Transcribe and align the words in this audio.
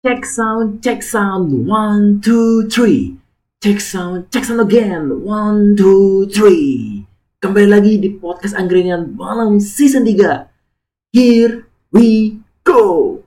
Check 0.00 0.24
sound, 0.24 0.80
check 0.82 1.02
sound, 1.02 1.68
one, 1.68 2.22
two, 2.24 2.64
three. 2.70 3.20
Check 3.62 3.84
sound, 3.84 4.32
check 4.32 4.48
sound 4.48 4.64
again, 4.64 5.20
one, 5.20 5.76
two, 5.76 6.24
three. 6.32 7.04
Kembali 7.44 7.68
lagi 7.68 8.00
di 8.00 8.08
podcast 8.16 8.56
Angkringan 8.56 9.12
Malam 9.12 9.60
Season 9.60 10.00
3. 10.08 10.48
Here 11.12 11.68
we 11.92 12.40
go. 12.64 13.19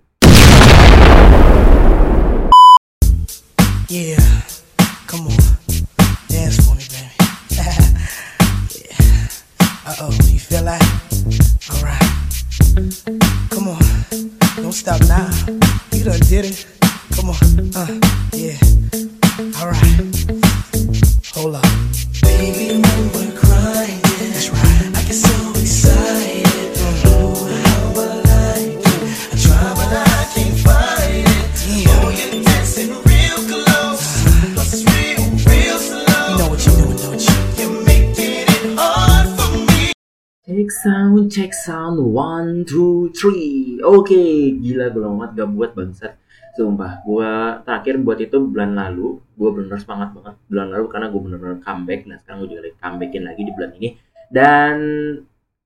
One, 42.13 42.61
two, 42.69 43.09
three. 43.17 43.81
Oke, 43.81 44.53
gila 44.61 44.93
gue 44.93 45.01
banget 45.01 45.29
gak 45.41 45.49
buat 45.49 45.71
bangsat. 45.73 46.13
Sumpah, 46.53 47.01
gue 47.01 47.31
terakhir 47.65 47.97
buat 48.05 48.21
itu 48.21 48.37
bulan 48.37 48.77
lalu. 48.77 49.17
Gue 49.33 49.49
bener 49.57 49.81
semangat 49.81 50.13
banget 50.13 50.37
bulan 50.45 50.67
lalu 50.69 50.85
karena 50.93 51.07
gue 51.09 51.21
bener-bener 51.25 51.57
comeback. 51.65 52.05
Nah 52.05 52.21
sekarang 52.21 52.45
gue 52.45 52.49
juga 52.53 52.61
lagi 52.69 52.77
comebackin 52.77 53.23
lagi 53.25 53.41
di 53.41 53.51
bulan 53.57 53.71
ini. 53.81 53.89
Dan 54.29 54.75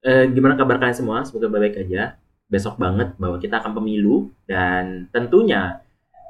eh, 0.07 0.25
gimana 0.31 0.55
kabar 0.55 0.79
kalian 0.79 0.95
semua? 0.95 1.27
Semoga 1.27 1.51
baik-baik 1.51 1.83
aja. 1.83 2.15
Besok 2.47 2.79
banget 2.79 3.11
bahwa 3.19 3.35
kita 3.43 3.59
akan 3.59 3.83
pemilu 3.83 4.31
dan 4.47 5.11
tentunya 5.11 5.83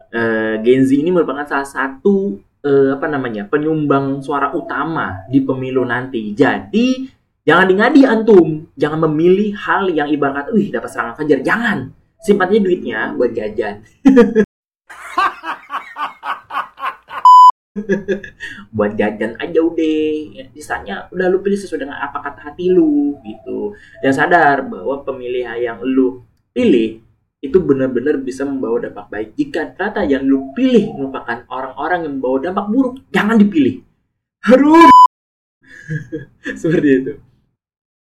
eh, 0.10 0.58
Gen 0.66 0.82
Z 0.82 0.90
ini 0.98 1.14
merupakan 1.14 1.46
salah 1.46 1.70
satu 1.70 2.42
eh, 2.66 2.98
apa 2.98 3.06
namanya 3.06 3.46
penyumbang 3.46 4.26
suara 4.26 4.50
utama 4.58 5.30
di 5.30 5.46
pemilu 5.46 5.86
nanti. 5.86 6.34
Jadi 6.34 7.06
jangan 7.48 7.72
ngadi 7.72 8.04
antum, 8.04 8.68
jangan 8.76 9.08
memilih 9.08 9.56
hal 9.56 9.88
yang 9.88 10.12
ibarat 10.12 10.52
wih 10.52 10.68
dapat 10.68 10.92
serangan 10.92 11.16
fajar. 11.16 11.40
Jangan, 11.40 11.96
simpannya 12.20 12.60
duitnya 12.60 13.16
buat 13.16 13.32
jajan. 13.32 13.88
buat 18.76 19.00
jajan 19.00 19.40
aja 19.40 19.60
udah. 19.64 20.12
Ya, 20.36 20.44
sisanya 20.52 21.08
udah 21.16 21.32
lu 21.32 21.40
pilih 21.40 21.56
sesuai 21.56 21.88
dengan 21.88 22.04
apa 22.04 22.20
kata 22.20 22.52
hati 22.52 22.68
lu 22.68 23.16
gitu. 23.24 23.72
Dan 24.04 24.12
sadar 24.12 24.68
bahwa 24.68 25.08
pemilih 25.08 25.48
yang 25.56 25.80
lu 25.80 26.28
pilih 26.52 27.00
itu 27.40 27.58
benar-benar 27.64 28.20
bisa 28.20 28.44
membawa 28.44 28.84
dampak 28.84 29.08
baik. 29.08 29.40
Jika 29.40 29.72
ternyata 29.72 30.04
yang 30.04 30.28
lu 30.28 30.52
pilih 30.52 30.92
merupakan 31.00 31.48
orang-orang 31.48 32.04
yang 32.04 32.20
membawa 32.20 32.44
dampak 32.44 32.68
buruk 32.68 33.00
jangan 33.16 33.40
dipilih. 33.40 33.80
Harus. 34.44 34.92
Seperti 36.60 36.90
itu 36.92 37.14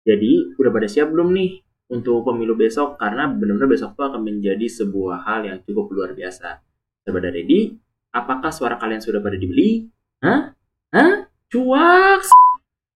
jadi 0.06 0.54
udah 0.62 0.70
pada 0.70 0.86
siap 0.86 1.10
belum 1.10 1.34
nih 1.34 1.66
untuk 1.90 2.22
pemilu 2.22 2.54
besok? 2.54 3.02
Karena 3.02 3.26
benar-benar 3.26 3.66
besok 3.66 3.98
tuh 3.98 4.06
akan 4.14 4.22
menjadi 4.22 4.70
sebuah 4.70 5.26
hal 5.26 5.50
yang 5.50 5.58
cukup 5.66 5.90
luar 5.90 6.14
biasa. 6.14 6.62
Sudah 7.02 7.14
pada 7.18 7.30
ready 7.34 7.74
apakah 8.14 8.54
suara 8.54 8.78
kalian 8.78 9.02
sudah 9.02 9.20
pada 9.20 9.36
dibeli? 9.42 9.90
Hah? 10.22 10.54
Hah? 10.94 11.14
Cuak 11.50 12.22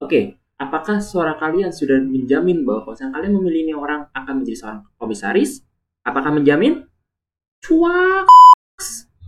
oke 0.05 0.37
apakah 0.61 1.01
suara 1.01 1.33
kalian 1.37 1.73
sudah 1.73 1.97
menjamin 1.97 2.61
bahwa 2.61 2.87
kalau 2.87 3.09
kalian 3.13 3.33
memilih 3.41 3.61
ini 3.69 3.73
orang 3.73 4.05
akan 4.13 4.33
menjadi 4.45 4.57
seorang 4.61 4.81
komisaris? 5.01 5.65
Apakah 6.05 6.29
menjamin? 6.29 6.85
Cuak 7.65 8.29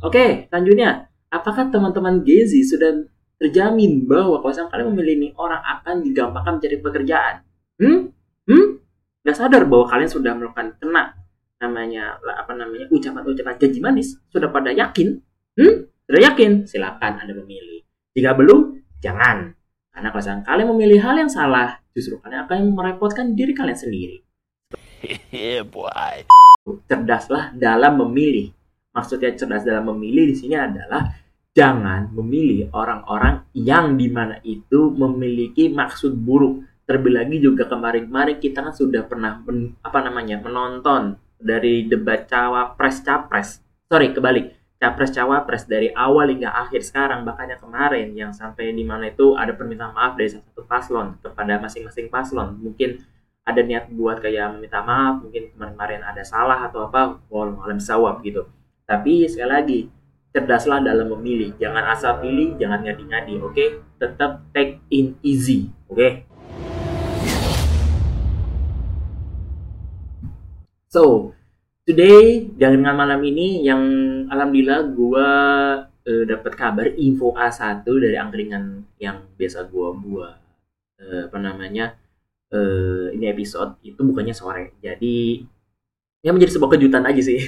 oke 0.06 0.54
selanjutnya 0.54 1.10
apakah 1.34 1.74
teman-teman 1.74 2.22
Gezi 2.22 2.62
sudah 2.62 3.10
terjamin 3.42 4.06
bahwa 4.06 4.38
kalau 4.46 4.70
kalian 4.70 4.88
memilih 4.94 5.14
ini 5.18 5.30
orang 5.34 5.66
akan 5.66 6.06
digampangkan 6.06 6.62
mencari 6.62 6.78
pekerjaan 6.78 7.36
hmm? 7.82 8.00
Hmm? 8.46 8.68
Nggak 9.26 9.38
sadar 9.38 9.66
bahwa 9.66 9.86
kalian 9.90 10.12
sudah 10.12 10.32
melakukan 10.38 10.78
kena 10.78 11.18
namanya 11.62 12.18
apa 12.26 12.54
namanya 12.58 12.90
ucapan-ucapan 12.90 13.56
janji 13.58 13.80
manis. 13.82 14.18
Sudah 14.30 14.50
pada 14.50 14.74
yakin? 14.74 15.18
Hmm? 15.58 15.90
Sudah 16.06 16.22
yakin? 16.32 16.66
Silakan 16.70 17.22
anda 17.22 17.34
memilih. 17.34 17.82
Jika 18.14 18.38
belum 18.38 18.82
jangan. 19.02 19.54
Karena 19.92 20.08
kalau 20.14 20.42
kalian 20.48 20.68
memilih 20.72 21.00
hal 21.04 21.16
yang 21.20 21.32
salah 21.32 21.82
justru 21.92 22.18
kalian 22.24 22.48
akan 22.48 22.60
merepotkan 22.72 23.36
diri 23.36 23.52
kalian 23.52 23.78
sendiri. 23.78 24.18
Yeah, 25.34 25.66
boy. 25.66 26.30
cerdaslah 26.86 27.58
dalam 27.58 27.98
memilih. 28.06 28.54
Maksudnya 28.92 29.34
cerdas 29.34 29.66
dalam 29.66 29.90
memilih 29.96 30.30
di 30.30 30.36
sini 30.36 30.56
adalah 30.60 31.10
jangan 31.52 32.12
memilih 32.12 32.72
orang-orang 32.76 33.48
yang 33.56 33.96
di 33.96 34.08
mana 34.08 34.40
itu 34.44 34.92
memiliki 34.92 35.72
maksud 35.72 36.16
buruk 36.16 36.64
terlebih 36.86 37.14
lagi 37.14 37.38
juga 37.40 37.70
kemarin-kemarin 37.70 38.38
kita 38.42 38.66
kan 38.66 38.74
sudah 38.76 39.06
pernah 39.06 39.40
men- 39.46 39.78
apa 39.86 40.00
namanya 40.04 40.42
menonton 40.42 41.18
dari 41.42 41.90
debat 41.90 42.30
cawapres 42.30 43.02
capres. 43.02 43.60
Sorry 43.90 44.14
kebalik. 44.14 44.54
Capres 44.82 45.14
cawapres 45.14 45.70
dari 45.70 45.94
awal 45.94 46.34
hingga 46.34 46.50
akhir 46.54 46.82
sekarang. 46.82 47.22
Bahkan 47.22 47.54
yang 47.54 47.62
kemarin 47.62 48.08
yang 48.18 48.32
sampai 48.34 48.74
di 48.74 48.82
mana 48.82 49.14
itu 49.14 49.38
ada 49.38 49.54
permintaan 49.54 49.94
maaf 49.94 50.18
dari 50.18 50.34
salah 50.34 50.46
satu 50.50 50.64
paslon 50.66 51.08
kepada 51.22 51.62
masing-masing 51.62 52.08
paslon. 52.10 52.58
Mungkin 52.58 52.98
ada 53.46 53.62
niat 53.62 53.90
buat 53.94 54.22
kayak 54.22 54.58
meminta 54.58 54.86
maaf 54.86 55.22
mungkin 55.22 55.50
kemarin-kemarin 55.54 56.02
ada 56.06 56.22
salah 56.22 56.62
atau 56.66 56.90
apa 56.90 57.22
walau 57.30 57.62
alam 57.62 57.78
sawab 57.78 58.22
gitu. 58.26 58.46
Tapi 58.90 59.30
sekali 59.30 59.50
lagi 59.50 59.80
cerdaslah 60.34 60.82
dalam 60.82 61.14
memilih. 61.14 61.54
Jangan 61.62 61.94
asal 61.94 62.18
pilih 62.22 62.58
jangan 62.58 62.82
ngadi-ngadi 62.82 63.38
oke? 63.38 63.66
Tetap 64.02 64.50
take 64.50 64.82
in 64.90 65.14
easy 65.22 65.70
oke 65.92 66.31
So, 70.92 71.32
today 71.88 72.52
dengan 72.52 72.92
malam 73.00 73.24
ini 73.24 73.64
yang 73.64 73.80
alhamdulillah 74.28 74.92
gua 74.92 75.30
eh, 76.04 76.28
dapat 76.28 76.52
kabar 76.60 76.88
info 77.00 77.32
A1 77.32 77.88
dari 77.88 78.20
angkringan 78.20 78.84
yang 79.00 79.24
biasa 79.40 79.72
gua 79.72 79.96
buat 79.96 80.36
eh, 81.00 81.32
apa 81.32 81.38
namanya? 81.40 81.96
eh, 82.52 83.16
ini 83.16 83.26
episode 83.32 83.80
itu 83.88 84.04
bukannya 84.04 84.36
sore. 84.36 84.76
Jadi 84.84 85.40
ya 86.20 86.36
menjadi 86.36 86.60
sebuah 86.60 86.76
kejutan 86.76 87.08
aja 87.08 87.22
sih. 87.24 87.40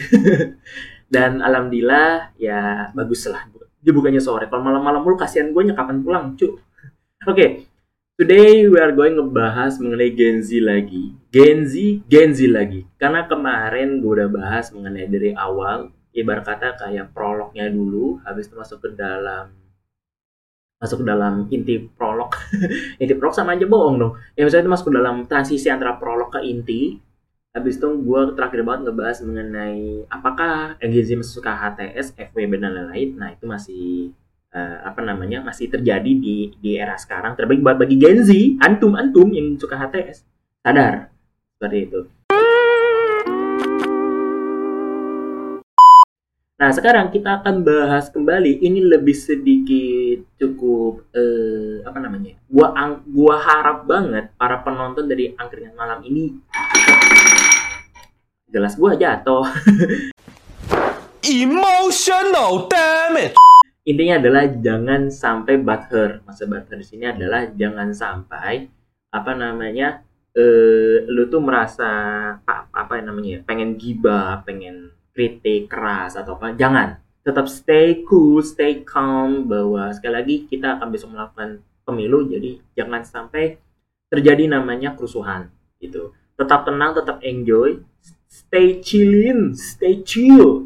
Dan 1.14 1.44
alhamdulillah 1.44 2.40
ya 2.40 2.92
bagus 2.96 3.28
lah. 3.28 3.44
Dia 3.84 3.92
bukannya 3.92 4.24
sore. 4.24 4.48
Kalau 4.48 4.64
malam-malam 4.64 5.04
mulu 5.04 5.20
kasihan 5.20 5.52
gue 5.52 5.76
kapan 5.76 6.00
pulang, 6.00 6.26
cu. 6.40 6.48
Oke, 7.32 7.68
Today 8.14 8.70
we 8.70 8.78
are 8.78 8.94
going 8.94 9.18
ngebahas 9.18 9.82
mengenai 9.82 10.14
Gen 10.14 10.38
Z 10.46 10.54
lagi. 10.62 11.18
Gen 11.34 11.66
Z, 11.66 12.06
Gen 12.06 12.30
Z 12.30 12.46
lagi. 12.46 12.86
Karena 13.02 13.26
kemarin 13.26 13.98
gue 13.98 14.12
udah 14.22 14.30
bahas 14.30 14.70
mengenai 14.70 15.10
dari 15.10 15.34
awal, 15.34 15.90
ibarat 16.14 16.46
kata 16.46 16.78
kayak 16.78 17.10
prolognya 17.10 17.74
dulu, 17.74 18.22
habis 18.22 18.46
itu 18.46 18.54
masuk 18.54 18.86
ke 18.86 18.90
dalam 18.94 19.50
masuk 20.78 21.02
ke 21.02 21.06
dalam 21.10 21.50
inti 21.50 21.90
prolog. 21.98 22.38
inti 23.02 23.18
prolog 23.18 23.34
sama 23.34 23.58
aja 23.58 23.66
bohong 23.66 23.98
dong. 23.98 24.14
Ya 24.38 24.46
misalnya 24.46 24.70
itu 24.70 24.74
masuk 24.78 24.86
ke 24.94 24.96
dalam 25.02 25.16
transisi 25.26 25.74
antara 25.74 25.98
prolog 25.98 26.30
ke 26.30 26.46
inti. 26.46 27.02
Habis 27.54 27.82
itu 27.82 27.90
gue 27.90 28.22
terakhir 28.38 28.62
banget 28.62 28.82
ngebahas 28.90 29.18
mengenai 29.26 30.06
apakah 30.14 30.78
masuk 30.82 31.42
ke 31.42 31.50
HTS, 31.50 32.14
FWB 32.14 32.62
dan 32.62 32.78
lain-lain. 32.78 33.10
Nah 33.18 33.30
itu 33.34 33.46
masih 33.50 34.14
eh, 34.54 34.78
apa 34.86 35.02
namanya 35.02 35.42
masih 35.42 35.66
terjadi 35.66 36.12
di 36.14 36.54
di 36.62 36.78
era 36.78 36.94
sekarang 36.94 37.34
terbaik 37.34 37.66
buat 37.66 37.78
bagi 37.82 37.98
Gen 37.98 38.22
Z 38.22 38.32
antum 38.62 38.94
antum 38.94 39.34
yang 39.34 39.58
suka 39.58 39.78
HTS 39.82 40.26
sadar 40.62 41.13
seperti 41.64 41.88
itu 41.88 42.02
nah 46.60 46.70
sekarang 46.76 47.08
kita 47.08 47.40
akan 47.40 47.64
bahas 47.64 48.12
kembali 48.12 48.60
ini 48.68 48.84
lebih 48.84 49.16
sedikit 49.16 50.28
cukup 50.36 51.08
eh, 51.16 51.88
apa 51.88 52.04
namanya 52.04 52.36
gua 52.52 52.76
ang- 52.76 53.04
gua 53.08 53.40
harap 53.40 53.88
banget 53.88 54.36
para 54.36 54.60
penonton 54.60 55.08
dari 55.08 55.32
angkringan 55.40 55.72
malam 55.72 56.04
ini 56.04 56.36
jelas 58.52 58.76
gua 58.76 59.00
jatuh 59.00 59.48
Emotional, 61.24 62.68
damn 62.68 63.16
it. 63.16 63.32
intinya 63.88 64.20
adalah 64.20 64.44
jangan 64.60 65.08
sampai 65.08 65.56
butthurt. 65.56 66.20
Maksud 66.28 66.52
butthurt 66.52 66.84
di 66.84 66.88
sini 66.88 67.08
adalah 67.08 67.48
jangan 67.48 67.96
sampai 67.96 68.68
apa 69.08 69.32
namanya 69.32 70.04
eh 70.34 71.06
lu 71.06 71.30
tuh 71.30 71.38
merasa 71.38 71.90
apa, 72.42 72.66
apa 72.74 72.94
yang 72.98 73.14
namanya 73.14 73.30
ya, 73.38 73.40
pengen 73.46 73.78
gibah, 73.78 74.42
pengen 74.42 74.90
kritik 75.14 75.70
keras 75.70 76.18
atau 76.18 76.34
apa 76.36 76.58
jangan. 76.58 76.98
Tetap 77.24 77.46
stay 77.48 78.04
cool 78.04 78.42
stay 78.44 78.84
calm 78.84 79.48
bahwa 79.48 79.94
sekali 79.94 80.14
lagi 80.14 80.36
kita 80.50 80.76
akan 80.76 80.88
besok 80.92 81.14
melakukan 81.16 81.64
pemilu 81.86 82.28
jadi 82.28 82.60
jangan 82.76 83.06
sampai 83.06 83.62
terjadi 84.10 84.50
namanya 84.50 84.98
kerusuhan 84.98 85.54
gitu. 85.78 86.12
Tetap 86.34 86.66
tenang 86.66 86.98
tetap 86.98 87.22
enjoy 87.22 87.80
stay 88.26 88.82
chillin 88.82 89.54
stay 89.54 90.02
chill. 90.02 90.66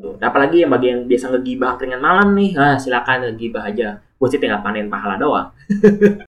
Tuh, 0.00 0.14
apalagi 0.18 0.64
yang 0.64 0.72
bagi 0.72 0.96
yang 0.96 1.04
biasa 1.04 1.28
ngegibah 1.28 1.76
keringan 1.76 2.00
malam 2.00 2.32
nih 2.32 2.56
ah, 2.56 2.80
silakan 2.80 3.30
ngegibah 3.30 3.68
aja. 3.68 4.00
Gue 4.16 4.28
sih 4.32 4.40
tinggal 4.40 4.64
panen 4.64 4.88
pahala 4.88 5.20
doang 5.20 5.52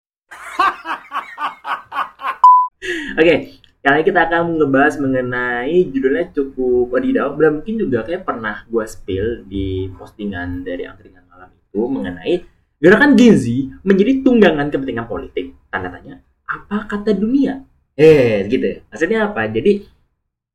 Oke, 3.19 3.59
kali 3.83 3.97
ini 4.01 4.07
kita 4.07 4.21
akan 4.31 4.63
ngebahas 4.63 4.95
mengenai 5.03 5.91
judulnya 5.91 6.31
cukup 6.31 6.95
wadidaw. 6.95 7.35
Belum 7.35 7.61
mungkin 7.61 7.75
juga 7.83 8.07
kayak 8.07 8.23
pernah 8.23 8.63
gue 8.65 8.85
spill 8.87 9.43
di 9.45 9.91
postingan 9.99 10.63
dari 10.63 10.87
angkringan 10.87 11.27
malam 11.27 11.51
itu 11.51 11.81
mengenai 11.85 12.35
gerakan 12.79 13.19
Gen 13.19 13.35
Z 13.35 13.45
menjadi 13.83 14.23
tunggangan 14.23 14.71
kepentingan 14.71 15.11
politik. 15.11 15.59
Tanda 15.69 15.91
tanya, 15.91 16.23
apa 16.47 16.87
kata 16.87 17.13
dunia? 17.13 17.67
Eh, 17.99 18.47
gitu. 18.47 18.87
Maksudnya 18.89 19.27
apa? 19.35 19.51
Jadi, 19.51 19.83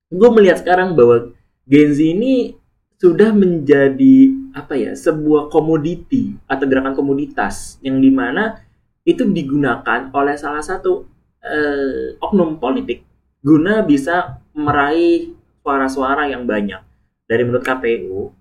gue 0.08 0.30
melihat 0.31 0.64
sekarang 0.64 0.96
bahwa 0.96 1.36
Gen 1.68 1.92
Z 1.92 2.00
ini 2.00 2.56
sudah 3.04 3.36
menjadi 3.36 4.31
apa 4.56 4.80
ya 4.80 4.96
sebuah 4.96 5.52
komoditi 5.52 6.40
atau 6.48 6.64
gerakan 6.64 6.96
komoditas 6.96 7.75
yang 7.84 8.00
di 8.00 8.08
mana 8.08 8.64
itu 9.03 9.27
digunakan 9.27 10.09
oleh 10.15 10.35
salah 10.39 10.63
satu 10.63 11.03
eh, 11.44 12.15
oknum 12.23 12.57
politik 12.57 13.03
guna 13.44 13.83
bisa 13.83 14.39
meraih 14.55 15.35
suara-suara 15.59 16.31
yang 16.31 16.47
banyak. 16.47 16.79
Dari 17.27 17.44
menurut 17.44 17.63
KPU, 17.63 18.31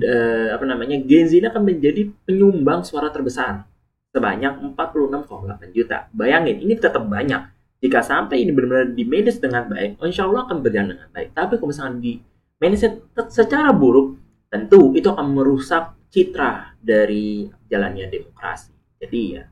eh, 0.00 0.48
apa 0.52 0.64
namanya, 0.68 1.00
Gen 1.00 1.28
Z 1.28 1.32
ini 1.40 1.48
akan 1.48 1.64
menjadi 1.64 2.12
penyumbang 2.28 2.84
suara 2.84 3.08
terbesar 3.08 3.64
sebanyak 4.12 4.76
46,8 4.76 5.72
juta. 5.74 6.06
Bayangin, 6.12 6.60
ini 6.60 6.76
tetap 6.76 7.02
banyak. 7.08 7.50
Jika 7.84 8.00
sampai 8.00 8.44
ini 8.44 8.52
benar-benar 8.54 8.96
di 8.96 9.04
manage 9.04 9.40
dengan 9.40 9.68
baik, 9.68 10.00
insya 10.00 10.24
Allah 10.24 10.48
akan 10.48 10.56
berjalan 10.64 10.96
dengan 10.96 11.08
baik. 11.12 11.28
Tapi 11.36 11.52
kalau 11.60 11.68
misalkan 11.68 12.00
di 12.00 12.16
manage 12.56 12.88
secara 13.28 13.74
buruk, 13.76 14.16
tentu 14.48 14.94
itu 14.96 15.10
akan 15.12 15.36
merusak 15.36 15.92
citra 16.08 16.78
dari 16.80 17.50
jalannya 17.68 18.08
demokrasi. 18.08 18.72
Jadi 19.02 19.20
ya, 19.36 19.44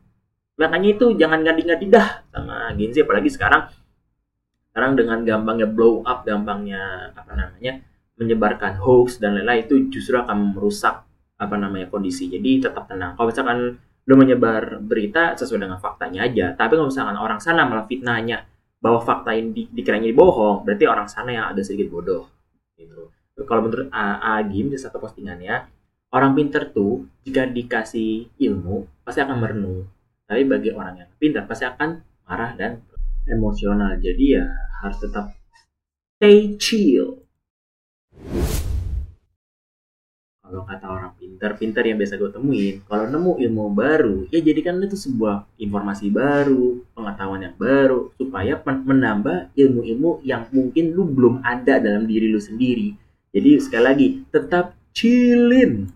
makanya 0.58 0.88
itu 0.94 1.06
jangan 1.16 1.40
ngadi-ngadi 1.42 1.86
dah 1.88 2.08
sama 2.28 2.74
Gen 2.76 2.92
Z 2.92 3.04
apalagi 3.04 3.30
sekarang. 3.32 3.72
Sekarang 4.72 4.96
dengan 4.96 5.20
gampangnya 5.24 5.68
blow 5.68 6.00
up 6.04 6.24
gampangnya 6.24 7.12
apa 7.12 7.32
namanya 7.36 7.84
menyebarkan 8.16 8.80
hoax 8.80 9.20
dan 9.20 9.36
lain-lain 9.36 9.68
itu 9.68 9.74
justru 9.92 10.16
akan 10.16 10.56
merusak 10.56 11.04
apa 11.36 11.54
namanya 11.58 11.88
kondisi. 11.92 12.28
Jadi 12.28 12.68
tetap 12.68 12.88
tenang. 12.88 13.16
Kalau 13.16 13.28
misalkan 13.28 13.58
lo 14.02 14.14
menyebar 14.18 14.82
berita 14.82 15.38
sesuai 15.38 15.62
dengan 15.62 15.78
faktanya 15.78 16.26
aja 16.26 16.58
tapi 16.58 16.74
kalau 16.74 16.90
misalkan 16.90 17.14
orang 17.14 17.38
sana 17.38 17.62
malah 17.62 17.86
fitnahnya 17.86 18.42
bahwa 18.82 18.98
fakta 18.98 19.30
ini 19.30 19.54
di, 19.54 19.62
dikiranya 19.70 20.10
bohong 20.10 20.66
berarti 20.66 20.84
orang 20.90 21.06
sana 21.06 21.30
yang 21.30 21.46
ada 21.54 21.62
sedikit 21.62 21.94
bodoh 21.94 22.26
gitu. 22.74 23.14
Kalau 23.46 23.62
menurut 23.62 23.88
Agim 23.94 24.74
di 24.74 24.78
satu 24.78 24.98
postingannya 24.98 25.70
orang 26.10 26.34
pinter 26.34 26.66
tuh 26.74 27.06
jika 27.22 27.46
dikasih 27.46 28.26
ilmu 28.42 29.06
pasti 29.06 29.22
akan 29.22 29.36
merenung 29.38 29.86
tapi 30.32 30.48
bagi 30.48 30.72
orang 30.72 30.96
yang 30.96 31.10
pintar 31.20 31.44
pasti 31.44 31.68
akan 31.68 32.00
marah 32.24 32.56
dan 32.56 32.80
emosional. 33.28 34.00
Jadi 34.00 34.40
ya 34.40 34.48
harus 34.80 34.96
tetap 34.96 35.28
stay 36.16 36.56
chill. 36.56 37.20
Kalau 40.40 40.64
kata 40.64 40.88
orang 40.88 41.12
pintar-pintar 41.20 41.84
yang 41.84 42.00
biasa 42.00 42.16
gue 42.16 42.32
temuin, 42.32 42.80
kalau 42.88 43.12
nemu 43.12 43.44
ilmu 43.44 43.64
baru, 43.76 44.16
ya 44.32 44.40
jadikan 44.40 44.80
itu 44.80 44.96
sebuah 44.96 45.44
informasi 45.60 46.08
baru, 46.08 46.80
pengetahuan 46.96 47.44
yang 47.44 47.56
baru, 47.60 48.12
supaya 48.16 48.56
menambah 48.64 49.52
ilmu-ilmu 49.52 50.24
yang 50.24 50.48
mungkin 50.48 50.96
lu 50.96 51.08
belum 51.12 51.44
ada 51.44 51.76
dalam 51.76 52.08
diri 52.08 52.32
lu 52.32 52.40
sendiri. 52.40 52.96
Jadi 53.36 53.50
sekali 53.60 53.84
lagi, 53.84 54.06
tetap 54.32 54.76
chillin. 54.96 55.92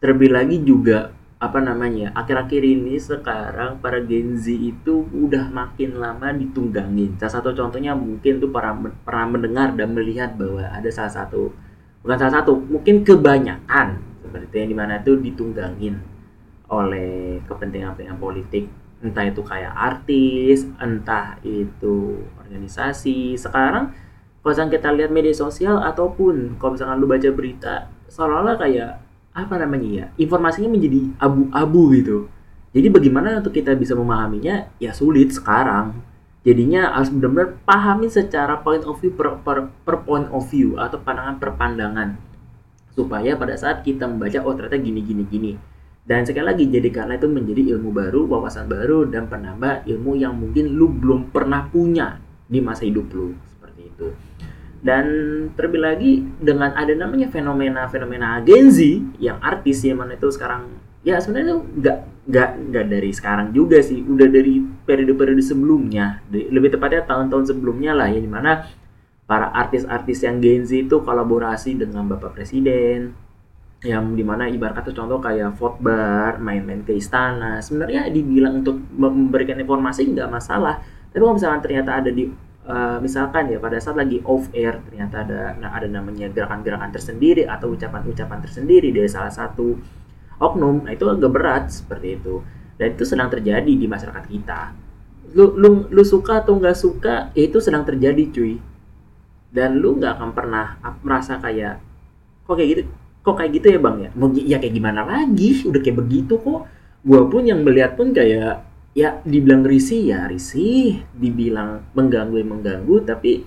Terlebih 0.00 0.30
lagi 0.32 0.56
juga 0.64 1.12
apa 1.40 1.56
namanya 1.56 2.12
akhir-akhir 2.12 2.60
ini 2.60 3.00
sekarang 3.00 3.80
para 3.80 4.04
Gen 4.04 4.36
Z 4.36 4.52
itu 4.52 5.08
udah 5.08 5.48
makin 5.48 5.96
lama 5.96 6.36
ditunggangin. 6.36 7.16
Salah 7.16 7.40
satu 7.40 7.56
contohnya 7.56 7.96
mungkin 7.96 8.44
tuh 8.44 8.52
para 8.52 8.76
pernah 8.76 9.26
mendengar 9.26 9.72
dan 9.72 9.96
melihat 9.96 10.36
bahwa 10.36 10.68
ada 10.68 10.92
salah 10.92 11.08
satu 11.08 11.48
bukan 12.04 12.16
salah 12.20 12.44
satu 12.44 12.60
mungkin 12.60 13.00
kebanyakan 13.08 14.04
seperti 14.20 14.54
yang 14.60 14.68
di 14.68 14.76
mana 14.76 15.00
tuh 15.00 15.16
ditunggangin 15.16 15.96
oleh 16.68 17.40
kepentingan-kepentingan 17.48 18.20
politik. 18.20 18.68
Entah 19.00 19.24
itu 19.24 19.40
kayak 19.40 19.72
artis 19.72 20.68
entah 20.76 21.40
itu 21.40 22.20
organisasi. 22.36 23.40
Sekarang 23.40 23.96
kalau 24.44 24.68
kita 24.68 24.92
lihat 24.92 25.08
media 25.08 25.32
sosial 25.32 25.80
ataupun 25.80 26.60
kalau 26.60 26.76
misalkan 26.76 27.00
lu 27.00 27.08
baca 27.08 27.28
berita 27.32 27.88
seolah-olah 28.12 28.60
kayak 28.60 29.09
apa 29.30 29.54
namanya 29.62 29.88
ya 29.88 30.06
informasinya 30.18 30.70
menjadi 30.70 31.06
abu-abu 31.22 31.82
gitu. 31.94 32.18
Jadi 32.70 32.86
bagaimana 32.86 33.42
untuk 33.42 33.54
kita 33.54 33.74
bisa 33.74 33.98
memahaminya? 33.98 34.70
Ya 34.78 34.94
sulit 34.94 35.34
sekarang. 35.34 36.06
Jadinya 36.46 36.94
harus 36.94 37.10
benar-benar 37.10 37.58
pahami 37.66 38.06
secara 38.08 38.62
point 38.62 38.86
of 38.86 38.96
view 39.02 39.12
per, 39.12 39.42
per, 39.42 39.68
per 39.82 39.96
point 40.06 40.30
of 40.30 40.46
view 40.48 40.78
atau 40.78 40.96
pandangan 41.02 41.36
per 41.42 41.50
pandangan. 41.58 42.08
Supaya 42.94 43.34
pada 43.34 43.58
saat 43.58 43.82
kita 43.82 44.06
membaca 44.06 44.38
oh 44.46 44.54
ternyata 44.54 44.78
gini 44.78 45.02
gini 45.02 45.22
gini. 45.26 45.52
Dan 46.06 46.24
sekali 46.24 46.46
lagi 46.46 46.64
jadi 46.70 46.88
karena 46.90 47.18
itu 47.18 47.28
menjadi 47.28 47.62
ilmu 47.76 47.90
baru 47.90 48.24
wawasan 48.30 48.66
baru 48.70 49.06
dan 49.06 49.26
penambah 49.26 49.84
ilmu 49.86 50.16
yang 50.16 50.34
mungkin 50.38 50.74
lu 50.74 50.90
belum 50.90 51.30
pernah 51.30 51.66
punya 51.68 52.22
di 52.46 52.58
masa 52.62 52.86
hidup 52.86 53.10
lu. 53.12 53.34
Seperti 53.50 53.82
itu 53.90 54.29
dan 54.80 55.04
terlebih 55.56 55.80
lagi 55.80 56.12
dengan 56.40 56.72
ada 56.72 56.92
namanya 56.96 57.28
fenomena-fenomena 57.28 58.40
Gen 58.44 58.72
Z 58.72 58.80
yang 59.20 59.36
artis 59.44 59.84
ya 59.84 59.92
mana 59.92 60.16
itu 60.16 60.32
sekarang 60.32 60.72
ya 61.04 61.20
sebenarnya 61.20 61.60
nggak 61.60 61.98
nggak 62.30 62.50
nggak 62.70 62.86
dari 62.86 63.10
sekarang 63.10 63.50
juga 63.50 63.80
sih. 63.80 64.00
Udah 64.04 64.28
dari 64.28 64.60
periode-periode 64.60 65.42
sebelumnya. 65.42 66.20
Lebih 66.30 66.76
tepatnya 66.76 67.04
tahun-tahun 67.08 67.50
sebelumnya 67.50 67.96
lah 67.96 68.08
ya 68.12 68.20
di 68.20 68.30
mana 68.30 68.64
para 69.24 69.50
artis-artis 69.50 70.26
yang 70.26 70.38
Gen 70.38 70.62
Z 70.66 70.90
itu 70.90 70.96
kolaborasi 71.02 71.78
dengan 71.78 72.06
bapak 72.06 72.36
presiden 72.36 73.14
yang 73.80 74.12
di 74.12 74.20
mana 74.20 74.44
ibarat 74.44 74.84
kata 74.84 74.92
contoh 74.92 75.16
kayak 75.24 75.56
bar 75.80 76.36
main-main 76.36 76.84
ke 76.84 76.92
istana. 76.96 77.64
Sebenarnya 77.64 78.12
dibilang 78.12 78.60
untuk 78.60 78.76
memberikan 78.92 79.56
informasi 79.56 80.12
nggak 80.12 80.28
masalah. 80.28 80.84
Tapi 81.10 81.20
kalau 81.20 81.34
misalnya 81.34 81.60
ternyata 81.64 81.90
ada 82.04 82.10
di 82.12 82.28
uh, 82.66 82.98
misalkan 83.00 83.48
ya 83.48 83.58
pada 83.62 83.80
saat 83.80 83.96
lagi 83.96 84.20
off 84.26 84.50
air 84.52 84.80
ternyata 84.84 85.24
ada 85.24 85.40
nah, 85.56 85.70
ada 85.72 85.88
namanya 85.88 86.28
gerakan-gerakan 86.28 86.92
tersendiri 86.92 87.48
atau 87.48 87.72
ucapan-ucapan 87.72 88.38
tersendiri 88.44 88.92
dari 88.92 89.08
salah 89.08 89.32
satu 89.32 89.78
oknum 90.40 90.88
nah 90.88 90.92
itu 90.92 91.04
agak 91.06 91.30
berat 91.30 91.64
seperti 91.70 92.16
itu. 92.16 92.40
Dan 92.80 92.96
itu 92.96 93.04
sedang 93.04 93.28
terjadi 93.28 93.68
di 93.68 93.84
masyarakat 93.84 94.24
kita. 94.24 94.72
Lu 95.36 95.52
lu, 95.52 95.84
lu 95.92 96.00
suka 96.00 96.40
atau 96.40 96.56
nggak 96.56 96.78
suka 96.80 97.28
ya 97.36 97.42
itu 97.44 97.60
sedang 97.60 97.84
terjadi 97.84 98.24
cuy. 98.32 98.56
Dan 99.52 99.76
lu 99.84 100.00
nggak 100.00 100.16
akan 100.16 100.30
pernah 100.32 100.80
merasa 101.04 101.36
kayak 101.36 101.76
kok 102.48 102.56
kayak 102.56 102.68
gitu 102.72 102.82
kok 103.20 103.36
kayak 103.36 103.52
gitu 103.60 103.66
ya 103.76 103.78
bang 103.84 103.96
ya? 104.00 104.10
Mau 104.16 104.32
ya 104.32 104.56
kayak 104.56 104.74
gimana 104.80 105.04
lagi? 105.04 105.60
Udah 105.68 105.80
kayak 105.84 106.00
begitu 106.00 106.40
kok. 106.40 106.64
Gua 107.04 107.20
pun 107.28 107.44
yang 107.44 107.60
melihat 107.60 108.00
pun 108.00 108.16
kayak 108.16 108.64
ya 108.96 109.22
dibilang 109.22 109.62
risih 109.62 110.14
ya 110.14 110.26
risih. 110.26 111.02
Dibilang 111.14 111.84
mengganggu 111.94 112.36
ya 112.40 112.46
mengganggu. 112.46 112.96
Tapi 113.06 113.44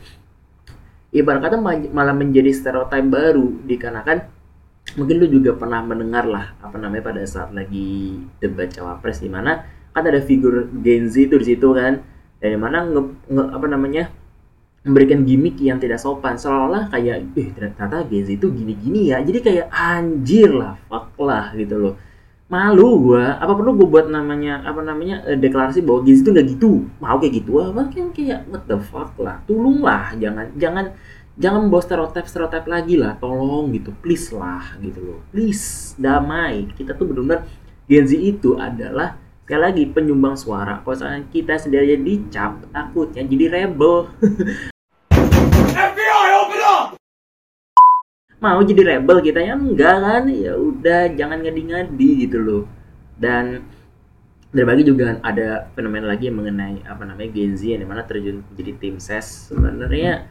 ibarat 1.14 1.42
kata 1.44 1.58
malah 1.92 2.16
menjadi 2.16 2.52
stereotip 2.52 3.06
baru. 3.08 3.64
Dikarenakan 3.68 4.18
mungkin 5.00 5.16
lu 5.20 5.28
juga 5.32 5.56
pernah 5.56 5.80
mendengar 5.80 6.28
lah 6.28 6.60
apa 6.60 6.76
namanya 6.76 7.08
pada 7.08 7.24
saat 7.24 7.56
lagi 7.56 8.20
debat 8.44 8.68
cawapres 8.68 9.24
di 9.24 9.32
mana 9.32 9.64
kan 9.96 10.04
ada 10.04 10.20
figur 10.20 10.68
Gen 10.84 11.08
Z 11.08 11.32
itu 11.32 11.36
di 11.40 11.46
situ 11.56 11.68
kan. 11.76 12.04
Dari 12.44 12.60
mana 12.60 12.84
nge, 12.84 13.02
nge, 13.32 13.44
apa 13.56 13.68
namanya 13.72 14.04
memberikan 14.84 15.24
gimmick 15.24 15.56
yang 15.64 15.80
tidak 15.80 16.00
sopan. 16.04 16.36
Seolah-olah 16.36 16.92
kayak 16.92 17.36
eh 17.40 17.50
ternyata 17.56 18.04
Gen 18.08 18.24
Z 18.28 18.30
itu 18.36 18.48
gini-gini 18.52 19.16
ya. 19.16 19.24
Jadi 19.24 19.40
kayak 19.40 19.68
anjir 19.72 20.52
lah 20.52 20.76
fuck 20.88 21.16
lah 21.20 21.52
gitu 21.56 21.80
loh 21.80 21.96
malu 22.54 23.10
gua. 23.10 23.42
Apa 23.42 23.58
perlu 23.58 23.74
gua 23.74 23.88
buat 23.90 24.08
namanya 24.14 24.62
apa 24.62 24.86
namanya 24.86 25.26
eh, 25.26 25.34
deklarasi 25.34 25.82
bahwa 25.82 26.06
gizi 26.06 26.22
itu 26.22 26.30
nggak 26.30 26.48
gitu? 26.54 26.72
Mau 27.02 27.18
kayak 27.18 27.34
gitu 27.42 27.52
apa? 27.58 27.82
Kayak 27.90 28.10
kayak 28.14 28.40
what 28.54 28.64
the 28.70 28.78
fuck 28.78 29.18
lah. 29.18 29.42
Tolonglah 29.50 30.14
jangan 30.22 30.46
jangan 30.54 30.86
jangan 31.34 31.74
bawa 31.74 31.82
stereotip 31.82 32.26
stereotip 32.30 32.70
lagi 32.70 33.02
lah. 33.02 33.18
Tolong 33.18 33.74
gitu. 33.74 33.90
Please 34.06 34.30
lah 34.30 34.78
gitu 34.78 35.02
loh. 35.02 35.20
Please 35.34 35.98
damai. 35.98 36.70
Kita 36.78 36.94
tuh 36.94 37.10
benar-benar 37.10 37.50
Gen 37.90 38.06
Z 38.06 38.14
itu 38.16 38.56
adalah 38.56 39.18
sekali 39.44 39.60
lagi 39.60 39.84
penyumbang 39.90 40.38
suara. 40.38 40.80
Kalau 40.86 40.96
kita 41.34 41.58
sendiri 41.58 42.00
dicap 42.00 42.64
takutnya 42.70 43.26
jadi 43.26 43.46
rebel 43.50 44.08
mau 48.44 48.60
jadi 48.60 48.82
rebel 48.84 49.24
kita 49.24 49.40
ya 49.40 49.56
enggak 49.56 49.98
kan? 50.04 50.24
Ya 50.28 50.54
udah 50.60 51.16
jangan 51.16 51.40
ngadi-ngadi 51.40 52.10
gitu 52.28 52.38
loh. 52.44 52.64
Dan 53.16 53.64
berbagi 54.52 54.84
juga 54.84 55.18
ada 55.24 55.72
fenomena 55.72 56.12
lagi 56.12 56.28
mengenai 56.28 56.84
apa 56.84 57.08
namanya 57.08 57.32
Gen 57.32 57.56
Z 57.56 57.64
yang 57.64 57.82
di 57.82 57.88
mana 57.88 58.04
terjun 58.04 58.44
menjadi 58.52 58.72
tim 58.76 59.00
ses. 59.00 59.48
Sebenarnya 59.48 60.28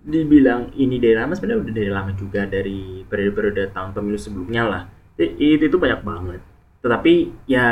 dibilang 0.00 0.72
ini 0.80 0.96
dari 0.96 1.12
lama 1.12 1.36
sebenarnya 1.36 1.60
udah 1.68 1.74
dari 1.76 1.90
lama 1.92 2.10
juga 2.16 2.48
dari 2.48 3.04
periode-periode 3.04 3.76
tahun 3.76 3.92
pemilu 3.92 4.16
sebelumnya 4.16 4.62
lah. 4.64 4.82
Itu 5.20 5.68
itu 5.68 5.76
banyak 5.76 6.00
banget. 6.00 6.40
Tetapi 6.80 7.44
ya 7.44 7.68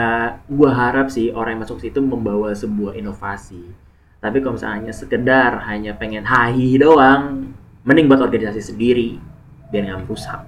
gua 0.52 0.70
harap 0.76 1.08
sih 1.08 1.32
orang 1.32 1.56
yang 1.56 1.62
masuk 1.64 1.80
situ 1.80 2.04
membawa 2.04 2.52
sebuah 2.52 2.92
inovasi. 2.92 3.64
Tapi 4.20 4.44
kalau 4.44 4.60
misalnya 4.60 4.92
sekedar 4.92 5.64
hanya 5.64 5.96
pengen 5.96 6.28
hahi 6.28 6.76
doang 6.76 7.56
mending 7.88 8.10
buat 8.10 8.20
organisasi 8.20 8.60
sendiri 8.60 9.37
biar 9.68 9.82
nggak 9.84 10.08
rusak. 10.08 10.40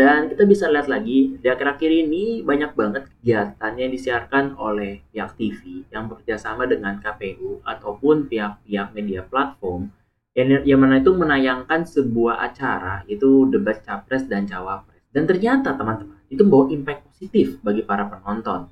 Dan 0.00 0.32
kita 0.32 0.48
bisa 0.48 0.64
lihat 0.70 0.88
lagi 0.88 1.36
di 1.36 1.46
akhir-akhir 1.50 1.90
ini 1.92 2.40
banyak 2.40 2.72
banget 2.72 3.04
kegiatan 3.10 3.72
yang 3.76 3.90
disiarkan 3.92 4.56
oleh 4.56 5.04
pihak 5.12 5.36
TV 5.36 5.84
yang 5.92 6.08
bekerjasama 6.08 6.64
dengan 6.64 6.96
KPU 7.02 7.60
ataupun 7.66 8.30
pihak-pihak 8.30 8.96
media 8.96 9.20
platform. 9.26 9.92
Yang, 10.32 10.62
yang 10.64 10.80
mana 10.80 11.02
itu 11.02 11.12
menayangkan 11.12 11.84
sebuah 11.84 12.38
acara 12.38 13.04
itu 13.12 13.50
debat 13.50 13.82
capres 13.82 14.24
dan 14.24 14.48
cawapres. 14.48 15.04
Dan 15.10 15.26
ternyata 15.26 15.74
teman-teman 15.74 16.22
itu 16.30 16.40
membawa 16.46 16.70
impact 16.70 17.10
positif 17.10 17.58
bagi 17.60 17.82
para 17.84 18.08
penonton. 18.08 18.70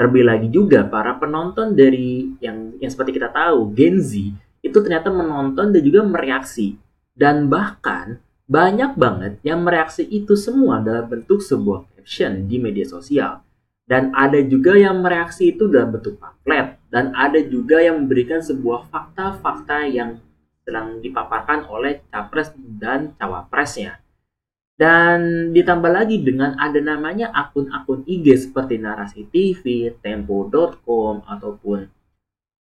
Terlebih 0.00 0.24
lagi 0.24 0.48
juga 0.48 0.86
para 0.88 1.18
penonton 1.18 1.76
dari 1.76 2.40
yang 2.40 2.72
yang 2.80 2.88
seperti 2.88 3.20
kita 3.20 3.28
tahu 3.28 3.74
Gen 3.76 4.00
Z 4.00 4.16
itu 4.64 4.78
ternyata 4.80 5.12
menonton 5.12 5.76
dan 5.76 5.82
juga 5.84 6.00
mereaksi. 6.06 6.80
Dan 7.12 7.52
bahkan 7.52 8.22
banyak 8.50 8.98
banget 8.98 9.38
yang 9.46 9.62
mereaksi 9.62 10.02
itu 10.02 10.34
semua 10.34 10.82
dalam 10.82 11.06
bentuk 11.06 11.38
sebuah 11.38 11.86
caption 11.94 12.50
di 12.50 12.58
media 12.58 12.82
sosial 12.82 13.46
dan 13.86 14.10
ada 14.10 14.42
juga 14.42 14.74
yang 14.74 15.02
mereaksi 15.02 15.54
itu 15.54 15.70
dalam 15.70 15.94
bentuk 15.94 16.18
pamflet 16.18 16.78
dan 16.90 17.14
ada 17.14 17.38
juga 17.46 17.78
yang 17.78 18.02
memberikan 18.02 18.42
sebuah 18.42 18.90
fakta-fakta 18.90 19.86
yang 19.86 20.18
sedang 20.62 21.02
dipaparkan 21.02 21.66
oleh 21.66 22.06
capres 22.06 22.54
dan 22.58 23.18
cawapresnya. 23.18 23.98
Dan 24.78 25.50
ditambah 25.52 25.92
lagi 25.92 26.22
dengan 26.22 26.56
ada 26.56 26.80
namanya 26.80 27.34
akun-akun 27.34 28.06
IG 28.08 28.48
seperti 28.48 28.80
Narasi 28.80 29.28
TV, 29.28 29.92
Tempo.com, 30.00 31.20
ataupun 31.26 31.84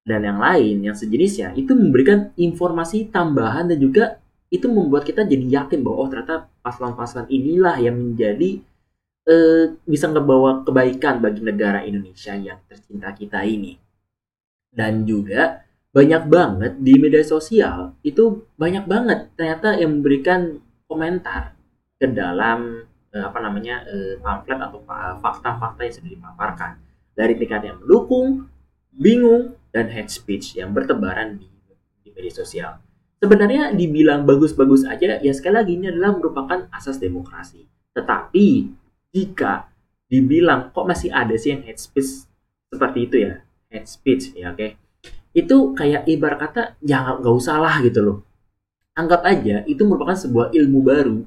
dan 0.03 0.25
yang 0.25 0.41
lain 0.41 0.81
yang 0.81 0.97
sejenisnya 0.97 1.53
itu 1.53 1.77
memberikan 1.77 2.33
informasi 2.33 3.13
tambahan 3.13 3.69
dan 3.69 3.77
juga 3.77 4.17
itu 4.49 4.65
membuat 4.65 5.05
kita 5.05 5.25
jadi 5.25 5.61
yakin 5.61 5.85
bahwa 5.85 5.97
oh 6.05 6.09
ternyata 6.09 6.49
paslon-paslon 6.65 7.29
inilah 7.29 7.77
yang 7.77 7.95
menjadi 7.95 8.61
eh, 9.29 9.65
bisa 9.85 10.09
membawa 10.09 10.65
kebaikan 10.65 11.21
bagi 11.21 11.45
negara 11.45 11.85
Indonesia 11.85 12.33
yang 12.33 12.57
tercinta 12.65 13.13
kita 13.13 13.45
ini. 13.45 13.77
Dan 14.69 15.05
juga 15.05 15.65
banyak 15.89 16.23
banget 16.29 16.73
di 16.77 16.93
media 17.01 17.25
sosial 17.25 17.97
itu 18.05 18.45
banyak 18.61 18.85
banget 18.85 19.33
ternyata 19.33 19.73
yang 19.73 19.97
memberikan 19.97 20.61
komentar 20.85 21.57
ke 21.97 22.05
dalam 22.13 22.85
uh, 23.13 23.25
apa 23.25 23.39
namanya 23.41 23.81
uh, 23.89 24.21
pamflet 24.21 24.61
atau 24.61 24.79
fakta-fakta 25.19 25.81
yang 25.81 25.95
sudah 25.97 26.11
dipaparkan 26.13 26.71
dari 27.17 27.33
tingkat 27.35 27.61
yang 27.65 27.77
mendukung, 27.81 28.47
bingung, 28.95 29.57
dan 29.73 29.89
hate 29.91 30.13
speech 30.13 30.55
yang 30.55 30.71
bertebaran 30.71 31.41
di, 31.41 31.49
di 32.05 32.09
media 32.15 32.31
sosial. 32.31 32.79
Sebenarnya 33.19 33.75
dibilang 33.75 34.23
bagus-bagus 34.23 34.87
aja, 34.87 35.19
ya 35.19 35.33
sekali 35.35 35.55
lagi 35.59 35.71
ini 35.75 35.91
adalah 35.91 36.15
merupakan 36.15 36.71
asas 36.71 37.03
demokrasi. 37.03 37.67
Tetapi 37.91 38.47
jika 39.11 39.67
dibilang 40.07 40.71
kok 40.71 40.87
masih 40.87 41.11
ada 41.11 41.35
sih 41.35 41.51
yang 41.51 41.61
hate 41.67 41.83
speech 41.83 42.25
seperti 42.71 42.99
itu 43.11 43.15
ya, 43.27 43.33
hate 43.67 43.89
speech 43.89 44.31
ya 44.33 44.55
oke, 44.55 44.57
okay? 44.57 44.69
itu 45.35 45.75
kayak 45.75 46.07
ibarat 46.07 46.39
kata 46.39 46.63
jangan 46.79 47.19
ya 47.19 47.21
nggak 47.21 47.35
usah 47.35 47.57
lah 47.59 47.75
gitu 47.83 47.99
loh. 48.01 48.17
Anggap 48.95 49.21
aja 49.27 49.67
itu 49.67 49.81
merupakan 49.83 50.15
sebuah 50.15 50.55
ilmu 50.55 50.79
baru 50.81 51.19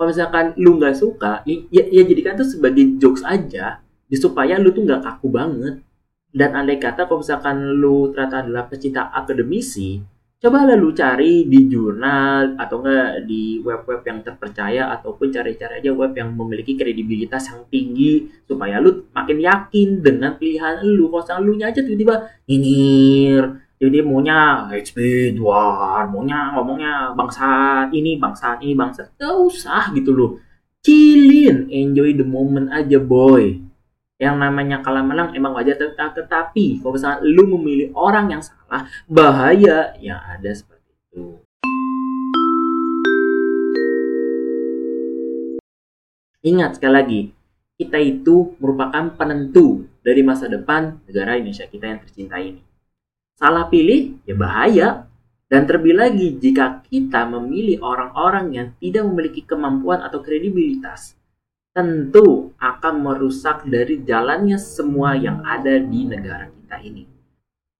kalau 0.00 0.16
misalkan 0.16 0.56
lu 0.56 0.80
nggak 0.80 0.96
suka 0.96 1.44
ya, 1.44 1.60
ya, 1.68 1.84
ya 1.92 2.02
jadikan 2.08 2.32
tuh 2.32 2.48
sebagai 2.48 2.96
jokes 2.96 3.20
aja 3.20 3.84
supaya 4.16 4.56
lu 4.56 4.72
tuh 4.72 4.88
nggak 4.88 5.04
kaku 5.04 5.28
banget 5.28 5.84
dan 6.32 6.56
andai 6.56 6.80
kata 6.80 7.04
kalau 7.04 7.20
misalkan 7.20 7.76
lu 7.76 8.08
ternyata 8.08 8.48
adalah 8.48 8.64
pecinta 8.64 9.12
akademisi 9.12 10.00
coba 10.40 10.64
lalu 10.64 10.96
cari 10.96 11.44
di 11.44 11.68
jurnal 11.68 12.56
atau 12.56 12.80
enggak 12.80 13.28
di 13.28 13.60
web-web 13.60 14.00
yang 14.08 14.24
terpercaya 14.24 14.88
ataupun 14.96 15.28
cari-cari 15.28 15.84
aja 15.84 15.92
web 15.92 16.16
yang 16.16 16.32
memiliki 16.32 16.80
kredibilitas 16.80 17.52
yang 17.52 17.68
tinggi 17.68 18.24
supaya 18.48 18.80
lu 18.80 19.04
makin 19.12 19.36
yakin 19.36 20.00
dengan 20.00 20.40
pilihan 20.40 20.80
lu. 20.80 21.12
Kalau 21.12 21.44
lu 21.44 21.60
aja 21.60 21.84
tiba-tiba 21.84 22.32
nyinyir 22.48 23.68
jadi 23.80 24.04
maunya 24.04 24.68
speed 24.80 25.40
wah 25.40 26.04
maunya 26.08 26.56
ngomongnya 26.56 27.16
bangsa 27.16 27.48
ini 27.92 28.16
bangsa 28.16 28.56
ini 28.64 28.72
bangsa 28.76 29.12
gak 29.20 29.36
usah 29.36 29.92
gitu 29.92 30.16
loh. 30.16 30.32
Chillin 30.80 31.68
enjoy 31.68 32.16
the 32.16 32.24
moment 32.24 32.72
aja 32.72 32.96
boy 32.96 33.60
yang 34.20 34.36
namanya 34.36 34.84
kalah 34.84 35.00
menang 35.00 35.32
emang 35.32 35.56
wajar 35.56 35.80
tetapi 35.80 36.84
kalau 36.84 36.92
misalnya 36.94 37.18
lu 37.24 37.56
memilih 37.56 37.88
orang 37.96 38.30
yang 38.30 38.42
salah 38.44 38.84
bahaya 39.08 39.96
yang 39.98 40.20
ada 40.20 40.52
seperti 40.52 40.92
itu 40.92 41.40
ingat 46.44 46.76
sekali 46.76 46.92
lagi 46.92 47.22
kita 47.80 47.96
itu 47.96 48.54
merupakan 48.60 49.16
penentu 49.16 49.88
dari 50.04 50.20
masa 50.20 50.46
depan 50.46 51.00
negara 51.08 51.40
Indonesia 51.40 51.64
kita 51.64 51.88
yang 51.88 52.04
tercinta 52.04 52.36
ini 52.36 52.70
Salah 53.40 53.72
pilih 53.72 54.20
ya 54.28 54.36
bahaya. 54.36 54.88
Dan 55.50 55.66
terlebih 55.66 55.98
lagi 55.98 56.38
jika 56.38 56.78
kita 56.86 57.26
memilih 57.26 57.82
orang-orang 57.82 58.54
yang 58.54 58.68
tidak 58.78 59.02
memiliki 59.02 59.42
kemampuan 59.42 59.98
atau 59.98 60.22
kredibilitas, 60.22 61.18
tentu 61.70 62.50
akan 62.58 62.94
merusak 63.02 63.66
dari 63.66 64.02
jalannya 64.02 64.58
semua 64.58 65.14
yang 65.14 65.42
ada 65.46 65.78
di 65.78 66.06
negara 66.06 66.50
kita 66.50 66.76
ini. 66.82 67.06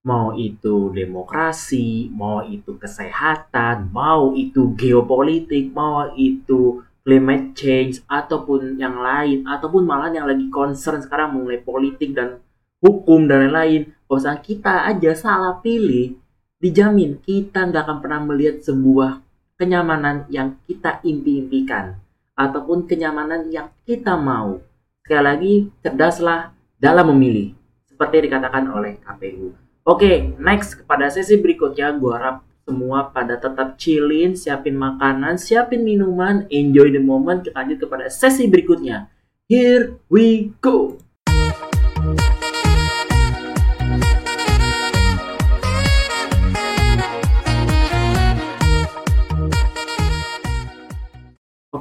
Mau 0.01 0.33
itu 0.33 0.89
demokrasi, 0.95 2.09
mau 2.09 2.41
itu 2.41 2.81
kesehatan, 2.81 3.93
mau 3.93 4.33
itu 4.33 4.73
geopolitik, 4.73 5.77
mau 5.77 6.09
itu 6.17 6.81
climate 7.05 7.53
change, 7.53 8.01
ataupun 8.09 8.81
yang 8.81 8.97
lain, 8.97 9.45
ataupun 9.45 9.85
malah 9.85 10.09
yang 10.09 10.25
lagi 10.25 10.49
concern 10.49 11.05
sekarang 11.05 11.37
mengenai 11.37 11.61
politik 11.61 12.17
dan 12.17 12.41
hukum 12.81 13.29
dan 13.29 13.53
lain-lain 13.53 13.93
kalau 14.09 14.37
kita 14.41 14.89
aja 14.89 15.13
salah 15.13 15.61
pilih 15.61 16.17
dijamin 16.59 17.21
kita 17.21 17.69
nggak 17.69 17.85
akan 17.87 17.99
pernah 18.01 18.21
melihat 18.25 18.65
sebuah 18.65 19.21
kenyamanan 19.61 20.25
yang 20.33 20.57
kita 20.65 20.99
impi-impikan 21.05 22.01
ataupun 22.41 22.89
kenyamanan 22.89 23.53
yang 23.53 23.69
kita 23.85 24.17
mau 24.17 24.65
sekali 25.05 25.23
lagi 25.23 25.55
cerdaslah 25.85 26.57
dalam 26.81 27.13
memilih 27.13 27.53
seperti 27.85 28.25
dikatakan 28.25 28.65
oleh 28.73 28.97
KPU 29.05 29.53
oke 29.85 30.41
next 30.41 30.81
kepada 30.81 31.13
sesi 31.13 31.37
berikutnya 31.37 31.93
gue 32.01 32.13
harap 32.17 32.41
semua 32.71 33.11
pada 33.11 33.35
tetap 33.35 33.75
chillin, 33.75 34.39
siapin 34.39 34.79
makanan, 34.79 35.35
siapin 35.43 35.83
minuman, 35.83 36.47
enjoy 36.55 36.95
the 36.95 37.03
moment. 37.03 37.43
Kita 37.43 37.59
lanjut 37.59 37.79
kepada 37.83 38.07
sesi 38.07 38.47
berikutnya. 38.47 39.11
Here 39.51 39.99
we 40.07 40.55
go. 40.63 41.03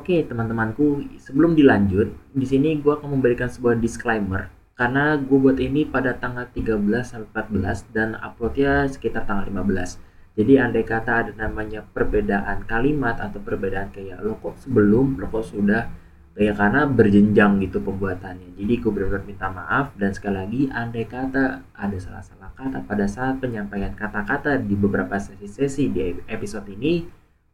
Oke 0.10 0.26
teman-temanku, 0.26 1.06
sebelum 1.22 1.54
dilanjut, 1.54 2.10
di 2.34 2.42
sini 2.42 2.82
gue 2.82 2.98
akan 2.98 3.22
memberikan 3.22 3.46
sebuah 3.46 3.78
disclaimer 3.78 4.50
karena 4.74 5.14
gue 5.22 5.38
buat 5.38 5.62
ini 5.62 5.86
pada 5.86 6.18
tanggal 6.18 6.50
13 6.50 6.82
sampai 7.06 7.30
14 7.46 7.94
dan 7.94 8.18
uploadnya 8.18 8.90
sekitar 8.90 9.30
tanggal 9.30 9.46
15. 9.46 10.34
Jadi 10.34 10.54
andai 10.58 10.82
kata 10.82 11.12
ada 11.14 11.32
namanya 11.38 11.86
perbedaan 11.86 12.66
kalimat 12.66 13.22
atau 13.22 13.38
perbedaan 13.38 13.94
kayak 13.94 14.26
lo 14.26 14.34
kok 14.42 14.58
sebelum, 14.58 15.22
lo 15.22 15.30
kok 15.30 15.46
sudah 15.46 15.94
kayak 16.34 16.58
karena 16.58 16.90
berjenjang 16.90 17.62
gitu 17.62 17.78
pembuatannya. 17.78 18.58
Jadi 18.58 18.74
gue 18.82 18.90
benar-benar 18.90 19.30
minta 19.30 19.54
maaf 19.54 19.94
dan 19.94 20.10
sekali 20.10 20.42
lagi 20.42 20.62
andai 20.74 21.06
kata 21.06 21.70
ada 21.70 21.98
salah-salah 22.02 22.50
kata 22.58 22.82
pada 22.82 23.06
saat 23.06 23.38
penyampaian 23.38 23.94
kata-kata 23.94 24.58
di 24.58 24.74
beberapa 24.74 25.22
sesi-sesi 25.22 25.86
di 25.94 26.18
episode 26.26 26.66
ini, 26.66 27.06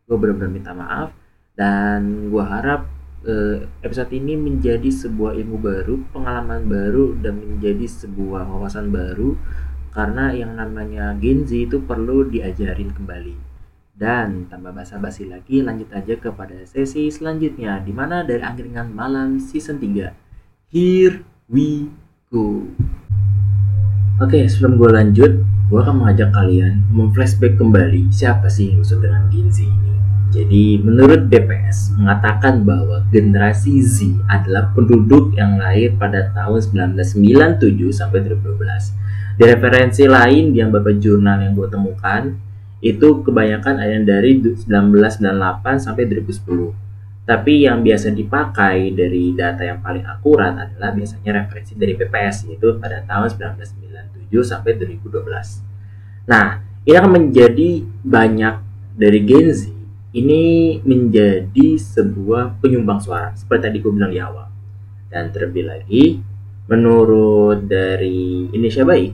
gue 0.08 0.16
benar-benar 0.16 0.56
minta 0.56 0.72
maaf 0.72 1.25
dan 1.56 2.32
gue 2.32 2.44
harap 2.44 2.88
uh, 3.24 3.64
episode 3.82 4.12
ini 4.12 4.36
menjadi 4.36 4.88
sebuah 4.92 5.36
ilmu 5.40 5.58
baru, 5.60 5.96
pengalaman 6.12 6.68
baru 6.68 7.16
dan 7.20 7.40
menjadi 7.40 7.88
sebuah 7.88 8.48
wawasan 8.48 8.92
baru 8.92 9.40
karena 9.96 10.36
yang 10.36 10.60
namanya 10.60 11.16
Gen 11.16 11.48
Z 11.48 11.56
itu 11.56 11.80
perlu 11.84 12.28
diajarin 12.28 12.92
kembali. 12.92 13.56
Dan 13.96 14.52
tanpa 14.52 14.76
basa-basi 14.76 15.24
lagi 15.24 15.64
lanjut 15.64 15.88
aja 15.96 16.20
kepada 16.20 16.68
sesi 16.68 17.08
selanjutnya 17.08 17.80
di 17.80 17.96
mana 17.96 18.28
dari 18.28 18.44
angkringan 18.44 18.92
malam 18.92 19.40
season 19.40 19.80
3. 19.80 20.12
Here 20.68 21.24
we 21.48 21.88
go. 22.28 22.68
Oke, 24.20 24.44
sebelum 24.52 24.76
gue 24.76 24.92
lanjut, 24.92 25.32
gue 25.72 25.80
akan 25.80 26.04
mengajak 26.04 26.36
kalian 26.36 26.84
memflashback 26.92 27.56
kembali 27.56 28.12
siapa 28.12 28.52
sih 28.52 28.76
yang 28.76 28.84
dengan 28.84 29.32
Gen 29.32 29.48
Z 29.48 29.64
ini. 29.64 29.96
Jadi, 30.36 30.84
menurut 30.84 31.32
BPS 31.32 31.96
mengatakan 31.96 32.68
bahwa 32.68 33.08
generasi 33.08 33.80
Z 33.80 34.20
adalah 34.28 34.68
penduduk 34.76 35.32
yang 35.32 35.56
lahir 35.56 35.96
pada 35.96 36.28
tahun 36.36 36.60
1997 36.92 37.96
sampai 37.96 38.20
2012. 38.20 39.40
Di 39.40 39.44
referensi 39.48 40.04
lain 40.04 40.52
yang 40.52 40.76
beberapa 40.76 40.92
jurnal 41.00 41.40
yang 41.40 41.56
gue 41.56 41.72
temukan, 41.72 42.36
itu 42.84 43.24
kebanyakan 43.24 43.80
ada 43.80 43.96
dari 44.04 44.44
1998 44.44 45.80
sampai 45.80 46.04
2010. 46.04 46.76
Tapi 47.24 47.64
yang 47.64 47.80
biasa 47.80 48.12
dipakai 48.12 48.92
dari 48.92 49.32
data 49.32 49.64
yang 49.64 49.80
paling 49.80 50.04
akurat 50.04 50.52
adalah 50.52 50.92
biasanya 50.92 51.48
referensi 51.48 51.80
dari 51.80 51.96
BPS 51.96 52.52
yaitu 52.52 52.76
pada 52.76 53.08
tahun 53.08 53.32
1997 53.32 54.44
sampai 54.44 54.76
2012. 54.84 56.28
Nah, 56.28 56.60
ini 56.84 56.94
akan 56.94 57.12
menjadi 57.24 57.88
banyak 58.04 58.56
dari 59.00 59.20
Gen 59.24 59.48
Z 59.56 59.75
ini 60.16 60.80
menjadi 60.88 61.76
sebuah 61.76 62.64
penyumbang 62.64 63.04
suara 63.04 63.36
seperti 63.36 63.68
tadi 63.68 63.78
gue 63.84 63.92
bilang 63.92 64.16
di 64.16 64.20
awal. 64.24 64.48
Dan 65.12 65.32
terlebih 65.36 65.68
lagi 65.68 66.24
menurut 66.72 67.68
dari 67.68 68.50
Indonesia 68.50 68.82
Baik 68.88 69.14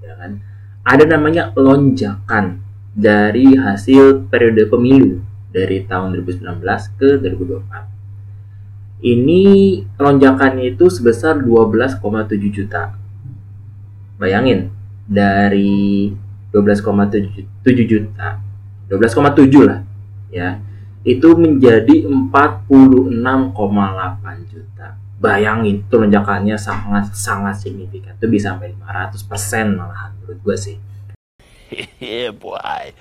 ya 0.00 0.16
kan 0.16 0.40
ada 0.86 1.04
namanya 1.04 1.52
lonjakan 1.52 2.62
dari 2.94 3.58
hasil 3.58 4.30
periode 4.32 4.70
pemilu 4.70 5.20
dari 5.50 5.82
tahun 5.84 6.14
2019 6.14 6.62
ke 6.96 7.08
2024. 7.20 9.04
Ini 9.06 9.44
lonjakannya 10.00 10.72
itu 10.72 10.88
sebesar 10.88 11.36
12,7 11.44 12.00
juta. 12.48 12.96
Bayangin, 14.16 14.72
dari 15.04 16.10
12,7 16.48 17.84
juta, 17.84 18.40
12,7 18.88 19.68
lah 19.68 19.85
ya, 20.32 20.58
itu 21.06 21.28
menjadi 21.34 22.06
46,8 22.08 24.50
juta. 24.50 24.98
Bayangin, 25.16 25.80
itu 25.80 25.94
lonjakannya 25.96 26.60
sangat 26.60 27.08
sangat 27.16 27.56
signifikan. 27.56 28.12
Itu 28.20 28.28
bisa 28.28 28.54
sampai 28.54 28.76
500% 28.76 29.78
malahan 29.78 30.12
menurut 30.20 30.38
gue 30.44 30.56
sih 30.58 30.76
yeah, 32.00 32.32
boy. 32.32 32.94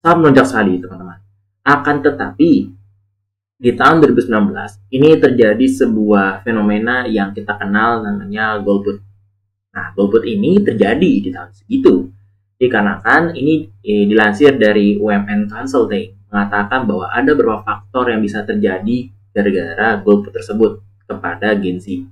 Sangat 0.00 0.16
melonjak 0.20 0.46
sekali 0.46 0.78
teman-teman. 0.78 1.18
Akan 1.66 2.00
tetapi 2.00 2.52
di 3.58 3.70
tahun 3.74 3.98
2019 4.06 4.94
ini 4.94 5.18
terjadi 5.18 5.66
sebuah 5.66 6.46
fenomena 6.46 7.04
yang 7.10 7.34
kita 7.34 7.58
kenal 7.58 8.06
namanya 8.06 8.62
golput. 8.62 9.02
Nah, 9.74 9.92
golput 9.98 10.22
ini 10.24 10.62
terjadi 10.62 11.12
di 11.20 11.30
tahun 11.34 11.50
segitu. 11.52 12.08
Dikarenakan 12.58 13.38
ini 13.38 13.70
eh, 13.86 14.04
dilansir 14.10 14.58
dari 14.58 14.98
UMN 14.98 15.46
Consulting 15.46 16.26
mengatakan 16.28 16.84
bahwa 16.84 17.06
ada 17.08 17.30
beberapa 17.32 17.62
faktor 17.62 18.10
yang 18.10 18.20
bisa 18.20 18.42
terjadi 18.42 19.14
gara-gara 19.30 20.02
golput 20.02 20.34
tersebut 20.34 20.82
kepada 21.06 21.54
Gen 21.56 21.78
Z. 21.78 22.04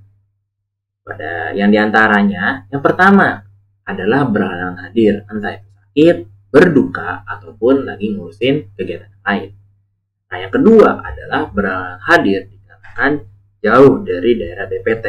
Pada 1.02 1.50
yang 1.54 1.70
di 1.70 1.78
antaranya, 1.78 2.66
yang 2.70 2.82
pertama 2.82 3.42
adalah 3.86 4.26
berhalangan 4.26 4.90
hadir, 4.90 5.22
entah 5.30 5.54
itu 5.54 5.68
sakit, 5.70 6.16
berduka, 6.50 7.22
ataupun 7.22 7.86
lagi 7.86 8.14
ngurusin 8.14 8.74
kegiatan 8.74 9.14
lain. 9.22 9.54
Nah, 10.26 10.38
yang 10.42 10.50
kedua 10.50 11.06
adalah 11.06 11.46
berhalangan 11.46 12.02
hadir 12.02 12.50
dikarenakan 12.50 13.12
jauh 13.62 13.94
dari 14.02 14.30
daerah 14.34 14.66
DPT. 14.66 15.06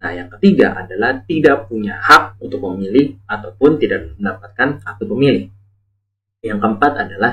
Nah, 0.00 0.10
yang 0.16 0.28
ketiga 0.36 0.72
adalah 0.80 1.20
tidak 1.28 1.68
punya 1.68 2.00
hak 2.00 2.40
untuk 2.40 2.64
memilih 2.64 3.20
ataupun 3.28 3.76
tidak 3.76 4.16
mendapatkan 4.16 4.80
kartu 4.80 5.04
pemilih. 5.04 5.52
Yang 6.40 6.58
keempat 6.64 6.92
adalah 6.96 7.32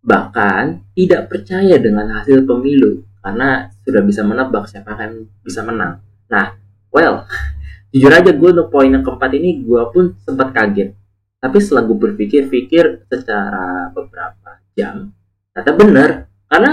bahkan 0.00 0.88
tidak 0.96 1.28
percaya 1.28 1.76
dengan 1.76 2.08
hasil 2.16 2.48
pemilu 2.48 3.04
karena 3.20 3.68
sudah 3.84 4.02
bisa 4.08 4.24
menebak 4.24 4.64
siapa 4.72 4.96
yang 4.96 5.28
bisa 5.44 5.60
menang. 5.60 6.00
Nah, 6.32 6.56
well, 6.88 7.28
jujur 7.92 8.12
aja 8.12 8.32
gue 8.32 8.50
untuk 8.52 8.68
poin 8.68 8.88
yang 8.88 9.04
keempat 9.04 9.30
ini 9.36 9.64
gue 9.64 9.82
pun 9.92 10.16
sempat 10.20 10.52
kaget 10.52 10.92
tapi 11.38 11.56
setelah 11.62 11.86
gue 11.86 11.98
berpikir-pikir 11.98 13.06
secara 13.06 13.88
beberapa 13.94 14.58
jam 14.74 15.14
ternyata 15.54 15.72
bener 15.72 16.10
karena 16.50 16.72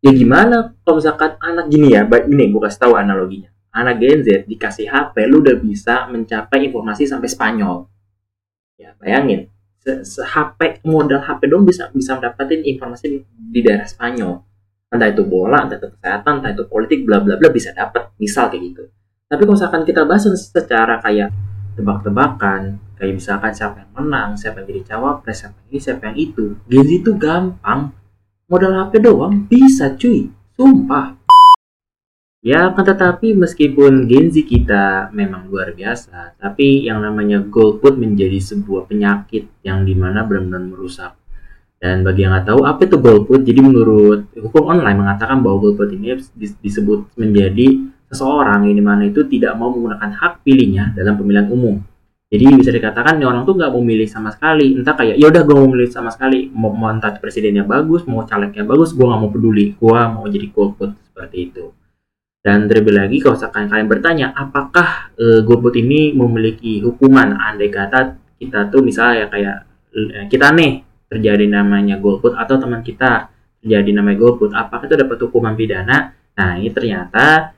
ya 0.00 0.12
gimana 0.12 0.56
kalau 0.82 0.96
misalkan 0.98 1.36
anak 1.38 1.68
gini 1.68 1.92
ya 1.92 2.08
ini 2.08 2.44
gue 2.48 2.60
kasih 2.64 2.80
tahu 2.88 2.92
analoginya 2.96 3.52
anak 3.76 4.00
Gen 4.00 4.24
Z 4.24 4.48
dikasih 4.48 4.88
HP 4.88 5.28
lu 5.28 5.44
udah 5.44 5.56
bisa 5.60 6.08
mencapai 6.08 6.72
informasi 6.72 7.04
sampai 7.04 7.28
Spanyol 7.28 7.84
ya 8.80 8.96
bayangin 8.96 9.52
se, 9.84 10.02
se 10.02 10.24
HP 10.24 10.80
modal 10.88 11.20
HP 11.20 11.52
dong 11.52 11.68
bisa 11.68 11.92
bisa 11.92 12.16
mendapatkan 12.16 12.64
informasi 12.64 13.20
di, 13.52 13.60
daerah 13.60 13.84
Spanyol 13.84 14.40
entah 14.88 15.08
itu 15.12 15.22
bola 15.28 15.68
entah 15.68 15.76
itu 15.76 15.92
kesehatan 15.92 16.40
entah 16.40 16.52
itu 16.56 16.64
politik 16.64 17.04
bla 17.04 17.20
bla 17.20 17.36
bla 17.36 17.52
bisa 17.52 17.76
dapat 17.76 18.16
misal 18.16 18.48
kayak 18.48 18.64
gitu 18.72 18.84
tapi 19.26 19.42
kalau 19.42 19.58
misalkan 19.58 19.82
kita 19.82 20.06
bahas 20.06 20.22
secara 20.30 21.02
kayak 21.02 21.34
tebak-tebakan, 21.74 22.78
kayak 22.94 23.18
misalkan 23.18 23.52
siapa 23.52 23.84
yang 23.84 23.92
menang, 23.98 24.30
siapa 24.38 24.62
yang 24.62 24.66
jadi 24.70 24.82
cawapres, 24.94 25.44
siapa 25.44 25.56
yang 25.60 25.68
ini, 25.68 25.78
siapa 25.82 26.02
yang 26.08 26.16
itu, 26.16 26.44
Gen 26.70 26.84
Z 26.86 26.90
itu 27.04 27.12
gampang. 27.18 27.80
Modal 28.46 28.72
HP 28.78 29.02
doang 29.02 29.34
bisa 29.50 29.98
cuy, 29.98 30.30
sumpah. 30.54 31.15
Ya, 32.46 32.70
kan 32.70 32.86
tetapi 32.86 33.34
meskipun 33.34 34.06
Gen 34.06 34.30
Z 34.30 34.46
kita 34.46 35.10
memang 35.10 35.50
luar 35.50 35.74
biasa, 35.74 36.38
tapi 36.38 36.86
yang 36.86 37.02
namanya 37.02 37.42
golput 37.42 37.98
menjadi 37.98 38.38
sebuah 38.38 38.86
penyakit 38.86 39.50
yang 39.66 39.82
di 39.82 39.98
mana 39.98 40.22
benar-benar 40.22 40.62
merusak. 40.62 41.18
Dan 41.82 42.06
bagi 42.06 42.22
yang 42.22 42.30
nggak 42.30 42.46
tahu 42.46 42.62
apa 42.62 42.86
itu 42.86 43.02
golput, 43.02 43.42
jadi 43.42 43.58
menurut 43.58 44.30
hukum 44.38 44.62
online 44.62 44.94
mengatakan 44.94 45.42
bahwa 45.42 45.58
golput 45.58 45.90
ini 45.90 46.22
disebut 46.38 47.18
menjadi 47.18 47.82
seseorang 48.14 48.70
ini 48.70 48.78
mana 48.78 49.10
itu 49.10 49.26
tidak 49.26 49.58
mau 49.58 49.74
menggunakan 49.74 50.14
hak 50.14 50.46
pilihnya 50.46 50.94
dalam 50.94 51.18
pemilihan 51.18 51.50
umum. 51.50 51.82
Jadi 52.30 52.46
bisa 52.62 52.70
dikatakan 52.70 53.18
orang 53.26 53.42
tuh 53.42 53.58
nggak 53.58 53.74
mau 53.74 53.82
milih 53.82 54.06
sama 54.06 54.30
sekali. 54.30 54.70
Entah 54.70 54.94
kayak 54.94 55.18
ya 55.18 55.26
udah 55.34 55.42
gue 55.42 55.54
mau 55.58 55.66
milih 55.66 55.90
sama 55.90 56.14
sekali. 56.14 56.46
Mau, 56.54 56.70
mau 56.70 56.94
presidennya 57.18 57.66
bagus, 57.66 58.06
mau 58.06 58.22
calegnya 58.22 58.62
bagus, 58.62 58.94
gue 58.94 59.02
nggak 59.02 59.18
mau 59.18 59.30
peduli. 59.34 59.74
Gue 59.74 59.98
mau 59.98 60.30
jadi 60.30 60.46
golput 60.54 60.94
seperti 61.10 61.50
itu. 61.50 61.74
Dan 62.46 62.70
terlebih 62.70 62.94
lagi 62.94 63.18
kalau 63.18 63.34
misalkan 63.34 63.66
kalian 63.66 63.90
bertanya 63.90 64.26
apakah 64.30 65.10
e, 65.18 65.42
golput 65.42 65.74
ini 65.82 66.14
memiliki 66.14 66.78
hukuman? 66.78 67.34
Andai 67.34 67.74
kata 67.74 68.14
kita 68.38 68.70
tuh 68.70 68.86
misalnya 68.86 69.26
kayak 69.26 69.56
e, 69.90 70.30
kita 70.30 70.54
nih 70.54 70.86
terjadi 71.10 71.42
namanya 71.50 71.98
golput 71.98 72.38
atau 72.38 72.54
teman 72.54 72.86
kita 72.86 73.34
terjadi 73.58 73.98
namanya 73.98 74.22
golput 74.22 74.54
apakah 74.54 74.86
itu 74.86 74.94
dapat 74.94 75.18
hukuman 75.26 75.58
pidana? 75.58 76.14
Nah 76.38 76.54
ini 76.54 76.70
ternyata 76.70 77.50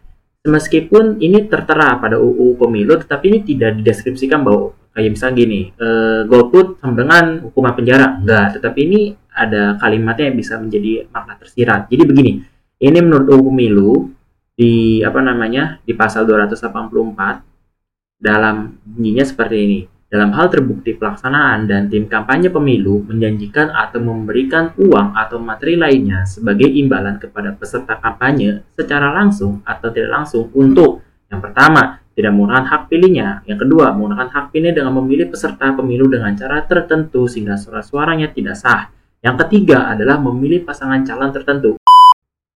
meskipun 0.48 1.20
ini 1.20 1.44
tertera 1.52 2.00
pada 2.00 2.16
UU 2.16 2.56
pemilu 2.56 2.96
tetapi 2.96 3.28
ini 3.28 3.38
tidak 3.44 3.76
dideskripsikan 3.84 4.40
bahwa 4.40 4.72
kayak 4.96 5.12
misalnya 5.12 5.36
gini 5.36 5.60
e, 5.76 5.88
golput 6.24 6.80
sama 6.80 6.96
dengan 6.96 7.44
hukuman 7.44 7.76
penjara. 7.76 8.24
Enggak 8.24 8.56
tetapi 8.56 8.80
ini 8.88 9.12
ada 9.36 9.76
kalimatnya 9.76 10.32
yang 10.32 10.38
bisa 10.40 10.56
menjadi 10.56 11.04
makna 11.12 11.36
tersirat. 11.36 11.92
Jadi 11.92 12.02
begini 12.08 12.32
ini 12.80 12.98
menurut 13.04 13.36
UU 13.36 13.42
pemilu 13.52 14.16
di 14.58 14.98
apa 15.06 15.22
namanya 15.22 15.78
di 15.86 15.94
pasal 15.94 16.26
284 16.26 18.18
dalam 18.18 18.74
bunyinya 18.82 19.22
seperti 19.22 19.56
ini 19.62 19.80
dalam 20.10 20.34
hal 20.34 20.50
terbukti 20.50 20.98
pelaksanaan 20.98 21.70
dan 21.70 21.86
tim 21.86 22.10
kampanye 22.10 22.50
pemilu 22.50 23.06
menjanjikan 23.06 23.70
atau 23.70 24.02
memberikan 24.02 24.74
uang 24.74 25.14
atau 25.14 25.38
materi 25.38 25.78
lainnya 25.78 26.26
sebagai 26.26 26.66
imbalan 26.66 27.22
kepada 27.22 27.54
peserta 27.54 28.02
kampanye 28.02 28.66
secara 28.74 29.14
langsung 29.14 29.62
atau 29.62 29.94
tidak 29.94 30.10
langsung 30.10 30.50
untuk 30.58 31.06
yang 31.30 31.38
pertama 31.38 32.02
tidak 32.18 32.34
menggunakan 32.34 32.66
hak 32.66 32.82
pilihnya, 32.90 33.46
yang 33.46 33.62
kedua 33.62 33.94
menggunakan 33.94 34.26
hak 34.26 34.50
pilih 34.50 34.74
dengan 34.74 34.90
memilih 34.98 35.30
peserta 35.30 35.70
pemilu 35.70 36.10
dengan 36.10 36.34
cara 36.34 36.66
tertentu 36.66 37.30
sehingga 37.30 37.54
suara-suaranya 37.54 38.34
tidak 38.34 38.58
sah. 38.58 38.90
Yang 39.22 39.46
ketiga 39.46 39.86
adalah 39.86 40.18
memilih 40.18 40.66
pasangan 40.66 41.06
calon 41.06 41.30
tertentu. 41.30 41.77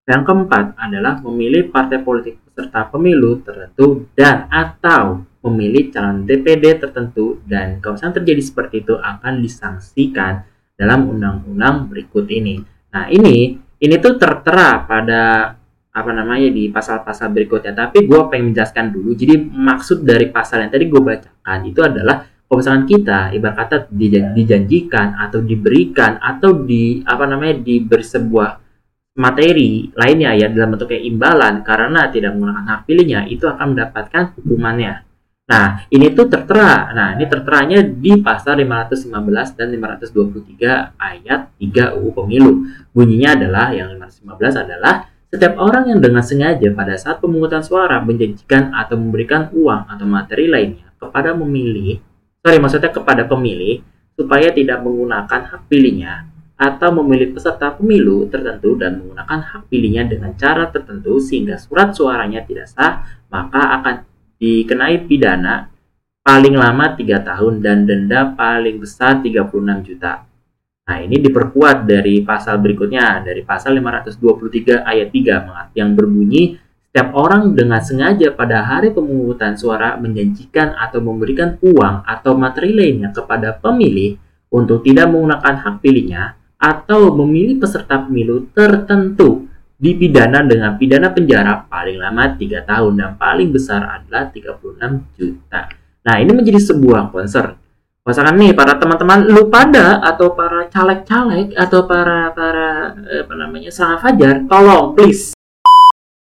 Yang 0.02 0.22
keempat 0.26 0.74
adalah 0.82 1.22
memilih 1.22 1.70
partai 1.70 2.02
politik 2.02 2.42
peserta 2.42 2.90
pemilu 2.90 3.38
tertentu 3.38 4.10
dan 4.18 4.50
atau 4.50 5.22
memilih 5.46 5.94
calon 5.94 6.26
DPD 6.26 6.82
tertentu 6.82 7.38
dan 7.46 7.78
misalnya 7.78 8.18
terjadi 8.18 8.42
seperti 8.42 8.82
itu 8.82 8.98
akan 8.98 9.38
disangsikan 9.38 10.42
dalam 10.74 11.06
undang-undang 11.06 11.86
berikut 11.86 12.26
ini. 12.30 12.58
Nah 12.90 13.06
ini 13.14 13.54
ini 13.78 13.94
tuh 14.02 14.18
tertera 14.18 14.82
pada 14.82 15.54
apa 15.92 16.10
namanya 16.10 16.50
di 16.50 16.66
pasal-pasal 16.72 17.30
berikutnya. 17.30 17.70
Tapi 17.70 18.02
gue 18.02 18.20
pengen 18.26 18.50
menjelaskan 18.50 18.90
dulu. 18.90 19.14
Jadi 19.14 19.38
maksud 19.38 20.02
dari 20.02 20.26
pasal 20.34 20.66
yang 20.66 20.72
tadi 20.72 20.90
gue 20.90 20.98
bacakan 20.98 21.60
itu 21.68 21.78
adalah 21.78 22.26
kalau 22.52 22.84
kita 22.84 23.32
ibarat 23.32 23.56
kata 23.64 23.76
dija- 23.88 24.34
dijanjikan 24.36 25.16
atau 25.16 25.40
diberikan 25.40 26.20
atau 26.20 26.52
di 26.52 27.00
apa 27.00 27.24
namanya 27.24 27.56
diberi 27.64 28.04
sebuah 28.04 28.61
materi 29.12 29.92
lainnya 29.92 30.32
ya 30.32 30.48
dalam 30.48 30.76
bentuk 30.76 30.88
kayak 30.88 31.04
imbalan 31.04 31.60
karena 31.60 32.08
tidak 32.08 32.32
menggunakan 32.32 32.64
hak 32.64 32.80
pilihnya 32.88 33.20
itu 33.28 33.44
akan 33.44 33.76
mendapatkan 33.76 34.22
hukumannya. 34.40 35.04
Nah, 35.42 35.84
ini 35.92 36.08
tuh 36.16 36.32
tertera. 36.32 36.94
Nah, 36.96 37.18
ini 37.18 37.28
terteranya 37.28 37.84
di 37.84 38.16
pasal 38.24 38.56
515 38.62 39.58
dan 39.58 39.68
523 39.68 40.96
ayat 40.96 41.52
3 41.60 41.98
UU 41.98 42.08
Pemilu. 42.14 42.52
Bunyinya 42.94 43.36
adalah 43.36 43.68
yang 43.74 43.92
515 43.92 44.64
adalah 44.64 45.12
setiap 45.32 45.56
orang 45.60 45.88
yang 45.88 46.00
dengan 46.00 46.20
sengaja 46.20 46.68
pada 46.76 46.92
saat 46.96 47.20
pemungutan 47.20 47.64
suara 47.64 48.00
menjanjikan 48.04 48.72
atau 48.76 49.00
memberikan 49.00 49.48
uang 49.52 49.88
atau 49.88 50.04
materi 50.04 50.44
lainnya 50.44 50.92
kepada 51.00 51.32
memilih 51.32 52.04
sorry 52.44 52.60
maksudnya 52.60 52.92
kepada 52.92 53.24
pemilih 53.24 53.80
supaya 54.12 54.52
tidak 54.52 54.84
menggunakan 54.84 55.40
hak 55.48 55.72
pilihnya 55.72 56.28
atau 56.62 56.94
memilih 57.02 57.34
peserta 57.34 57.74
pemilu 57.74 58.30
tertentu 58.30 58.78
dan 58.78 59.02
menggunakan 59.02 59.40
hak 59.42 59.62
pilihnya 59.66 60.06
dengan 60.06 60.30
cara 60.38 60.70
tertentu 60.70 61.18
sehingga 61.18 61.58
surat 61.58 61.90
suaranya 61.90 62.46
tidak 62.46 62.70
sah 62.70 63.02
maka 63.26 63.82
akan 63.82 63.94
dikenai 64.38 65.02
pidana 65.10 65.66
paling 66.22 66.54
lama 66.54 66.94
3 66.94 67.02
tahun 67.02 67.58
dan 67.58 67.82
denda 67.82 68.30
paling 68.38 68.78
besar 68.78 69.18
36 69.18 69.42
juta. 69.82 70.22
Nah, 70.82 70.98
ini 70.98 71.18
diperkuat 71.18 71.86
dari 71.86 72.22
pasal 72.22 72.62
berikutnya 72.62 73.22
dari 73.26 73.42
pasal 73.42 73.74
523 73.78 74.86
ayat 74.86 75.08
3 75.10 75.78
yang 75.78 75.98
berbunyi 75.98 76.58
setiap 76.92 77.16
orang 77.16 77.56
dengan 77.56 77.80
sengaja 77.80 78.30
pada 78.36 78.62
hari 78.62 78.92
pemungutan 78.92 79.58
suara 79.58 79.98
menjanjikan 79.98 80.76
atau 80.78 81.00
memberikan 81.00 81.58
uang 81.58 82.06
atau 82.06 82.36
materi 82.38 82.70
lainnya 82.70 83.10
kepada 83.10 83.56
pemilih 83.56 84.20
untuk 84.52 84.84
tidak 84.84 85.08
menggunakan 85.08 85.54
hak 85.64 85.80
pilihnya 85.80 86.41
atau 86.62 87.10
memilih 87.18 87.58
peserta 87.58 87.98
pemilu 88.06 88.46
tertentu 88.54 89.50
dipidana 89.82 90.46
dengan 90.46 90.78
pidana 90.78 91.10
penjara 91.10 91.66
paling 91.66 91.98
lama 91.98 92.38
3 92.38 92.62
tahun 92.62 92.92
dan 92.94 93.10
paling 93.18 93.50
besar 93.50 93.82
adalah 93.98 94.30
36 94.30 95.18
juta. 95.18 95.66
Nah, 96.06 96.14
ini 96.22 96.30
menjadi 96.30 96.62
sebuah 96.62 97.10
concern. 97.10 97.58
Misalkan 98.06 98.38
nih 98.38 98.54
para 98.54 98.78
teman-teman 98.78 99.26
lu 99.26 99.50
pada 99.50 99.98
atau 100.02 100.34
para 100.34 100.70
caleg-caleg 100.70 101.54
atau 101.54 101.86
para 101.86 102.30
para 102.34 102.94
eh, 103.10 103.22
apa 103.26 103.34
namanya 103.34 103.70
sangat 103.70 103.98
fajar, 104.06 104.42
tolong 104.46 104.94
please 104.94 105.34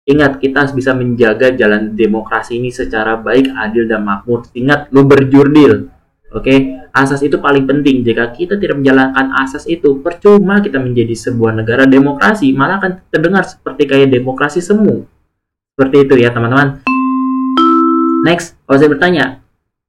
Ingat, 0.05 0.37
kita 0.37 0.69
bisa 0.77 0.93
menjaga 0.93 1.49
jalan 1.57 1.97
demokrasi 1.97 2.61
ini 2.61 2.69
secara 2.69 3.17
baik, 3.17 3.49
adil, 3.57 3.89
dan 3.89 4.05
makmur. 4.05 4.45
Ingat, 4.53 4.93
lu 4.93 5.09
berjurdil. 5.09 5.89
Oke, 6.35 6.51
okay? 6.51 6.59
asas 6.91 7.23
itu 7.23 7.39
paling 7.39 7.63
penting. 7.63 8.03
Jika 8.03 8.35
kita 8.35 8.59
tidak 8.59 8.83
menjalankan 8.83 9.31
asas 9.39 9.71
itu, 9.71 10.03
percuma 10.03 10.59
kita 10.59 10.83
menjadi 10.83 11.15
sebuah 11.15 11.55
negara 11.55 11.87
demokrasi, 11.87 12.51
malah 12.51 12.83
akan 12.83 13.07
terdengar 13.07 13.47
seperti 13.47 13.87
kayak 13.87 14.11
demokrasi 14.11 14.59
semu. 14.59 15.07
Seperti 15.79 15.97
itu 16.03 16.15
ya, 16.19 16.35
teman-teman. 16.35 16.83
Next, 18.27 18.59
kalau 18.67 18.79
saya 18.83 18.91
bertanya, 18.91 19.25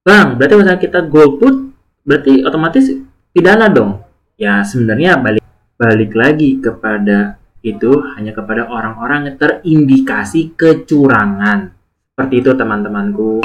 Bang, 0.06 0.38
berarti 0.38 0.54
misalnya 0.54 0.82
kita 0.86 1.00
golput, 1.10 1.74
berarti 2.06 2.46
otomatis 2.46 2.94
pidana 3.34 3.66
dong? 3.66 4.06
Ya, 4.38 4.62
sebenarnya 4.62 5.18
balik 5.18 5.42
balik 5.82 6.14
lagi 6.14 6.62
kepada 6.62 7.42
itu 7.66 8.06
hanya 8.14 8.38
kepada 8.38 8.70
orang-orang 8.70 9.34
yang 9.34 9.38
terindikasi 9.42 10.54
kecurangan. 10.54 11.74
Seperti 12.14 12.46
itu 12.46 12.54
teman-temanku. 12.54 13.42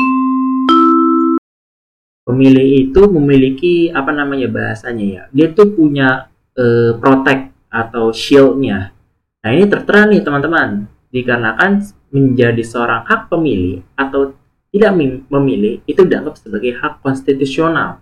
Pemilih 2.31 2.87
itu 2.87 3.03
memiliki 3.11 3.75
apa 3.91 4.15
namanya 4.15 4.47
bahasanya 4.47 5.07
ya. 5.07 5.23
Dia 5.35 5.51
tuh 5.51 5.75
punya 5.75 6.31
e, 6.55 6.95
protect 6.95 7.51
atau 7.67 8.15
shieldnya. 8.15 8.95
Nah 9.43 9.51
ini 9.51 9.67
tertera 9.67 10.07
nih 10.07 10.23
teman-teman. 10.23 10.87
Dikarenakan 11.11 11.91
menjadi 12.15 12.63
seorang 12.63 13.03
hak 13.03 13.27
pemilih 13.27 13.83
atau 13.99 14.39
tidak 14.71 14.95
memilih 15.27 15.83
itu 15.91 16.07
dianggap 16.07 16.39
sebagai 16.39 16.79
hak 16.79 17.03
konstitusional 17.03 17.99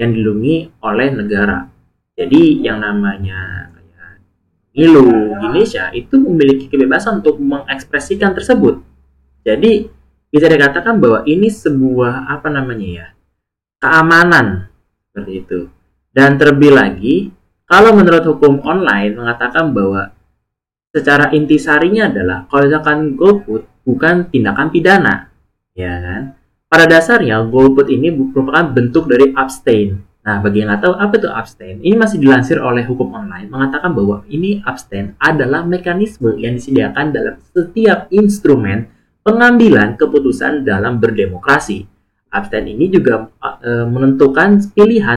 yang 0.00 0.16
dilindungi 0.16 0.72
oleh 0.80 1.12
negara. 1.12 1.68
Jadi 2.16 2.64
yang 2.64 2.80
namanya 2.80 3.68
pemilu 4.72 5.36
di 5.36 5.44
Indonesia 5.44 5.92
itu 5.92 6.16
memiliki 6.16 6.72
kebebasan 6.72 7.20
untuk 7.20 7.36
mengekspresikan 7.44 8.32
tersebut. 8.32 8.80
Jadi 9.44 9.88
bisa 10.32 10.48
dikatakan 10.48 10.96
bahwa 10.96 11.24
ini 11.28 11.52
sebuah 11.52 12.28
apa 12.32 12.48
namanya 12.48 12.88
ya 12.88 13.06
keamanan 13.80 14.70
seperti 15.10 15.32
itu. 15.44 15.60
Dan 16.12 16.40
terlebih 16.40 16.72
lagi 16.72 17.14
kalau 17.68 17.92
menurut 17.92 18.24
hukum 18.24 18.62
online 18.64 19.16
mengatakan 19.16 19.74
bahwa 19.76 20.14
secara 20.94 21.28
intisarinya 21.34 22.08
adalah 22.08 22.38
kalau 22.48 22.62
misalkan 22.68 22.98
golput 23.18 23.68
bukan 23.84 24.32
tindakan 24.32 24.68
pidana, 24.72 25.28
ya 25.76 25.92
kan? 26.00 26.22
Pada 26.66 26.88
dasarnya 26.88 27.46
golput 27.46 27.86
ini 27.92 28.10
merupakan 28.10 28.72
bentuk 28.72 29.06
dari 29.06 29.30
abstain 29.36 30.06
Nah, 30.26 30.42
bagi 30.42 30.58
yang 30.58 30.74
nggak 30.74 30.82
tahu 30.82 30.94
apa 30.98 31.14
itu 31.22 31.30
abstain, 31.30 31.78
ini 31.86 31.94
masih 31.94 32.18
dilansir 32.18 32.58
oleh 32.58 32.82
hukum 32.82 33.14
online 33.14 33.46
mengatakan 33.46 33.94
bahwa 33.94 34.26
ini 34.26 34.58
abstain 34.66 35.14
adalah 35.22 35.62
mekanisme 35.62 36.34
yang 36.34 36.58
disediakan 36.58 37.14
dalam 37.14 37.38
setiap 37.54 38.10
instrumen 38.10 38.90
pengambilan 39.22 39.94
keputusan 39.94 40.66
dalam 40.66 40.98
berdemokrasi. 40.98 41.86
Abstain 42.36 42.68
ini 42.68 42.92
juga 42.92 43.32
e, 43.64 43.70
menentukan 43.88 44.60
pilihan 44.76 45.16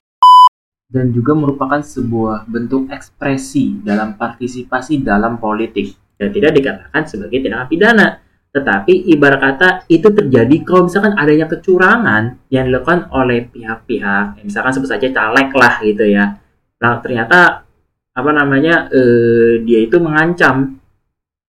dan 0.89 1.13
juga 1.13 1.37
merupakan 1.37 1.83
sebuah 1.83 2.49
bentuk 2.49 2.89
ekspresi 2.89 3.83
dalam 3.85 4.17
partisipasi 4.17 5.05
dalam 5.05 5.37
politik 5.37 5.93
dan 6.17 6.33
tidak 6.33 6.51
dikatakan 6.57 7.03
sebagai 7.05 7.39
tindakan 7.43 7.67
pidana. 7.69 8.07
Tetapi 8.49 9.13
ibarat 9.13 9.39
kata 9.39 9.69
itu 9.93 10.09
terjadi 10.09 10.65
kalau 10.65 10.89
misalkan 10.89 11.13
adanya 11.13 11.45
kecurangan 11.45 12.49
yang 12.49 12.65
dilakukan 12.65 13.05
oleh 13.13 13.45
pihak-pihak, 13.45 14.41
misalkan 14.41 14.73
sebut 14.73 14.89
saja 14.89 15.07
caleg 15.13 15.53
lah 15.53 15.73
gitu 15.85 16.05
ya. 16.09 16.41
Nah 16.81 16.97
ternyata 16.97 17.61
apa 18.09 18.31
namanya 18.33 18.89
eh, 18.89 19.61
dia 19.61 19.79
itu 19.85 20.01
mengancam, 20.01 20.78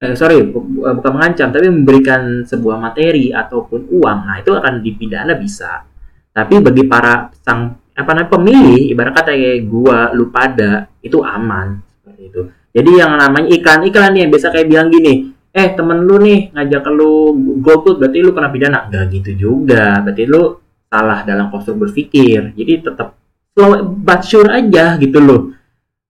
eh, 0.00 0.16
sorry 0.16 0.48
bukan 0.48 1.12
mengancam, 1.12 1.52
tapi 1.52 1.68
memberikan 1.68 2.42
sebuah 2.48 2.80
materi 2.80 3.30
ataupun 3.36 3.92
uang, 3.92 4.18
nah 4.24 4.36
itu 4.40 4.56
akan 4.56 4.80
dipidana 4.80 5.36
bisa. 5.36 5.84
Tapi 6.32 6.56
bagi 6.64 6.88
para 6.88 7.28
sang 7.44 7.76
apa 7.92 8.16
namanya 8.16 8.32
pemilih, 8.32 8.96
ibarat 8.96 9.12
kata 9.12 9.36
kayak 9.36 9.68
gua, 9.68 10.08
lu 10.16 10.32
pada 10.32 10.88
itu 11.04 11.20
aman. 11.20 11.84
Seperti 12.00 12.22
itu. 12.32 12.40
Jadi 12.70 12.90
yang 12.96 13.12
namanya 13.18 13.48
iklan-iklan 13.50 14.12
yang 14.16 14.30
biasa 14.32 14.48
kayak 14.54 14.68
bilang 14.72 14.88
gini, 14.88 15.36
eh 15.52 15.68
temen 15.76 16.06
lu 16.06 16.16
nih 16.22 16.54
ngajak 16.54 16.86
lu 16.94 17.34
golput 17.60 18.00
berarti 18.00 18.18
lu 18.24 18.32
kena 18.32 18.48
pidana. 18.48 18.88
Enggak 18.88 19.04
gitu 19.10 19.30
juga. 19.36 20.00
Berarti 20.00 20.22
lu 20.24 20.42
salah 20.86 21.26
dalam 21.26 21.50
konsep 21.50 21.74
berpikir. 21.76 22.54
Jadi 22.54 22.72
tetap 22.78 23.18
slow 23.52 23.84
but 23.84 24.22
sure 24.22 24.48
aja 24.48 24.96
gitu 24.96 25.18
loh. 25.18 25.50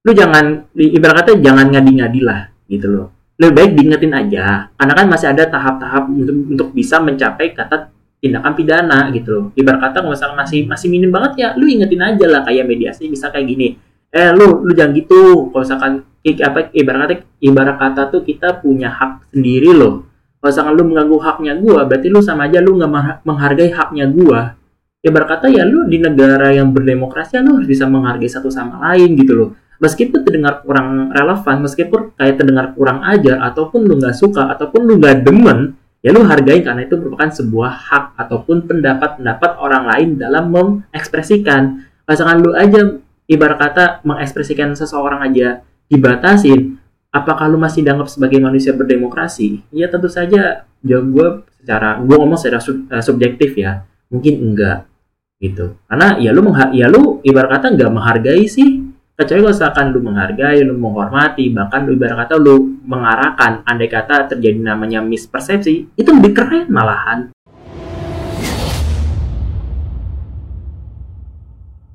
Lu 0.05 0.11
jangan 0.13 0.69
ibarat 0.77 1.25
kata 1.25 1.41
jangan 1.41 1.73
ngadi-ngadi 1.73 2.21
lah 2.23 2.53
gitu 2.69 2.87
loh 2.93 3.20
lebih 3.41 3.55
baik 3.57 3.71
diingetin 3.73 4.13
aja. 4.13 4.69
Karena 4.77 4.93
kan 4.93 5.07
masih 5.09 5.33
ada 5.33 5.49
tahap-tahap 5.49 6.13
untuk, 6.13 6.37
untuk 6.53 6.69
bisa 6.77 7.01
mencapai 7.01 7.57
kata 7.57 7.89
tindakan 8.21 8.53
pidana 8.53 9.09
gitu 9.17 9.29
loh. 9.33 9.45
Ibarat 9.57 9.81
kata 9.81 10.05
misalnya 10.05 10.45
masih 10.45 10.69
masih 10.69 10.93
minim 10.93 11.09
banget 11.09 11.33
ya 11.41 11.49
lu 11.57 11.65
ingetin 11.65 12.05
aja 12.05 12.27
lah 12.29 12.45
kayak 12.45 12.69
mediasi 12.69 13.09
bisa 13.09 13.33
kayak 13.33 13.49
gini. 13.49 13.81
Eh 14.13 14.31
lu 14.37 14.61
lu 14.61 14.77
jangan 14.77 14.93
gitu. 14.93 15.49
Kalau 15.49 15.65
misalkan 15.65 15.93
apa 16.21 16.69
ibarat 16.77 17.01
kata 17.09 17.15
ibarat 17.41 17.77
kata 17.81 18.03
tuh 18.13 18.21
kita 18.29 18.61
punya 18.61 18.93
hak 18.93 19.33
sendiri 19.33 19.73
loh. 19.73 20.05
Kalau 20.45 20.53
misalkan 20.53 20.73
lu 20.77 20.85
mengganggu 20.93 21.17
haknya 21.25 21.53
gua 21.57 21.81
berarti 21.89 22.13
lu 22.13 22.21
sama 22.21 22.45
aja 22.45 22.61
lu 22.61 22.77
nggak 22.77 23.25
menghargai 23.25 23.73
haknya 23.73 24.05
gua. 24.13 24.53
Ibarat 25.01 25.29
kata 25.33 25.49
ya 25.49 25.65
lu 25.65 25.89
di 25.89 25.97
negara 25.97 26.53
yang 26.53 26.77
berdemokrasi 26.77 27.41
ya 27.41 27.41
lu 27.41 27.57
harus 27.57 27.65
bisa 27.65 27.89
menghargai 27.89 28.29
satu 28.29 28.53
sama 28.53 28.85
lain 28.93 29.17
gitu 29.17 29.33
loh 29.33 29.51
meskipun 29.81 30.23
terdengar 30.23 30.63
kurang 30.63 31.11
relevan 31.11 31.57
meskipun 31.65 32.13
kayak 32.15 32.37
terdengar 32.37 32.77
kurang 32.77 33.01
ajar 33.03 33.41
ataupun 33.51 33.89
lu 33.89 33.97
nggak 33.97 34.15
suka 34.15 34.53
ataupun 34.53 34.81
lu 34.85 35.01
nggak 35.01 35.25
demen 35.25 35.75
ya 36.05 36.13
lu 36.13 36.25
hargai 36.25 36.61
karena 36.61 36.85
itu 36.85 37.01
merupakan 37.01 37.33
sebuah 37.33 37.73
hak 37.73 38.05
ataupun 38.21 38.69
pendapat-pendapat 38.69 39.51
orang 39.57 39.85
lain 39.89 40.09
dalam 40.21 40.53
mengekspresikan 40.53 41.89
misalkan 42.05 42.39
lu 42.45 42.53
aja 42.53 43.01
ibarat 43.31 43.59
kata 43.63 43.85
mengekspresikan 44.03 44.75
seseorang 44.75 45.23
aja 45.23 45.63
dibatasin, 45.87 46.83
apakah 47.15 47.47
lu 47.47 47.63
masih 47.63 47.87
dianggap 47.87 48.11
sebagai 48.11 48.43
manusia 48.43 48.75
berdemokrasi? 48.75 49.63
Ya 49.71 49.87
tentu 49.87 50.11
saja 50.11 50.67
jawab 50.83 51.07
gue 51.15 51.29
secara 51.63 52.03
gue 52.03 52.17
ngomong 52.19 52.39
secara 52.39 52.59
sub, 52.59 52.91
uh, 52.91 52.99
subjektif 52.99 53.55
ya, 53.55 53.87
mungkin 54.11 54.51
enggak 54.51 54.91
gitu. 55.39 55.79
Karena 55.87 56.19
ya 56.19 56.35
lu 56.35 56.43
ya 56.75 56.87
lu 56.91 57.23
ibarat 57.23 57.63
kata 57.63 57.67
enggak 57.79 57.91
menghargai 57.95 58.45
sih. 58.51 58.90
Kecuali 59.21 59.45
kalau 59.45 59.53
misalkan 59.53 59.87
lu 59.93 60.01
menghargai, 60.01 60.65
lu 60.65 60.81
menghormati, 60.81 61.53
bahkan 61.53 61.85
lu 61.85 61.93
ibarat 61.93 62.25
kata 62.25 62.41
lu 62.41 62.81
mengarahkan, 62.89 63.61
andai 63.69 63.85
kata 63.85 64.33
terjadi 64.33 64.57
namanya 64.57 65.05
mispersepsi, 65.05 65.93
itu 65.93 66.09
lebih 66.09 66.33
keren 66.33 66.73
malahan. 66.73 67.29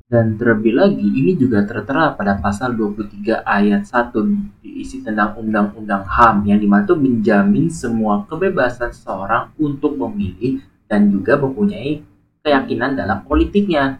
Dan 0.06 0.38
terlebih 0.38 0.78
lagi, 0.78 1.02
ini 1.02 1.34
juga 1.34 1.66
tertera 1.66 2.14
pada 2.14 2.38
pasal 2.38 2.78
23 2.78 3.42
ayat 3.42 3.82
1 3.90 4.62
diisi 4.62 5.02
tentang 5.02 5.34
Undang-Undang 5.34 6.06
HAM 6.06 6.46
yang 6.46 6.62
di 6.62 6.70
mana 6.70 6.94
menjamin 6.94 7.66
semua 7.74 8.22
kebebasan 8.30 8.94
seseorang 8.94 9.50
untuk 9.58 9.98
memilih 9.98 10.62
dan 10.86 11.10
juga 11.10 11.34
mempunyai 11.42 12.06
keyakinan 12.46 12.94
dalam 12.94 13.26
politiknya. 13.26 13.98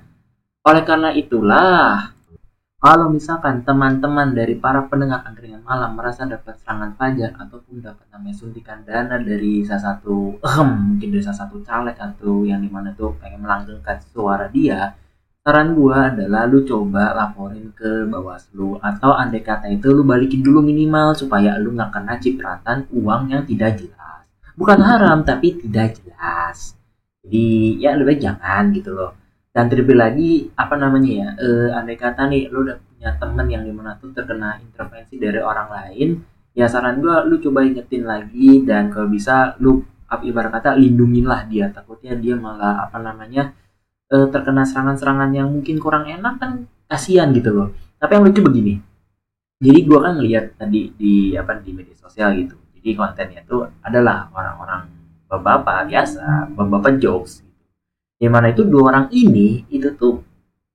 Oleh 0.62 0.86
karena 0.86 1.10
itulah, 1.10 2.14
kalau 2.86 3.10
misalkan 3.10 3.66
teman-teman 3.66 4.30
dari 4.30 4.54
para 4.54 4.86
pendengar 4.86 5.26
angkringan 5.26 5.58
malam 5.66 5.98
merasa 5.98 6.22
dapat 6.22 6.54
serangan 6.62 6.94
fajar 6.94 7.34
ataupun 7.34 7.82
dapat 7.82 8.06
namanya 8.14 8.38
suntikan 8.38 8.86
dana 8.86 9.18
dari 9.18 9.66
salah 9.66 9.98
satu, 9.98 10.38
mungkin 10.94 11.10
dari 11.10 11.18
salah 11.18 11.50
satu 11.50 11.66
caleg 11.66 11.98
atau 11.98 12.46
yang 12.46 12.62
di 12.62 12.70
mana 12.70 12.94
tuh 12.94 13.18
pengen 13.18 13.42
melanggengkan 13.42 13.98
suara 14.14 14.46
dia, 14.46 14.94
saran 15.42 15.74
gua 15.74 16.14
adalah 16.14 16.46
lu 16.46 16.62
coba 16.62 17.10
laporin 17.10 17.74
ke 17.74 18.06
Bawaslu 18.06 18.78
atau 18.78 19.18
andai 19.18 19.42
kata 19.42 19.66
itu 19.66 19.90
lu 19.90 20.06
balikin 20.06 20.46
dulu 20.46 20.62
minimal 20.62 21.10
supaya 21.18 21.58
lu 21.58 21.74
nggak 21.74 21.90
kena 21.90 22.22
cipratan 22.22 22.86
uang 22.94 23.34
yang 23.34 23.42
tidak 23.50 23.82
jelas. 23.82 24.22
Bukan 24.54 24.78
haram 24.78 25.26
tapi 25.26 25.58
tidak 25.58 25.98
jelas. 25.98 26.78
Jadi 27.26 27.82
ya 27.82 27.98
lebih 27.98 28.22
jangan 28.22 28.70
gitu 28.70 28.94
loh 28.94 29.25
dan 29.56 29.72
terlebih 29.72 29.96
lagi 29.96 30.52
apa 30.52 30.76
namanya 30.76 31.12
ya 31.16 31.28
eh, 31.40 31.68
andai 31.72 31.96
kata 31.96 32.28
nih 32.28 32.52
lu 32.52 32.68
udah 32.68 32.76
punya 32.76 33.16
temen 33.16 33.46
yang 33.48 33.64
di 33.64 33.72
mana 33.72 33.96
tuh 33.96 34.12
terkena 34.12 34.60
intervensi 34.60 35.16
dari 35.16 35.40
orang 35.40 35.68
lain 35.72 36.08
ya 36.52 36.68
saran 36.68 37.00
gua 37.00 37.24
lu 37.24 37.40
coba 37.40 37.64
ingetin 37.64 38.04
lagi 38.04 38.60
dan 38.68 38.92
kalau 38.92 39.08
bisa 39.08 39.56
lu 39.64 39.80
ibarat 40.22 40.52
kata 40.54 40.78
lindungilah 40.78 41.48
dia. 41.50 41.66
Takutnya 41.72 42.14
dia 42.14 42.38
malah 42.38 42.86
apa 42.86 43.00
namanya 43.02 43.52
uh, 44.12 44.30
terkena 44.30 44.62
serangan-serangan 44.62 45.34
yang 45.34 45.48
mungkin 45.50 45.82
kurang 45.82 46.06
enak 46.06 46.36
kan 46.36 46.52
kasihan 46.86 47.32
gitu 47.32 47.50
loh. 47.56 47.68
Tapi 47.96 48.12
yang 48.12 48.24
lucu 48.28 48.44
begini 48.44 48.76
jadi 49.56 49.88
gue 49.88 49.98
kan 50.04 50.20
ngeliat 50.20 50.60
tadi 50.60 50.92
di 50.92 51.32
apa 51.32 51.56
di 51.64 51.72
media 51.72 51.96
sosial 51.96 52.36
gitu. 52.36 52.60
Jadi 52.76 52.92
kontennya 52.92 53.40
tuh 53.48 53.64
adalah 53.80 54.28
orang-orang 54.36 54.84
bapak-bapak 55.26 55.90
biasa 55.90 56.52
bapak-bapak 56.54 56.92
jokes 57.02 57.42
di 58.16 58.26
mana 58.32 58.48
itu 58.52 58.64
dua 58.64 58.92
orang 58.92 59.06
ini 59.12 59.68
itu 59.68 59.92
tuh 59.92 60.24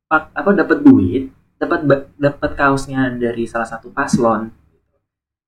pak 0.06 0.30
apa 0.34 0.50
dapat 0.54 0.78
duit 0.86 1.34
dapat 1.58 1.86
dapat 2.18 2.52
kaosnya 2.58 3.14
dari 3.18 3.46
salah 3.46 3.70
satu 3.70 3.94
paslon. 3.94 4.50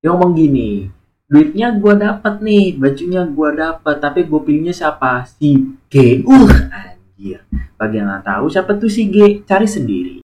Dia 0.02 0.14
ngomong 0.14 0.34
gini 0.38 0.90
duitnya 1.34 1.74
gue 1.74 1.94
dapat 1.98 2.46
nih 2.46 2.78
bajunya 2.78 3.26
gue 3.26 3.50
dapat 3.58 3.96
tapi 3.98 4.22
gue 4.30 4.40
pilihnya 4.44 4.70
siapa? 4.76 5.26
Si 5.26 5.58
G. 5.90 6.22
Uh 6.22 6.50
anjir. 6.70 7.42
Bagi 7.74 7.98
yang 7.98 8.12
nggak 8.12 8.26
tahu 8.28 8.46
siapa 8.54 8.78
tuh 8.78 8.92
si 8.92 9.10
G, 9.10 9.42
cari 9.48 9.66
sendiri. 9.66 10.22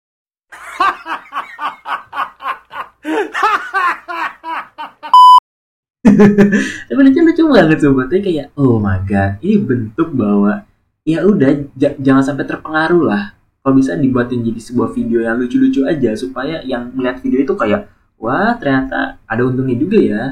Tapi 6.87 6.99
lucu 7.01 7.19
lucu 7.19 7.43
banget 7.51 7.77
sobatnya 7.83 8.19
kayak 8.23 8.47
oh 8.55 8.79
my 8.79 9.03
god 9.03 9.35
ini 9.43 9.59
bentuk 9.59 10.15
bahwa 10.15 10.63
ya 11.05 11.21
udah 11.21 11.69
jangan 11.77 12.23
sampai 12.25 12.43
terpengaruh 12.49 13.03
lah. 13.05 13.23
Kalau 13.61 13.73
bisa 13.77 13.97
dibuatin 13.97 14.45
jadi 14.45 14.61
sebuah 14.61 14.93
video 14.93 15.25
yang 15.25 15.41
lucu-lucu 15.41 15.85
aja 15.85 16.13
supaya 16.17 16.61
yang 16.65 16.93
melihat 16.93 17.21
video 17.21 17.41
itu 17.41 17.53
kayak 17.57 17.89
wah 18.17 18.57
ternyata 18.57 19.21
ada 19.25 19.41
untungnya 19.45 19.77
juga 19.77 19.97
ya. 20.01 20.23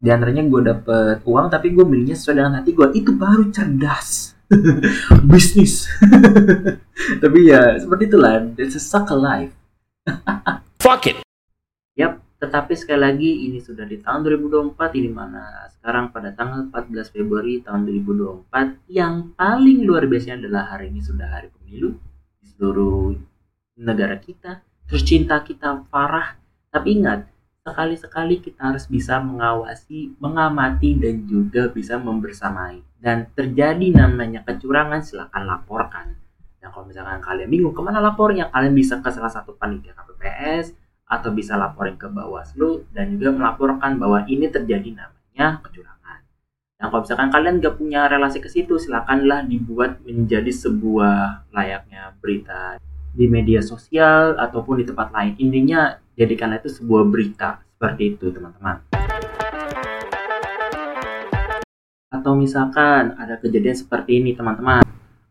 Di 0.00 0.08
antaranya 0.08 0.44
gue 0.48 0.60
dapet 0.64 1.16
uang 1.28 1.52
tapi 1.52 1.76
gue 1.76 1.84
belinya 1.84 2.16
sesuai 2.16 2.36
dengan 2.40 2.54
hati 2.60 2.70
gue 2.72 2.88
itu 2.96 3.10
baru 3.16 3.48
cerdas. 3.52 4.36
Bisnis. 5.30 5.86
Tapi 7.22 7.38
ya 7.46 7.78
seperti 7.78 8.10
itulah. 8.10 8.50
It's 8.58 8.74
a 8.74 8.82
suck 8.82 9.12
life. 9.14 9.54
Fuck 10.82 11.06
it. 11.06 11.22
Yap 11.94 12.29
tetapi 12.40 12.72
sekali 12.72 13.00
lagi 13.04 13.30
ini 13.46 13.60
sudah 13.60 13.84
di 13.84 14.00
tahun 14.00 14.24
2024 14.24 14.96
ini 14.96 15.12
mana 15.12 15.68
sekarang 15.76 16.08
pada 16.08 16.32
tanggal 16.32 16.72
14 16.72 17.12
Februari 17.12 17.60
tahun 17.60 17.84
2024 17.84 18.88
yang 18.88 19.36
paling 19.36 19.84
luar 19.84 20.08
biasa 20.08 20.40
adalah 20.40 20.72
hari 20.72 20.88
ini 20.88 21.04
sudah 21.04 21.28
hari 21.28 21.52
pemilu 21.52 22.00
di 22.40 22.48
seluruh 22.48 23.12
negara 23.76 24.16
kita 24.16 24.64
tercinta 24.88 25.44
kita 25.44 25.84
parah 25.92 26.40
tapi 26.72 26.96
ingat 26.96 27.28
sekali-sekali 27.60 28.40
kita 28.40 28.72
harus 28.72 28.88
bisa 28.88 29.20
mengawasi, 29.20 30.16
mengamati, 30.16 30.96
dan 30.96 31.28
juga 31.28 31.68
bisa 31.68 32.00
membersamai. 32.00 32.80
Dan 32.96 33.28
terjadi 33.36 33.92
namanya 33.92 34.40
kecurangan, 34.44 35.04
silahkan 35.04 35.44
laporkan. 35.44 36.16
Dan 36.60 36.68
kalau 36.72 36.88
misalkan 36.88 37.20
kalian 37.20 37.48
bingung 37.48 37.76
ke 37.76 37.80
mana 37.84 38.00
lapornya, 38.00 38.48
kalian 38.48 38.72
bisa 38.72 39.00
ke 39.00 39.08
salah 39.12 39.32
satu 39.32 39.56
panitia 39.56 39.92
KPPS, 39.92 40.72
atau 41.10 41.34
bisa 41.34 41.58
laporin 41.58 41.98
ke 41.98 42.06
Bawaslu, 42.06 42.86
dan 42.94 43.18
juga 43.18 43.34
melaporkan 43.34 43.98
bahwa 43.98 44.22
ini 44.30 44.46
terjadi 44.46 44.94
namanya 44.94 45.58
kecurangan. 45.66 46.22
Dan 46.78 46.86
kalau 46.94 47.02
misalkan 47.02 47.28
kalian 47.34 47.58
gak 47.58 47.74
punya 47.74 48.06
relasi 48.06 48.38
ke 48.38 48.46
situ, 48.46 48.78
silakanlah 48.78 49.42
dibuat 49.42 49.98
menjadi 50.06 50.54
sebuah 50.54 51.50
layaknya 51.50 52.14
berita 52.22 52.78
di 53.10 53.26
media 53.26 53.58
sosial 53.58 54.38
ataupun 54.38 54.80
di 54.80 54.84
tempat 54.86 55.10
lain. 55.10 55.34
Intinya 55.42 55.98
jadikanlah 56.14 56.62
itu 56.62 56.70
sebuah 56.70 57.02
berita 57.10 57.58
seperti 57.74 58.14
itu 58.14 58.30
teman-teman 58.30 58.86
atau 62.10 62.36
misalkan 62.36 63.16
ada 63.16 63.40
kejadian 63.40 63.72
seperti 63.72 64.20
ini 64.20 64.36
teman-teman 64.36 64.84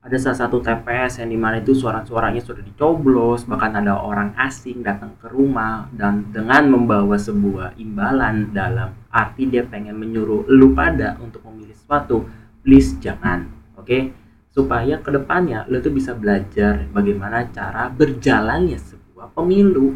ada 0.10 0.18
salah 0.18 0.50
satu 0.50 0.58
TPS 0.58 1.22
yang 1.22 1.30
di 1.30 1.38
mana 1.38 1.62
itu 1.62 1.78
suara-suaranya 1.78 2.42
sudah 2.42 2.66
dicoblos 2.66 3.46
bahkan 3.46 3.78
ada 3.78 4.02
orang 4.02 4.34
asing 4.42 4.82
datang 4.82 5.14
ke 5.22 5.30
rumah 5.30 5.86
dan 5.94 6.34
dengan 6.34 6.66
membawa 6.66 7.14
sebuah 7.14 7.78
imbalan 7.78 8.50
dalam 8.50 8.98
arti 9.14 9.46
dia 9.46 9.62
pengen 9.70 10.02
menyuruh 10.02 10.50
lu 10.50 10.74
pada 10.74 11.14
untuk 11.22 11.46
memilih 11.46 11.78
sesuatu. 11.78 12.26
Please 12.66 12.98
jangan 12.98 13.54
oke? 13.78 13.86
Okay? 13.86 14.10
supaya 14.50 14.98
ke 15.00 15.14
depannya 15.14 15.64
lu 15.70 15.78
tuh 15.80 15.94
bisa 15.94 16.18
belajar 16.18 16.90
bagaimana 16.90 17.46
cara 17.54 17.88
berjalannya 17.94 18.82
sebuah 18.82 19.32
pemilu. 19.38 19.94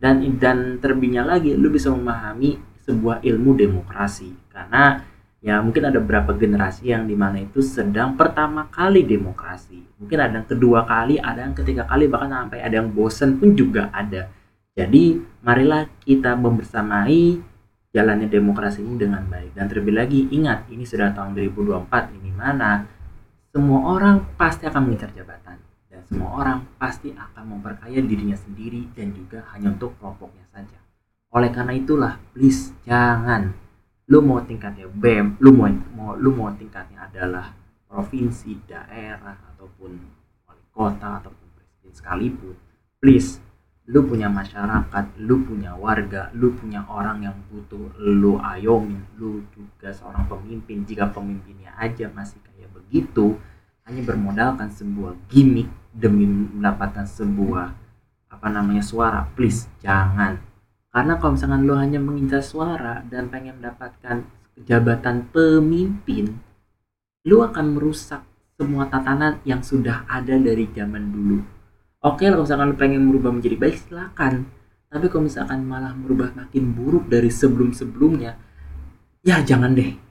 Dan 0.00 0.24
dan 0.36 0.80
terbinya 0.80 1.24
lagi 1.24 1.52
lu 1.52 1.68
bisa 1.68 1.92
memahami 1.92 2.60
sebuah 2.84 3.20
ilmu 3.24 3.56
demokrasi. 3.56 4.32
Karena 4.52 5.00
ya 5.44 5.60
mungkin 5.60 5.92
ada 5.92 6.00
beberapa 6.00 6.32
generasi 6.32 6.88
yang 6.88 7.04
di 7.04 7.12
mana 7.12 7.44
itu 7.44 7.60
sedang 7.60 8.16
pertama 8.16 8.64
kali 8.72 9.04
demokrasi. 9.04 9.84
Mungkin 10.00 10.16
ada 10.16 10.40
yang 10.40 10.48
kedua 10.48 10.88
kali 10.88 11.20
ada 11.20 11.44
yang 11.44 11.52
ketiga 11.52 11.84
kali 11.84 12.08
bahkan 12.08 12.32
sampai 12.32 12.64
ada 12.64 12.80
yang 12.80 12.88
bosen 12.88 13.36
pun 13.36 13.52
juga 13.52 13.92
ada. 13.92 14.32
Jadi 14.72 15.20
marilah 15.44 15.84
kita 16.00 16.32
membersamai 16.32 17.44
jalannya 17.92 18.32
demokrasi 18.32 18.80
ini 18.80 18.96
dengan 18.96 19.28
baik. 19.28 19.52
Dan 19.52 19.68
terlebih 19.68 19.92
lagi 19.92 20.20
ingat 20.32 20.64
ini 20.72 20.88
sudah 20.88 21.12
tahun 21.12 21.36
2024 21.36 22.16
ini 22.16 22.32
mana 22.32 22.88
semua 23.52 24.00
orang 24.00 24.24
pasti 24.40 24.64
akan 24.64 24.80
mengincar 24.88 25.12
jabatan. 25.12 25.60
Semua 26.04 26.36
orang 26.36 26.68
pasti 26.76 27.16
akan 27.16 27.56
memperkaya 27.56 27.96
dirinya 28.04 28.36
sendiri 28.36 28.92
dan 28.92 29.16
juga 29.16 29.40
hanya 29.56 29.72
untuk 29.72 29.96
kelompoknya 29.96 30.44
saja. 30.52 30.78
Oleh 31.32 31.48
karena 31.48 31.72
itulah, 31.72 32.20
please 32.36 32.76
jangan 32.84 33.63
lu 34.08 34.20
mau 34.20 34.40
tingkatnya 34.44 34.84
BEM, 34.88 35.40
lu 35.40 35.50
mau, 35.56 35.68
mau 35.96 36.12
lu 36.16 36.30
mau 36.36 36.52
tingkatnya 36.52 37.08
adalah 37.08 37.56
provinsi, 37.88 38.58
daerah 38.68 39.38
ataupun 39.54 39.90
wali 40.44 40.64
kota 40.74 41.24
ataupun 41.24 41.46
presiden 41.56 41.92
sekalipun, 41.94 42.54
please 43.00 43.40
lu 43.84 44.00
punya 44.08 44.32
masyarakat, 44.32 45.20
lu 45.20 45.44
punya 45.44 45.76
warga, 45.76 46.32
lu 46.32 46.56
punya 46.56 46.88
orang 46.88 47.20
yang 47.20 47.36
butuh 47.52 47.92
lu 48.00 48.40
ayomin, 48.40 49.04
lu 49.20 49.44
juga 49.52 49.92
seorang 49.92 50.24
pemimpin. 50.24 50.88
Jika 50.88 51.12
pemimpinnya 51.12 51.76
aja 51.76 52.08
masih 52.08 52.40
kayak 52.40 52.72
begitu, 52.72 53.36
hanya 53.84 54.00
bermodalkan 54.00 54.72
sebuah 54.72 55.12
gimmick 55.28 55.68
demi 55.92 56.24
mendapatkan 56.24 57.04
sebuah 57.04 57.76
apa 58.32 58.48
namanya 58.50 58.82
suara 58.82 59.30
please 59.38 59.70
jangan 59.78 60.40
karena 60.94 61.18
kalau 61.18 61.34
misalkan 61.34 61.66
lo 61.66 61.74
hanya 61.74 61.98
mengincar 61.98 62.38
suara 62.38 63.02
dan 63.10 63.26
pengen 63.26 63.58
mendapatkan 63.58 64.22
jabatan 64.62 65.26
pemimpin 65.34 66.38
lo 67.26 67.42
akan 67.42 67.74
merusak 67.74 68.22
semua 68.54 68.86
tatanan 68.86 69.42
yang 69.42 69.58
sudah 69.58 70.06
ada 70.06 70.38
dari 70.38 70.70
zaman 70.70 71.10
dulu 71.10 71.42
oke 72.06 72.22
kalau 72.22 72.46
misalkan 72.46 72.70
lo 72.70 72.76
pengen 72.78 73.02
merubah 73.10 73.34
menjadi 73.34 73.58
baik 73.58 73.76
silakan 73.82 74.46
tapi 74.86 75.10
kalau 75.10 75.26
misalkan 75.26 75.66
malah 75.66 75.90
merubah 75.90 76.30
makin 76.38 76.70
buruk 76.70 77.10
dari 77.10 77.26
sebelum-sebelumnya 77.26 78.38
ya 79.26 79.42
jangan 79.42 79.74
deh 79.74 80.04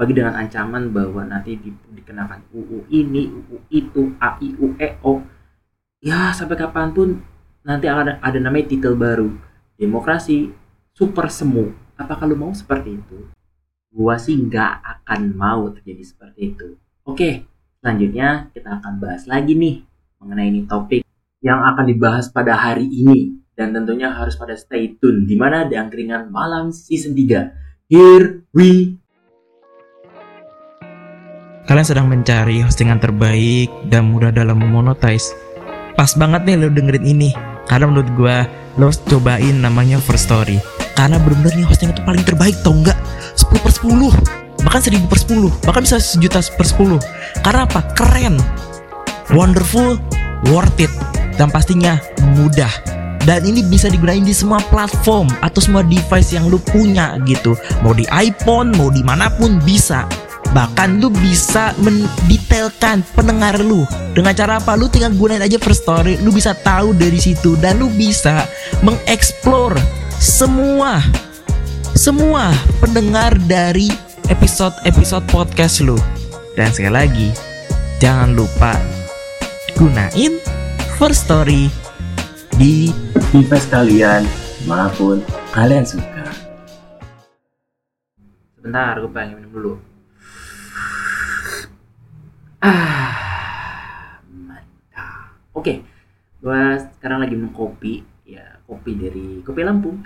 apalagi 0.00 0.16
dengan 0.16 0.32
ancaman 0.32 0.96
bahwa 0.96 1.28
nanti 1.28 1.60
di, 1.60 1.68
dikenakan 1.92 2.48
UU 2.56 2.88
ini, 2.88 3.28
UU 3.28 3.68
itu, 3.68 4.16
A, 4.16 4.40
I, 4.40 4.56
U, 4.56 4.72
E, 4.80 4.96
O. 5.04 5.20
Ya, 6.00 6.32
sampai 6.32 6.56
kapan 6.56 6.96
pun 6.96 7.20
nanti 7.60 7.84
ada, 7.84 8.16
ada 8.24 8.38
namanya 8.40 8.72
titel 8.72 8.96
baru. 8.96 9.28
Demokrasi 9.80 10.52
super 10.92 11.32
semu. 11.32 11.72
Apakah 11.96 12.28
lu 12.28 12.36
mau 12.36 12.52
seperti 12.52 13.00
itu? 13.00 13.32
Gua 13.88 14.20
sih 14.20 14.36
nggak 14.36 14.72
akan 14.84 15.32
mau 15.32 15.72
terjadi 15.72 16.04
seperti 16.04 16.52
itu. 16.52 16.76
Oke, 17.08 17.48
selanjutnya 17.80 18.52
kita 18.52 18.76
akan 18.76 19.00
bahas 19.00 19.24
lagi 19.24 19.56
nih 19.56 19.80
mengenai 20.20 20.52
ini 20.52 20.68
topik 20.68 21.00
yang 21.40 21.64
akan 21.64 21.88
dibahas 21.88 22.28
pada 22.28 22.60
hari 22.60 22.84
ini 22.92 23.40
dan 23.56 23.72
tentunya 23.72 24.12
harus 24.12 24.36
pada 24.36 24.52
stay 24.52 25.00
tune 25.00 25.24
di 25.24 25.40
mana 25.40 25.64
di 25.64 25.80
angkringan 25.80 26.28
malam 26.28 26.76
season 26.76 27.16
3. 27.16 27.88
Here 27.88 28.44
we 28.52 29.00
Kalian 31.64 31.86
sedang 31.88 32.12
mencari 32.12 32.60
hostingan 32.60 33.00
terbaik 33.00 33.72
dan 33.88 34.12
mudah 34.12 34.28
dalam 34.28 34.60
memonetize. 34.60 35.32
Pas 35.96 36.12
banget 36.20 36.44
nih 36.44 36.56
lo 36.60 36.68
dengerin 36.68 37.06
ini. 37.16 37.30
Karena 37.64 37.86
menurut 37.88 38.10
gua 38.18 38.44
lo 38.78 38.92
cobain 39.08 39.56
namanya 39.58 39.98
First 39.98 40.30
Story. 40.30 40.60
Karena 40.94 41.16
bener-bener 41.16 41.64
nih 41.64 41.66
hosting 41.66 41.90
itu 41.90 42.02
paling 42.04 42.22
terbaik 42.22 42.54
tau 42.60 42.76
nggak? 42.76 42.98
10 43.38 43.64
per 43.64 43.72
10 43.72 44.60
bahkan 44.60 44.84
1000 44.84 45.08
per 45.08 45.16
10 45.16 45.64
bahkan 45.64 45.82
bisa 45.88 45.96
sejuta 45.96 46.44
per 46.52 46.66
10 46.68 47.00
karena 47.40 47.64
apa? 47.64 47.80
keren. 47.96 48.36
Wonderful 49.32 49.96
worth 50.50 50.82
it. 50.82 50.92
Dan 51.38 51.48
pastinya 51.48 51.96
mudah. 52.36 52.68
Dan 53.24 53.44
ini 53.44 53.64
bisa 53.64 53.88
digunain 53.88 54.24
di 54.24 54.32
semua 54.32 54.60
platform 54.72 55.28
atau 55.44 55.60
semua 55.60 55.84
device 55.84 56.36
yang 56.36 56.48
lu 56.48 56.56
punya 56.60 57.20
gitu. 57.28 57.56
Mau 57.84 57.92
di 57.92 58.04
iPhone 58.12 58.72
mau 58.76 58.88
di 58.88 59.04
mana 59.04 59.28
pun 59.28 59.60
bisa 59.60 60.08
bahkan 60.50 60.98
lu 60.98 61.10
bisa 61.10 61.74
mendetailkan 61.78 63.06
pendengar 63.14 63.58
lu. 63.62 63.86
Dengan 64.14 64.34
cara 64.34 64.58
apa? 64.58 64.74
Lu 64.74 64.90
tinggal 64.90 65.14
gunain 65.14 65.42
aja 65.42 65.58
first 65.62 65.86
story. 65.86 66.18
Lu 66.22 66.34
bisa 66.34 66.54
tahu 66.54 66.94
dari 66.94 67.18
situ. 67.18 67.54
Dan 67.58 67.78
lu 67.78 67.88
bisa 67.94 68.46
mengeksplor 68.82 69.78
semua 70.20 71.00
semua 71.94 72.54
pendengar 72.78 73.34
dari 73.44 73.90
episode-episode 74.30 75.26
podcast 75.30 75.82
lu. 75.82 75.98
Dan 76.54 76.70
sekali 76.70 76.94
lagi 76.94 77.28
jangan 77.98 78.34
lupa 78.34 78.78
gunain 79.74 80.38
first 80.98 81.24
story 81.28 81.72
di 82.60 82.92
device 83.32 83.68
kalian 83.72 84.24
di 84.60 84.64
mana 84.68 84.92
pun 84.92 85.24
kalian 85.56 85.84
suka. 85.88 86.28
Sebentar, 88.60 89.00
gue 89.00 89.08
pengen 89.08 89.40
minum 89.40 89.52
dulu. 89.56 89.89
Ah, 92.60 94.20
mantap. 94.28 95.32
Oke, 95.56 95.80
gue 96.44 96.62
sekarang 97.00 97.24
lagi 97.24 97.32
kopi. 97.56 98.04
Ya, 98.28 98.60
kopi 98.68 99.00
dari 99.00 99.40
kopi 99.40 99.64
Lampung. 99.64 100.04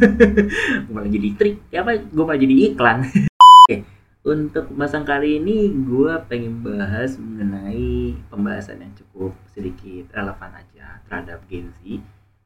gue 0.86 0.92
malah 0.94 1.10
jadi 1.10 1.28
trik. 1.34 1.58
Ya 1.74 1.82
apa? 1.82 1.98
Gue 1.98 2.22
malah 2.22 2.38
jadi 2.38 2.54
iklan. 2.70 3.02
Oke, 3.66 3.82
untuk 4.22 4.70
pembahasan 4.70 5.02
kali 5.02 5.42
ini 5.42 5.74
gue 5.74 6.14
pengen 6.30 6.62
bahas 6.62 7.18
mengenai 7.18 8.14
pembahasan 8.30 8.78
yang 8.78 8.94
cukup 8.94 9.34
sedikit 9.50 10.14
relevan 10.14 10.54
aja 10.54 11.02
terhadap 11.10 11.42
Gen 11.50 11.74
Z 11.82 11.98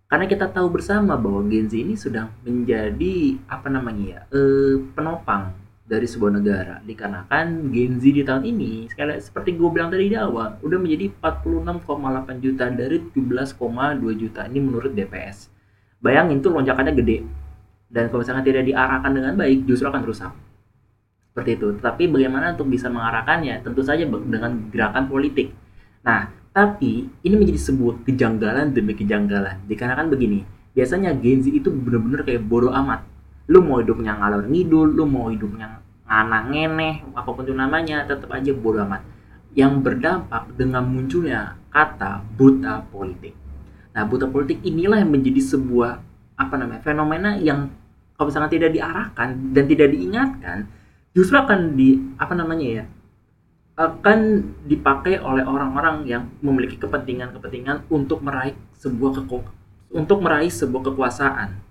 karena 0.07 0.31
kita 0.31 0.47
tahu 0.47 0.71
bersama 0.71 1.19
bahwa 1.19 1.43
Gen 1.51 1.67
Z 1.67 1.75
ini 1.83 1.99
sudah 1.99 2.31
menjadi 2.47 3.37
apa 3.51 3.67
namanya 3.67 4.05
ya 4.07 4.21
eh, 4.31 4.79
penopang 4.95 5.66
dari 5.87 6.05
sebuah 6.05 6.35
negara. 6.35 6.83
Dikarenakan 6.83 7.71
Gen 7.71 8.03
Z 8.03 8.05
di 8.11 8.23
tahun 8.27 8.43
ini 8.43 8.91
sekali 8.91 9.17
seperti 9.23 9.55
gue 9.55 9.69
bilang 9.71 9.89
tadi 9.89 10.11
di 10.11 10.19
awal 10.19 10.59
udah 10.61 10.79
menjadi 10.83 11.15
46,8 11.23 12.45
juta 12.45 12.65
dari 12.75 12.99
17,2 13.15 14.21
juta 14.21 14.43
ini 14.51 14.59
menurut 14.59 14.91
DPS 14.93 15.55
bayangin 16.03 16.43
tuh 16.45 16.53
lonjakannya 16.53 16.93
gede. 16.95 17.19
Dan 17.87 18.11
kalau 18.11 18.27
misalnya 18.27 18.43
tidak 18.43 18.67
diarahkan 18.67 19.11
dengan 19.15 19.33
baik 19.39 19.63
justru 19.65 19.87
akan 19.87 20.03
rusak. 20.03 20.33
Seperti 21.31 21.51
itu. 21.55 21.69
Tetapi 21.79 22.11
bagaimana 22.11 22.59
untuk 22.59 22.67
bisa 22.67 22.91
mengarahkannya? 22.91 23.63
Tentu 23.63 23.81
saja 23.87 24.03
dengan 24.03 24.71
gerakan 24.75 25.07
politik. 25.07 25.55
Nah 26.03 26.35
tapi 26.51 27.07
ini 27.23 27.35
menjadi 27.37 27.61
sebuah 27.61 28.03
kejanggalan 28.03 28.75
demi 28.75 28.97
kejanggalan. 28.97 29.63
Dikarenakan 29.71 30.09
begini 30.11 30.43
biasanya 30.77 31.17
Gen 31.17 31.41
Z 31.41 31.49
itu 31.53 31.73
benar-benar 31.73 32.21
kayak 32.27 32.45
bodoh 32.45 32.69
amat 32.69 33.05
lu 33.47 33.63
mau 33.63 33.79
hidupnya 33.79 34.19
ngalor 34.19 34.47
ngidul 34.51 34.95
lu 34.95 35.05
mau 35.07 35.31
hidupnya 35.31 35.87
nganang 36.07 36.55
ngeneh 36.55 36.95
apa 37.19 37.29
pun 37.35 37.43
itu 37.43 37.55
namanya 37.55 38.07
tetap 38.07 38.31
aja 38.31 38.55
bodoh 38.55 38.87
amat. 38.87 39.03
Yang 39.57 39.73
berdampak 39.83 40.53
dengan 40.55 40.85
munculnya 40.85 41.57
kata 41.73 42.23
buta 42.37 42.85
politik. 42.93 43.33
Nah 43.97 44.05
buta 44.05 44.29
politik 44.29 44.61
inilah 44.63 45.01
yang 45.01 45.11
menjadi 45.11 45.41
sebuah 45.57 45.99
apa 46.37 46.55
namanya 46.61 46.85
fenomena 46.85 47.41
yang 47.41 47.73
kalau 48.17 48.29
misalnya 48.29 48.53
tidak 48.53 48.71
diarahkan 48.77 49.57
dan 49.57 49.65
tidak 49.65 49.89
diingatkan 49.93 50.59
justru 51.17 51.37
akan 51.41 51.73
di 51.77 51.97
apa 52.21 52.37
namanya 52.37 52.67
ya 52.69 52.85
akan 53.77 54.21
dipakai 54.69 55.21
oleh 55.21 55.45
orang-orang 55.45 56.05
yang 56.09 56.29
memiliki 56.41 56.81
kepentingan-kepentingan 56.81 57.89
untuk 57.89 58.21
meraih 58.21 58.57
sebuah 58.77 59.25
keku 59.25 59.45
untuk 59.93 60.21
meraih 60.21 60.53
sebuah 60.53 60.93
kekuasaan 60.93 61.66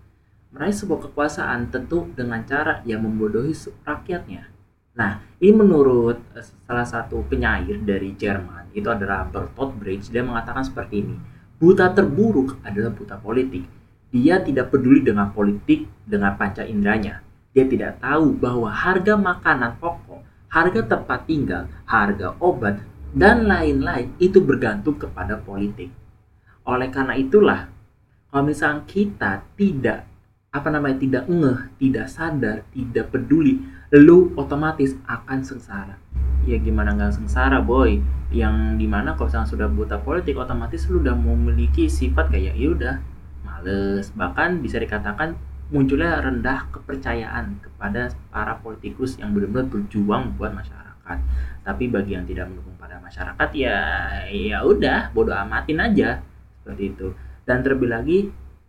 meraih 0.55 0.71
sebuah 0.71 1.11
kekuasaan 1.11 1.67
tentu 1.67 2.07
dengan 2.15 2.47
cara 2.47 2.79
yang 2.87 3.03
membodohi 3.03 3.51
rakyatnya. 3.83 4.47
Nah, 4.95 5.19
ini 5.43 5.51
menurut 5.51 6.23
eh, 6.31 6.47
salah 6.63 6.87
satu 6.87 7.19
penyair 7.27 7.83
dari 7.83 8.15
Jerman, 8.15 8.71
itu 8.71 8.87
adalah 8.87 9.27
Bertolt 9.27 9.75
Brecht, 9.75 10.07
dia 10.07 10.23
mengatakan 10.23 10.63
seperti 10.63 11.03
ini. 11.03 11.19
Buta 11.59 11.91
terburuk 11.91 12.63
adalah 12.63 12.95
buta 12.95 13.19
politik. 13.19 13.67
Dia 14.15 14.39
tidak 14.39 14.71
peduli 14.71 15.03
dengan 15.03 15.35
politik 15.35 15.91
dengan 16.07 16.39
panca 16.39 16.63
inderanya. 16.63 17.19
Dia 17.51 17.67
tidak 17.67 17.99
tahu 17.99 18.39
bahwa 18.39 18.71
harga 18.71 19.19
makanan 19.19 19.75
pokok, 19.75 20.23
harga 20.47 20.81
tempat 20.87 21.19
tinggal, 21.27 21.67
harga 21.83 22.31
obat, 22.39 22.79
dan 23.11 23.43
lain-lain 23.43 24.15
itu 24.23 24.39
bergantung 24.39 24.95
kepada 24.95 25.35
politik. 25.35 25.91
Oleh 26.63 26.87
karena 26.87 27.19
itulah, 27.19 27.67
kalau 28.31 28.43
misalnya 28.47 28.87
kita 28.87 29.43
tidak 29.59 30.14
apa 30.55 30.71
namanya 30.71 31.03
tidak 31.03 31.27
ngeh, 31.27 31.59
tidak 31.75 32.07
sadar, 32.07 32.63
tidak 32.71 33.11
peduli, 33.11 33.59
lu 33.91 34.31
otomatis 34.39 34.95
akan 35.03 35.43
sengsara. 35.43 35.99
Ya 36.47 36.55
gimana 36.55 36.95
nggak 36.95 37.19
sengsara 37.19 37.59
boy? 37.59 37.99
Yang 38.31 38.55
di 38.79 38.87
mana 38.87 39.19
kalau 39.19 39.27
misalnya 39.27 39.51
sudah 39.51 39.67
buta 39.67 39.99
politik, 39.99 40.39
otomatis 40.39 40.87
lu 40.87 41.03
udah 41.03 41.11
memiliki 41.11 41.91
sifat 41.91 42.31
kayak 42.31 42.55
ya 42.55 42.67
udah 42.71 42.95
males. 43.43 44.15
Bahkan 44.15 44.63
bisa 44.63 44.79
dikatakan 44.79 45.35
munculnya 45.75 46.23
rendah 46.23 46.71
kepercayaan 46.71 47.59
kepada 47.59 48.15
para 48.31 48.55
politikus 48.63 49.19
yang 49.19 49.35
benar-benar 49.35 49.67
berjuang 49.67 50.39
buat 50.39 50.55
masyarakat. 50.55 51.17
Tapi 51.67 51.83
bagi 51.91 52.15
yang 52.15 52.23
tidak 52.23 52.47
mendukung 52.47 52.79
pada 52.79 53.01
masyarakat 53.03 53.49
ya 53.51 53.77
ya 54.31 54.63
udah 54.63 55.11
bodoh 55.11 55.35
amatin 55.35 55.83
aja 55.83 56.23
seperti 56.63 56.95
itu. 56.95 57.11
Dan 57.43 57.61
terlebih 57.61 57.89
lagi 57.91 58.19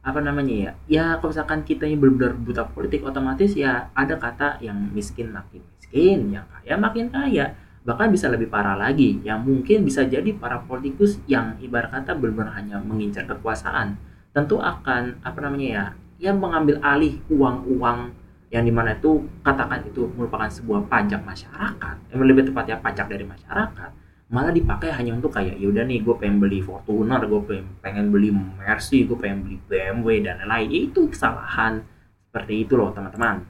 apa 0.06 0.22
namanya 0.22 0.54
ya? 0.54 0.72
Ya 0.86 1.04
kalau 1.18 1.34
misalkan 1.34 1.66
kita 1.66 1.82
ini 1.82 1.98
benar-benar 1.98 2.38
buta 2.38 2.62
politik 2.70 3.02
otomatis 3.02 3.58
ya 3.58 3.90
ada 3.90 4.14
kata 4.14 4.62
yang 4.62 4.78
miskin 4.94 5.34
makin 5.34 5.66
miskin 5.74 6.30
yang 6.30 6.46
kaya 6.46 6.78
makin 6.78 7.10
kaya. 7.10 7.58
Bahkan 7.82 8.14
bisa 8.14 8.30
lebih 8.30 8.46
parah 8.46 8.78
lagi 8.78 9.18
yang 9.26 9.42
mungkin 9.42 9.82
bisa 9.82 10.06
jadi 10.06 10.30
para 10.38 10.62
politikus 10.62 11.18
yang 11.26 11.58
ibarat 11.58 11.90
kata 11.90 12.14
benar-benar 12.14 12.54
hanya 12.54 12.78
mengincar 12.78 13.26
kekuasaan. 13.26 13.98
Tentu 14.30 14.62
akan 14.62 15.18
apa 15.26 15.38
namanya 15.42 15.66
ya 15.66 15.84
yang 16.22 16.38
mengambil 16.38 16.78
alih 16.86 17.18
uang-uang 17.26 18.14
yang 18.54 18.62
di 18.62 18.70
mana 18.70 18.94
itu 18.94 19.26
katakan 19.42 19.82
itu 19.90 20.06
merupakan 20.14 20.46
sebuah 20.46 20.86
pajak 20.86 21.18
masyarakat 21.26 21.96
yang 22.14 22.18
lebih 22.22 22.46
tepatnya 22.46 22.78
pajak 22.78 23.10
dari 23.10 23.26
masyarakat 23.26 24.05
malah 24.26 24.50
dipakai 24.50 24.90
hanya 24.90 25.14
untuk 25.14 25.30
kayak 25.30 25.54
yaudah 25.54 25.86
nih 25.86 26.02
gue 26.02 26.14
pengen 26.18 26.42
beli 26.42 26.58
Fortuner 26.58 27.22
gue 27.30 27.40
pengen, 27.46 27.66
pengen 27.78 28.06
beli 28.10 28.34
Mercy 28.34 29.06
gue 29.06 29.14
pengen 29.14 29.46
beli 29.46 29.56
BMW 29.70 30.26
dan 30.26 30.42
lain-lain. 30.42 30.90
Itu 30.90 31.06
kesalahan. 31.06 31.86
Seperti 32.26 32.66
itu 32.66 32.74
loh 32.74 32.90
teman-teman. 32.90 33.46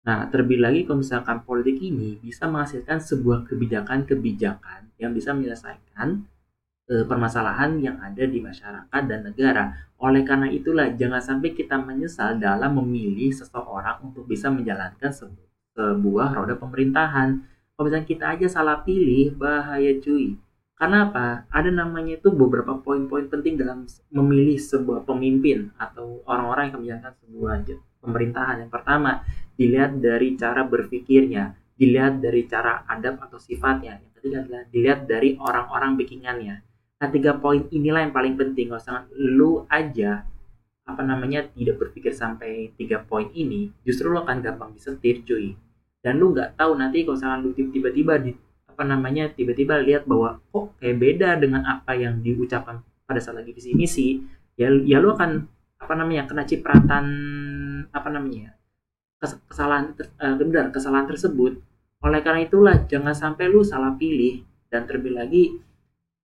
Nah 0.00 0.26
terlebih 0.32 0.58
lagi 0.58 0.88
kalau 0.88 1.04
misalkan 1.04 1.44
politik 1.44 1.76
ini 1.84 2.16
bisa 2.16 2.48
menghasilkan 2.48 2.98
sebuah 2.98 3.44
kebijakan-kebijakan 3.44 4.96
yang 4.96 5.12
bisa 5.12 5.36
menyelesaikan 5.36 6.24
e, 6.88 7.04
permasalahan 7.04 7.76
yang 7.76 8.00
ada 8.00 8.24
di 8.24 8.40
masyarakat 8.40 9.02
dan 9.04 9.20
negara. 9.28 9.76
Oleh 10.00 10.24
karena 10.24 10.48
itulah 10.48 10.88
jangan 10.96 11.20
sampai 11.20 11.52
kita 11.52 11.76
menyesal 11.76 12.40
dalam 12.40 12.80
memilih 12.80 13.36
seseorang 13.36 14.00
untuk 14.00 14.24
bisa 14.24 14.48
menjalankan 14.48 15.12
sebuah 15.12 15.49
sebuah 15.74 16.36
roda 16.36 16.54
pemerintahan. 16.58 17.28
Kalau 17.74 17.84
misalnya 17.88 18.08
kita 18.08 18.24
aja 18.36 18.46
salah 18.50 18.84
pilih, 18.84 19.34
bahaya 19.36 19.96
cuy. 20.02 20.36
Karena 20.80 21.12
apa? 21.12 21.44
Ada 21.52 21.68
namanya 21.68 22.16
itu 22.16 22.32
beberapa 22.32 22.80
poin-poin 22.80 23.28
penting 23.28 23.60
dalam 23.60 23.84
memilih 24.08 24.56
sebuah 24.56 25.04
pemimpin 25.04 25.68
atau 25.76 26.24
orang-orang 26.24 26.72
yang 26.72 26.78
menjalankan 26.80 27.14
sebuah 27.20 27.54
pemerintahan. 28.00 28.56
Yang 28.64 28.72
pertama, 28.72 29.20
dilihat 29.60 30.00
dari 30.00 30.40
cara 30.40 30.64
berpikirnya, 30.64 31.52
dilihat 31.76 32.24
dari 32.24 32.48
cara 32.48 32.88
adab 32.88 33.20
atau 33.20 33.36
sifatnya. 33.36 34.00
Yang 34.00 34.12
ketiga 34.20 34.36
adalah 34.40 34.62
dilihat 34.72 35.00
dari 35.04 35.36
orang-orang 35.36 36.00
backingannya. 36.00 36.54
Nah, 37.00 37.08
tiga 37.12 37.36
poin 37.36 37.64
inilah 37.68 38.00
yang 38.04 38.16
paling 38.16 38.40
penting. 38.40 38.72
Kalau 38.72 38.80
sangat 38.80 39.04
lu 39.16 39.64
aja 39.68 40.24
apa 40.90 41.02
namanya 41.06 41.46
tidak 41.54 41.78
berpikir 41.78 42.10
sampai 42.10 42.74
tiga 42.74 43.02
poin 43.06 43.30
ini 43.32 43.70
justru 43.86 44.10
lo 44.10 44.26
akan 44.26 44.42
gampang 44.42 44.70
disetir 44.74 45.22
cuy. 45.22 45.54
Dan 46.00 46.18
lu 46.18 46.32
nggak 46.32 46.56
tahu 46.56 46.74
nanti 46.80 47.04
kalau 47.04 47.16
misalnya 47.16 47.38
lu 47.44 47.50
tiba-tiba 47.54 48.14
di 48.18 48.32
apa 48.66 48.82
namanya 48.82 49.28
tiba-tiba 49.30 49.78
lihat 49.84 50.08
bahwa 50.08 50.40
kok 50.50 50.80
kayak 50.80 50.96
beda 50.96 51.30
dengan 51.36 51.62
apa 51.68 51.92
yang 51.94 52.24
diucapkan 52.24 52.80
pada 53.04 53.20
saat 53.20 53.36
lagi 53.42 53.52
visi 53.52 53.76
misi 53.76 54.22
ya 54.56 54.72
ya 54.86 54.96
lu 55.02 55.12
akan 55.12 55.44
apa 55.76 55.94
namanya 55.96 56.24
kena 56.24 56.48
cipratan 56.48 57.06
apa 57.92 58.08
namanya 58.08 58.56
kes- 59.20 59.40
kesalahan 59.46 59.92
ter- 59.92 60.10
eh, 60.16 60.34
benar 60.40 60.72
kesalahan 60.72 61.06
tersebut. 61.06 61.60
Oleh 62.00 62.20
karena 62.24 62.40
itulah 62.40 62.76
jangan 62.88 63.12
sampai 63.12 63.52
lu 63.52 63.60
salah 63.60 63.94
pilih. 64.00 64.42
Dan 64.70 64.86
terlebih 64.86 65.18
lagi 65.18 65.44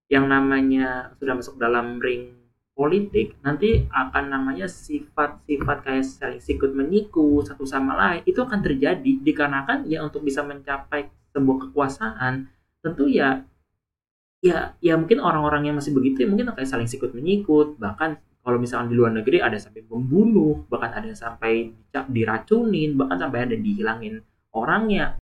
yang 0.06 0.30
namanya 0.30 1.10
sudah 1.18 1.34
masuk 1.34 1.58
dalam 1.58 1.98
ring 1.98 2.35
politik 2.76 3.40
nanti 3.40 3.88
akan 3.88 4.28
namanya 4.28 4.68
sifat-sifat 4.68 5.76
kayak 5.80 6.04
saling 6.04 6.44
sikut 6.44 6.76
menyikut 6.76 7.48
satu 7.48 7.64
sama 7.64 7.96
lain 7.96 8.20
itu 8.28 8.36
akan 8.44 8.60
terjadi. 8.60 9.24
Dikarenakan 9.24 9.88
ya 9.88 10.04
untuk 10.04 10.20
bisa 10.20 10.44
mencapai 10.44 11.08
sebuah 11.32 11.68
kekuasaan 11.68 12.52
tentu 12.84 13.08
ya 13.08 13.42
ya 14.44 14.76
ya 14.84 14.94
mungkin 15.00 15.18
orang-orang 15.24 15.72
yang 15.72 15.76
masih 15.80 15.96
begitu 15.96 16.22
ya 16.22 16.28
mungkin 16.28 16.52
kayak 16.52 16.68
saling 16.68 16.86
sikut 16.86 17.16
menyikut 17.16 17.80
bahkan 17.80 18.20
kalau 18.46 18.62
misalkan 18.62 18.92
di 18.92 18.94
luar 18.94 19.10
negeri 19.10 19.42
ada 19.42 19.58
sampai 19.58 19.82
membunuh 19.88 20.68
bahkan 20.70 20.94
ada 20.94 21.10
yang 21.10 21.18
sampai 21.18 21.74
diracunin 22.12 22.94
bahkan 22.94 23.26
sampai 23.26 23.48
ada 23.48 23.56
dihilangin 23.58 24.22
orangnya 24.54 25.18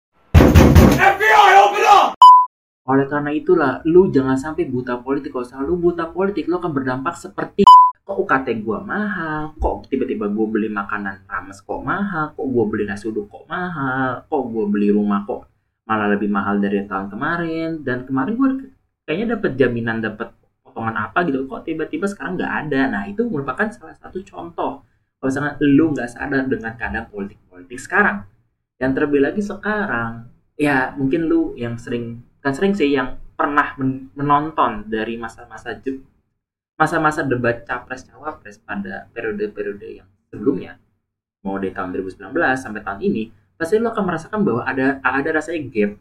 oleh 2.82 3.06
karena 3.06 3.30
itulah 3.30 3.72
lu 3.86 4.10
jangan 4.10 4.38
sampai 4.38 4.66
buta 4.66 4.98
politik. 5.06 5.30
Kalau 5.30 5.46
misalnya 5.46 5.66
lu 5.70 5.76
buta 5.78 6.06
politik 6.10 6.50
lu 6.50 6.58
akan 6.58 6.72
berdampak 6.74 7.14
seperti 7.14 7.62
kok 8.02 8.18
UKT 8.18 8.66
gua 8.66 8.82
mahal 8.82 9.54
kok 9.62 9.86
tiba-tiba 9.88 10.26
gua 10.34 10.46
beli 10.50 10.68
makanan 10.74 11.22
rames 11.30 11.62
kok 11.62 11.80
mahal 11.86 12.34
kok 12.34 12.48
gua 12.50 12.66
beli 12.66 12.90
nasi 12.90 13.06
uduk 13.08 13.30
kok 13.30 13.46
mahal 13.46 14.26
kok 14.26 14.44
gua 14.50 14.66
beli 14.66 14.90
rumah 14.90 15.22
kok 15.30 15.46
malah 15.86 16.10
lebih 16.10 16.30
mahal 16.34 16.58
dari 16.58 16.82
tahun 16.90 17.14
kemarin. 17.14 17.70
Dan 17.86 18.10
kemarin 18.10 18.34
gua 18.34 18.50
kayaknya 19.06 19.38
dapat 19.38 19.52
jaminan 19.58 20.02
dapat 20.02 20.34
potongan 20.66 20.96
apa 20.98 21.22
gitu 21.30 21.46
kok 21.46 21.62
tiba-tiba 21.68 22.10
sekarang 22.10 22.34
nggak 22.42 22.54
ada. 22.66 22.82
Nah 22.90 23.04
itu 23.06 23.22
merupakan 23.30 23.70
salah 23.70 23.94
satu 23.94 24.18
contoh. 24.26 24.82
Kalau 25.22 25.30
misalnya 25.30 25.54
lu 25.62 25.86
nggak 25.94 26.10
sadar 26.10 26.50
dengan 26.50 26.74
keadaan 26.74 27.06
politik-politik 27.14 27.78
sekarang 27.78 28.26
yang 28.82 28.98
terlebih 28.98 29.22
lagi 29.22 29.46
sekarang 29.46 30.34
ya 30.58 30.98
mungkin 30.98 31.30
lu 31.30 31.54
yang 31.54 31.78
sering 31.78 32.26
kan 32.42 32.52
sering 32.58 32.74
sih 32.74 32.90
yang 32.92 33.22
pernah 33.38 33.78
men- 33.78 34.10
menonton 34.18 34.90
dari 34.90 35.18
masa-masa 35.18 35.78
masa-masa 36.82 37.22
debat 37.22 37.62
capres 37.62 38.10
cawapres 38.10 38.58
pada 38.58 39.06
periode-periode 39.14 40.02
yang 40.02 40.10
sebelumnya. 40.34 40.82
Mau 41.46 41.62
dari 41.62 41.74
tahun 41.74 41.94
2019 41.94 42.34
sampai 42.58 42.82
tahun 42.82 43.02
ini 43.06 43.30
pasti 43.54 43.78
lo 43.78 43.94
akan 43.94 44.04
merasakan 44.10 44.42
bahwa 44.42 44.62
ada 44.66 44.98
ada 45.06 45.30
rasanya 45.30 45.70
gap. 45.70 45.92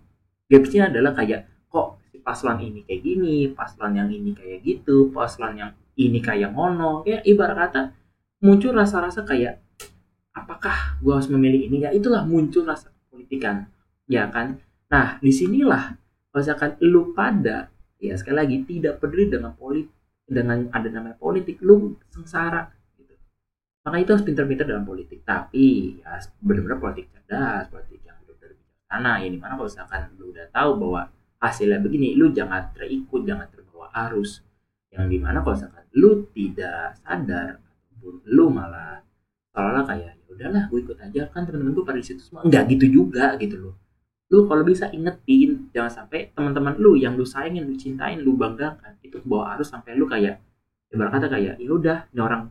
Gapsnya 0.48 0.88
adalah 0.88 1.12
kayak 1.12 1.44
kok 1.68 2.00
si 2.08 2.16
paslon 2.24 2.64
ini 2.64 2.80
kayak 2.88 3.00
gini 3.04 3.36
paslon 3.52 3.92
yang 4.00 4.08
ini 4.08 4.32
kayak 4.32 4.64
gitu 4.64 5.12
paslon 5.12 5.60
yang 5.60 5.70
ini 6.00 6.18
kayak 6.24 6.56
ngono. 6.56 7.04
Ya 7.04 7.20
ibarat 7.28 7.68
kata 7.68 7.82
muncul 8.40 8.72
rasa-rasa 8.72 9.20
kayak 9.28 9.60
apakah 10.32 10.96
gue 11.04 11.12
harus 11.12 11.28
memilih 11.28 11.68
ini? 11.68 11.84
Ya 11.84 11.92
itulah 11.92 12.24
muncul 12.24 12.64
rasa 12.64 12.88
politikan 13.12 13.68
ya 14.08 14.32
kan? 14.32 14.56
Nah 14.88 15.20
di 15.20 15.28
sinilah 15.28 15.99
misalkan 16.34 16.78
lu 16.82 17.10
pada 17.10 17.70
ya 17.98 18.14
sekali 18.16 18.36
lagi 18.38 18.56
tidak 18.64 19.02
peduli 19.02 19.28
dengan 19.28 19.52
politik 19.54 19.92
dengan 20.30 20.70
ada 20.70 20.88
namanya 20.88 21.18
politik 21.18 21.58
lu 21.60 21.98
sengsara 22.14 22.70
gitu. 22.96 23.14
Maka 23.82 23.96
itu 23.98 24.10
harus 24.14 24.24
pintar-pintar 24.24 24.64
dalam 24.64 24.86
politik. 24.86 25.26
Tapi 25.26 25.98
ya 25.98 26.22
benar-benar 26.38 26.78
politik 26.78 27.10
cerdas 27.10 27.66
politik 27.68 28.00
yang 28.06 28.16
benar-benar 28.22 28.54
bijaksana. 28.54 29.12
Ya 29.20 29.28
di 29.28 29.38
mana 29.42 29.52
kalau 29.58 29.68
misalkan 29.68 30.02
lu 30.16 30.24
udah 30.30 30.46
tahu 30.54 30.70
bahwa 30.78 31.02
hasilnya 31.42 31.78
begini 31.82 32.14
lu 32.14 32.30
jangan 32.30 32.70
terikut 32.70 33.26
jangan 33.26 33.50
terbawa 33.50 33.90
arus. 34.08 34.46
Yang 34.94 35.06
di 35.10 35.18
mana 35.18 35.42
kalau 35.42 35.54
misalkan 35.58 35.84
lu 35.98 36.10
tidak 36.30 36.94
sadar 37.02 37.58
ataupun 37.58 38.14
lu 38.30 38.46
malah 38.54 39.02
seolah 39.50 39.82
kayak 39.82 40.14
ya 40.14 40.24
udahlah 40.30 40.62
gue 40.70 40.78
ikut 40.78 40.98
aja. 41.02 41.22
Kan 41.34 41.42
temen-temen 41.42 41.74
gue 41.74 41.82
pada 41.82 41.98
situ 41.98 42.22
semua 42.22 42.46
enggak 42.46 42.70
gitu 42.70 42.86
juga 43.02 43.34
gitu 43.34 43.58
loh 43.58 43.74
lu 44.30 44.46
kalau 44.46 44.62
bisa 44.62 44.86
ingetin 44.94 45.70
jangan 45.74 45.90
sampai 45.90 46.30
teman-teman 46.34 46.78
lu 46.78 46.94
yang 46.94 47.18
lu 47.18 47.26
sayangin 47.26 47.66
lu 47.66 47.74
cintain 47.74 48.22
lu 48.22 48.38
banggakan 48.38 48.94
itu 49.02 49.18
bawa 49.26 49.58
arus 49.58 49.74
sampai 49.74 49.98
lu 49.98 50.06
kayak 50.06 50.38
ibarat 50.94 51.10
kata 51.18 51.26
kayak 51.30 51.54
ya 51.58 51.70
udah 51.70 51.98
ini 52.14 52.20
orang 52.22 52.42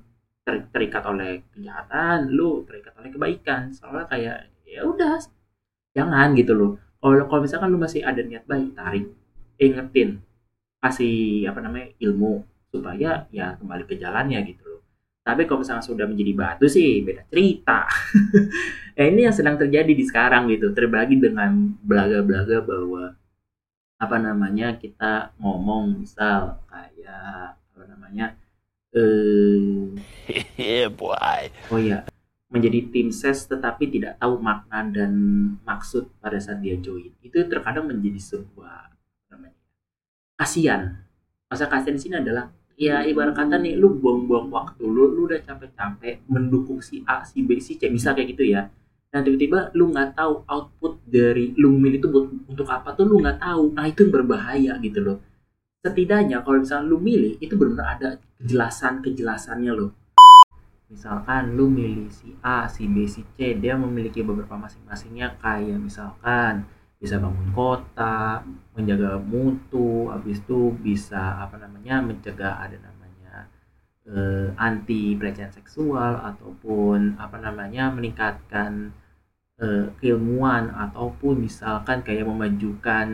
ter- 0.44 0.68
terikat 0.74 1.04
oleh 1.08 1.44
kejahatan 1.54 2.18
lu 2.34 2.64
terikat 2.68 2.94
oleh 3.00 3.10
kebaikan. 3.14 3.72
Soalnya 3.76 4.06
kayak 4.12 4.38
ya 4.66 4.82
udah 4.84 5.20
jangan 5.96 6.28
gitu 6.36 6.54
loh. 6.56 6.72
Kalau 7.00 7.26
kalau 7.32 7.42
misalkan 7.46 7.70
lu 7.72 7.80
masih 7.80 8.02
ada 8.04 8.20
niat 8.24 8.44
baik 8.44 8.76
tarik 8.76 9.06
ingetin 9.60 10.20
kasih 10.84 11.48
apa 11.52 11.60
namanya 11.60 11.92
ilmu 12.00 12.44
supaya 12.72 13.28
ya 13.36 13.56
kembali 13.60 13.84
ke 13.90 13.96
jalannya 14.00 14.40
gitu 14.48 14.69
tapi 15.24 15.46
kalau 15.46 15.62
misalnya 15.62 15.86
sudah 15.86 16.06
menjadi 16.10 16.34
batu 16.34 16.66
sih 16.66 17.04
beda 17.06 17.28
cerita. 17.30 17.86
Ya 18.98 19.04
ini 19.12 19.28
yang 19.28 19.36
sedang 19.36 19.60
terjadi 19.60 19.92
di 19.92 20.04
sekarang 20.08 20.50
gitu 20.50 20.74
terbagi 20.74 21.20
dengan 21.20 21.76
belaga-belaga 21.84 22.64
bahwa 22.66 23.14
apa 24.00 24.16
namanya 24.18 24.80
kita 24.80 25.36
ngomong 25.44 26.02
misal 26.02 26.64
kayak 26.72 27.60
apa 27.60 27.84
namanya 27.88 28.36
eh 28.96 29.92
Yeah, 30.56 30.90
boy. 30.90 31.52
oh 31.70 31.80
ya 31.80 32.08
menjadi 32.50 32.90
tim 32.90 33.14
ses 33.14 33.46
tetapi 33.46 33.94
tidak 33.94 34.18
tahu 34.18 34.42
makna 34.42 34.82
dan 34.90 35.14
maksud 35.62 36.10
pada 36.18 36.42
saat 36.42 36.66
dia 36.66 36.76
join. 36.82 37.14
Itu 37.22 37.46
terkadang 37.46 37.86
menjadi 37.86 38.18
sebuah 38.18 38.90
namanya 39.30 39.58
kasihan. 40.34 41.06
Masa 41.46 41.70
kasihan 41.70 41.94
di 41.94 42.02
sini 42.02 42.16
adalah 42.18 42.50
ya 42.80 43.04
ibarat 43.04 43.36
kata 43.36 43.60
nih 43.60 43.76
lu 43.76 44.00
buang-buang 44.00 44.48
waktu 44.48 44.88
lu 44.88 45.12
lu 45.12 45.28
udah 45.28 45.44
capek-capek 45.44 46.24
mendukung 46.32 46.80
si 46.80 47.04
A 47.04 47.28
si 47.28 47.44
B 47.44 47.60
si 47.60 47.76
C 47.76 47.92
bisa 47.92 48.16
kayak 48.16 48.32
gitu 48.32 48.48
ya. 48.48 48.72
Dan 49.12 49.28
tiba-tiba 49.28 49.76
lu 49.76 49.92
nggak 49.92 50.16
tahu 50.16 50.48
output 50.48 51.04
dari 51.04 51.52
lu 51.60 51.76
memilih 51.76 52.00
itu 52.00 52.08
buat 52.08 52.26
untuk 52.48 52.68
apa 52.72 52.96
tuh 52.96 53.04
lu 53.04 53.20
nggak 53.20 53.44
tahu 53.44 53.76
nah 53.76 53.84
itu 53.84 54.08
berbahaya 54.08 54.80
gitu 54.80 55.04
loh. 55.04 55.18
Setidaknya 55.84 56.40
kalau 56.40 56.64
misalnya 56.64 56.88
lu 56.88 56.98
milih 57.04 57.36
itu 57.44 57.54
benar-benar 57.60 57.88
ada 58.00 58.10
kejelasan 58.40 59.04
kejelasannya 59.04 59.74
loh. 59.76 59.92
Misalkan 60.90 61.54
lu 61.54 61.70
milih 61.70 62.10
si 62.10 62.34
A, 62.42 62.66
si 62.66 62.90
B, 62.90 63.06
si 63.06 63.22
C, 63.38 63.54
dia 63.60 63.78
memiliki 63.78 64.26
beberapa 64.26 64.58
masing-masingnya 64.58 65.38
kayak 65.38 65.78
misalkan 65.78 66.66
bisa 67.00 67.16
bangun 67.16 67.56
kota, 67.56 68.44
menjaga 68.76 69.16
mutu, 69.24 70.12
habis 70.12 70.44
itu 70.44 70.76
bisa 70.84 71.40
apa 71.40 71.56
namanya 71.56 72.04
mencegah 72.04 72.60
ada 72.60 72.76
namanya 72.76 73.48
eh, 74.04 74.52
anti 74.60 75.16
pelecehan 75.16 75.56
seksual 75.56 76.20
ataupun 76.20 77.16
apa 77.16 77.40
namanya 77.40 77.88
meningkatkan 77.96 78.92
eh, 79.64 79.88
keilmuan 80.04 80.76
ataupun 80.76 81.40
misalkan 81.40 82.04
kayak 82.04 82.28
memajukan 82.28 83.08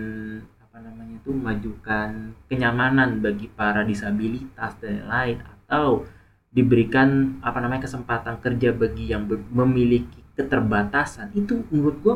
apa 0.58 0.78
namanya 0.82 1.22
itu 1.22 1.30
memajukan 1.30 2.34
kenyamanan 2.50 3.22
bagi 3.22 3.54
para 3.54 3.86
disabilitas 3.86 4.82
dan 4.82 5.06
lain 5.06 5.46
atau 5.46 6.10
diberikan 6.50 7.38
apa 7.46 7.62
namanya 7.62 7.86
kesempatan 7.86 8.42
kerja 8.42 8.74
bagi 8.74 9.14
yang 9.14 9.30
memiliki 9.30 10.26
keterbatasan. 10.34 11.36
Itu 11.38 11.68
menurut 11.70 11.98
gua 12.02 12.16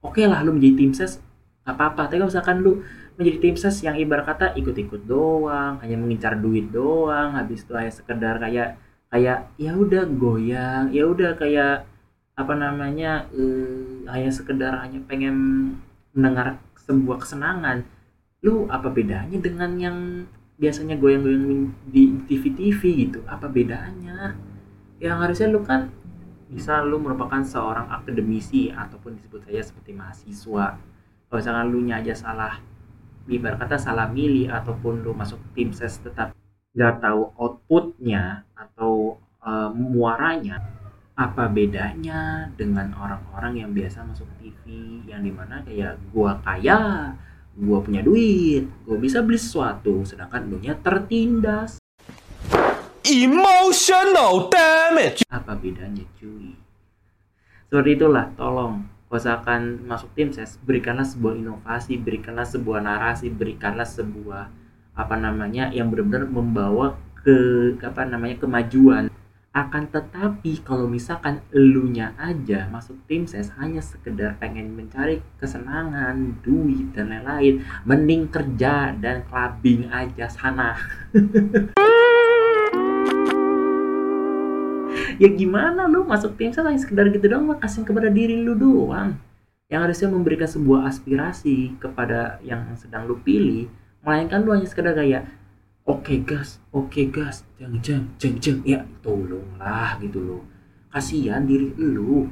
oke 0.00 0.22
lah 0.24 0.40
lu 0.44 0.56
menjadi 0.56 0.74
tim 0.84 0.92
ses 0.96 1.20
nggak 1.64 1.76
apa-apa. 1.76 2.08
Tapi 2.08 2.16
kalau 2.20 2.30
misalkan 2.32 2.56
lu 2.64 2.72
menjadi 3.20 3.38
tim 3.38 3.56
ses 3.56 3.76
yang 3.84 3.96
ibarat 4.00 4.24
kata 4.24 4.46
ikut-ikut 4.56 5.04
doang 5.04 5.76
hanya 5.84 5.96
mengincar 6.00 6.40
duit 6.40 6.72
doang 6.72 7.36
habis 7.36 7.62
itu 7.62 7.72
hanya 7.76 7.92
sekedar 7.92 8.40
kayak 8.40 8.80
kayak 9.12 9.52
ya 9.60 9.76
udah 9.76 10.08
goyang 10.08 10.88
ya 10.94 11.04
udah 11.04 11.36
kayak 11.36 11.84
apa 12.38 12.54
namanya 12.56 13.28
eh, 13.36 14.08
hanya 14.08 14.30
sekedar 14.32 14.72
hanya 14.80 15.04
pengen 15.04 15.36
mendengar 16.16 16.58
sebuah 16.88 17.22
kesenangan. 17.22 17.84
Lu 18.40 18.64
apa 18.72 18.88
bedanya 18.88 19.36
dengan 19.36 19.70
yang 19.76 19.98
biasanya 20.56 20.96
goyang-goyang 20.96 21.72
di 21.88 22.16
TV-TV 22.24 22.80
gitu? 23.08 23.20
Apa 23.28 23.48
bedanya? 23.48 24.36
Yang 25.00 25.16
harusnya 25.20 25.46
lu 25.52 25.60
kan 25.64 25.92
bisa 26.50 26.82
lu 26.82 26.98
merupakan 26.98 27.40
seorang 27.46 27.86
akademisi 27.88 28.74
ataupun 28.74 29.14
disebut 29.16 29.46
saja 29.46 29.62
seperti 29.62 29.94
mahasiswa. 29.94 30.66
Kalau 31.30 31.38
misalkan 31.38 31.66
lu 31.70 31.80
nya 31.86 32.02
aja 32.02 32.14
salah 32.18 32.58
ibarat 33.30 33.62
kata 33.62 33.78
salah 33.78 34.10
milih 34.10 34.50
ataupun 34.50 35.06
lu 35.06 35.14
masuk 35.14 35.38
tim 35.54 35.70
ses 35.70 36.02
tetap 36.02 36.34
nggak 36.74 37.02
tahu 37.02 37.30
outputnya 37.38 38.42
atau 38.58 39.18
eh, 39.42 39.70
muaranya 39.70 40.58
apa 41.14 41.52
bedanya 41.52 42.48
dengan 42.56 42.90
orang-orang 42.96 43.60
yang 43.60 43.70
biasa 43.76 44.06
masuk 44.08 44.26
TV 44.40 44.64
yang 45.04 45.20
di 45.20 45.30
mana 45.34 45.60
kayak 45.62 46.00
gua 46.14 46.40
kaya 46.40 47.12
gua 47.60 47.78
punya 47.84 48.00
duit 48.00 48.64
gua 48.88 48.96
bisa 48.96 49.20
beli 49.20 49.36
sesuatu 49.36 50.00
sedangkan 50.06 50.48
lu 50.48 50.56
nya 50.62 50.78
tertindas 50.80 51.79
Emotional 53.10 54.46
damage. 54.46 55.26
apa 55.26 55.58
bedanya 55.58 56.06
cuy? 56.14 56.54
Seperti 57.66 57.98
itulah 57.98 58.30
tolong 58.38 58.86
misalkan 59.10 59.82
masuk 59.82 60.14
tim 60.14 60.30
ses 60.30 60.54
berikanlah 60.62 61.02
sebuah 61.02 61.34
inovasi 61.34 61.98
berikanlah 61.98 62.46
sebuah 62.46 62.78
narasi 62.78 63.26
berikanlah 63.34 63.82
sebuah 63.82 64.46
apa 64.94 65.14
namanya 65.18 65.74
yang 65.74 65.90
benar-benar 65.90 66.30
membawa 66.30 67.02
ke 67.18 67.74
apa 67.82 68.06
namanya 68.06 68.38
kemajuan. 68.38 69.10
Akan 69.50 69.90
tetapi 69.90 70.62
kalau 70.62 70.86
misalkan 70.86 71.42
elunya 71.50 72.14
aja 72.14 72.70
masuk 72.70 72.94
tim 73.10 73.26
ses 73.26 73.50
hanya 73.58 73.82
sekedar 73.82 74.38
pengen 74.38 74.78
mencari 74.78 75.18
kesenangan 75.42 76.38
duit 76.46 76.94
dan 76.94 77.10
lain-lain 77.10 77.58
mending 77.82 78.30
kerja 78.30 78.94
dan 78.94 79.26
clubbing 79.26 79.90
aja 79.90 80.30
sana 80.30 80.78
ya 85.20 85.28
gimana 85.28 85.84
lu? 85.84 86.08
Masuk 86.08 86.40
tim 86.40 86.48
hanya 86.48 86.80
sekedar 86.80 87.12
gitu 87.12 87.28
doang 87.28 87.44
mah 87.44 87.60
kasihin 87.60 87.84
kepada 87.84 88.08
diri 88.08 88.40
lu 88.40 88.56
doang. 88.56 89.20
Yang 89.68 89.80
harusnya 89.86 90.08
memberikan 90.16 90.48
sebuah 90.48 90.88
aspirasi 90.88 91.76
kepada 91.78 92.40
yang 92.42 92.64
sedang 92.74 93.06
lu 93.06 93.20
pilih 93.20 93.68
melainkan 94.00 94.40
lu 94.42 94.56
hanya 94.56 94.66
sekedar 94.66 94.96
kayak 94.96 95.28
oke 95.84 96.14
gas. 96.24 96.58
Oke 96.72 97.12
gas. 97.12 97.44
Jeng 97.60 97.76
jeng 97.84 98.04
jeng 98.16 98.36
jeng. 98.40 98.58
Ya 98.64 98.88
tolonglah 99.04 100.00
gitu 100.00 100.24
loh. 100.24 100.42
Kasihan 100.88 101.44
diri 101.44 101.70
lu. 101.76 102.26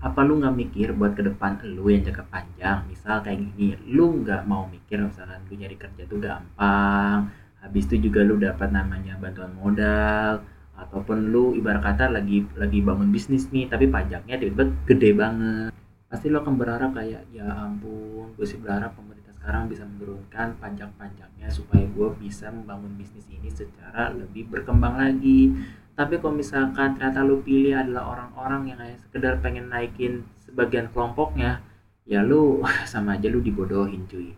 Apa 0.00 0.24
lu 0.24 0.40
nggak 0.40 0.56
mikir 0.56 0.96
buat 0.96 1.12
ke 1.12 1.20
depan 1.20 1.60
lu 1.76 1.92
yang 1.92 2.00
jangka 2.00 2.24
panjang? 2.32 2.88
Misal 2.88 3.20
kayak 3.20 3.36
gini 3.52 3.76
lu 3.92 4.24
nggak 4.24 4.48
mau 4.48 4.64
mikir 4.64 4.96
misalkan 4.96 5.44
lu 5.44 5.60
nyari 5.60 5.76
kerja 5.76 6.02
tuh 6.08 6.18
gampang. 6.18 7.28
Habis 7.60 7.84
itu 7.92 8.08
juga 8.08 8.24
lu 8.24 8.40
dapat 8.40 8.72
namanya 8.72 9.20
bantuan 9.20 9.52
modal 9.52 10.40
ataupun 10.80 11.28
lu 11.28 11.52
ibarat 11.52 11.84
kata 11.84 12.08
lagi 12.08 12.48
lagi 12.56 12.80
bangun 12.80 13.12
bisnis 13.12 13.52
nih 13.52 13.68
tapi 13.68 13.86
pajaknya 13.86 14.40
tiba-tiba 14.40 14.64
gede 14.88 15.10
banget. 15.12 15.70
Pasti 16.10 16.26
lo 16.32 16.42
akan 16.42 16.54
berharap 16.56 16.90
kayak 16.96 17.28
ya 17.30 17.46
ampun 17.46 18.32
gue 18.34 18.46
sih 18.48 18.58
berharap 18.58 18.96
pemerintah 18.96 19.36
sekarang 19.36 19.68
bisa 19.68 19.84
menurunkan 19.86 20.56
pajak-pajaknya 20.58 21.48
supaya 21.52 21.84
gue 21.84 22.08
bisa 22.18 22.48
membangun 22.48 22.96
bisnis 22.96 23.24
ini 23.28 23.52
secara 23.52 24.10
lebih 24.10 24.48
berkembang 24.48 24.96
lagi. 24.96 25.52
Tapi 25.94 26.16
kalau 26.16 26.32
misalkan 26.32 26.96
ternyata 26.96 27.20
lu 27.20 27.44
pilih 27.44 27.76
adalah 27.76 28.16
orang-orang 28.16 28.72
yang 28.72 28.78
hanya 28.80 28.96
sekedar 28.96 29.36
pengen 29.44 29.68
naikin 29.68 30.24
sebagian 30.48 30.88
kelompoknya 30.90 31.60
ya 32.08 32.24
lu 32.24 32.64
sama 32.90 33.20
aja 33.20 33.28
lu 33.28 33.44
dibodohin 33.44 34.08
cuy. 34.08 34.32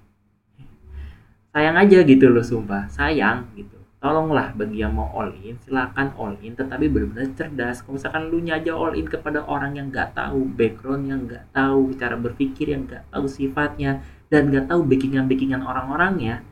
Sayang 1.53 1.77
aja 1.77 1.99
gitu 2.03 2.27
loh 2.33 2.43
sumpah. 2.43 2.89
Sayang 2.89 3.53
gitu 3.55 3.72
tolonglah 4.03 4.51
bagi 4.59 4.83
yang 4.83 4.99
mau 4.99 5.07
all 5.15 5.31
in 5.47 5.55
silakan 5.63 6.11
all 6.19 6.35
in 6.43 6.59
tetapi 6.59 6.91
benar-benar 6.91 7.31
cerdas. 7.39 7.87
Kalau 7.87 7.95
misalkan 7.95 8.23
lu 8.35 8.43
aja 8.51 8.75
all 8.75 8.99
in 8.99 9.07
kepada 9.07 9.47
orang 9.47 9.79
yang 9.79 9.95
nggak 9.95 10.19
tahu 10.19 10.43
background 10.59 11.07
yang 11.07 11.21
nggak 11.31 11.55
tahu 11.55 11.95
cara 11.95 12.19
berpikir 12.19 12.75
yang 12.75 12.83
nggak 12.91 13.07
tahu 13.15 13.25
sifatnya 13.31 14.03
dan 14.27 14.51
nggak 14.51 14.67
tahu 14.67 14.83
backingan 14.83 15.31
backingan 15.31 15.63
orang-orangnya 15.63 16.43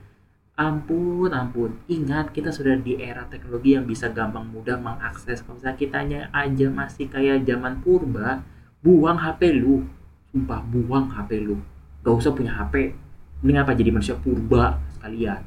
ampun 0.55 1.35
ampun. 1.35 1.75
Ingat 1.91 2.31
kita 2.31 2.55
sudah 2.55 2.79
di 2.79 3.03
era 3.03 3.27
teknologi 3.27 3.75
yang 3.75 3.85
bisa 3.85 4.07
gampang 4.15 4.47
mudah 4.47 4.79
mengakses. 4.79 5.43
Kalau 5.43 5.59
misalnya 5.59 5.77
kitanya 5.77 6.21
aja 6.31 6.71
masih 6.71 7.11
kayak 7.11 7.43
zaman 7.43 7.83
purba 7.83 8.47
buang 8.79 9.19
HP 9.19 9.59
lu. 9.59 9.83
Sumpah 10.31 10.63
buang 10.63 11.11
HP 11.11 11.43
lu. 11.43 11.59
Gak 12.07 12.15
usah 12.15 12.31
punya 12.31 12.55
HP 12.55 12.95
ini 13.41 13.57
apa 13.57 13.73
jadi 13.73 13.89
manusia 13.89 14.17
purba 14.21 14.77
sekalian 14.93 15.41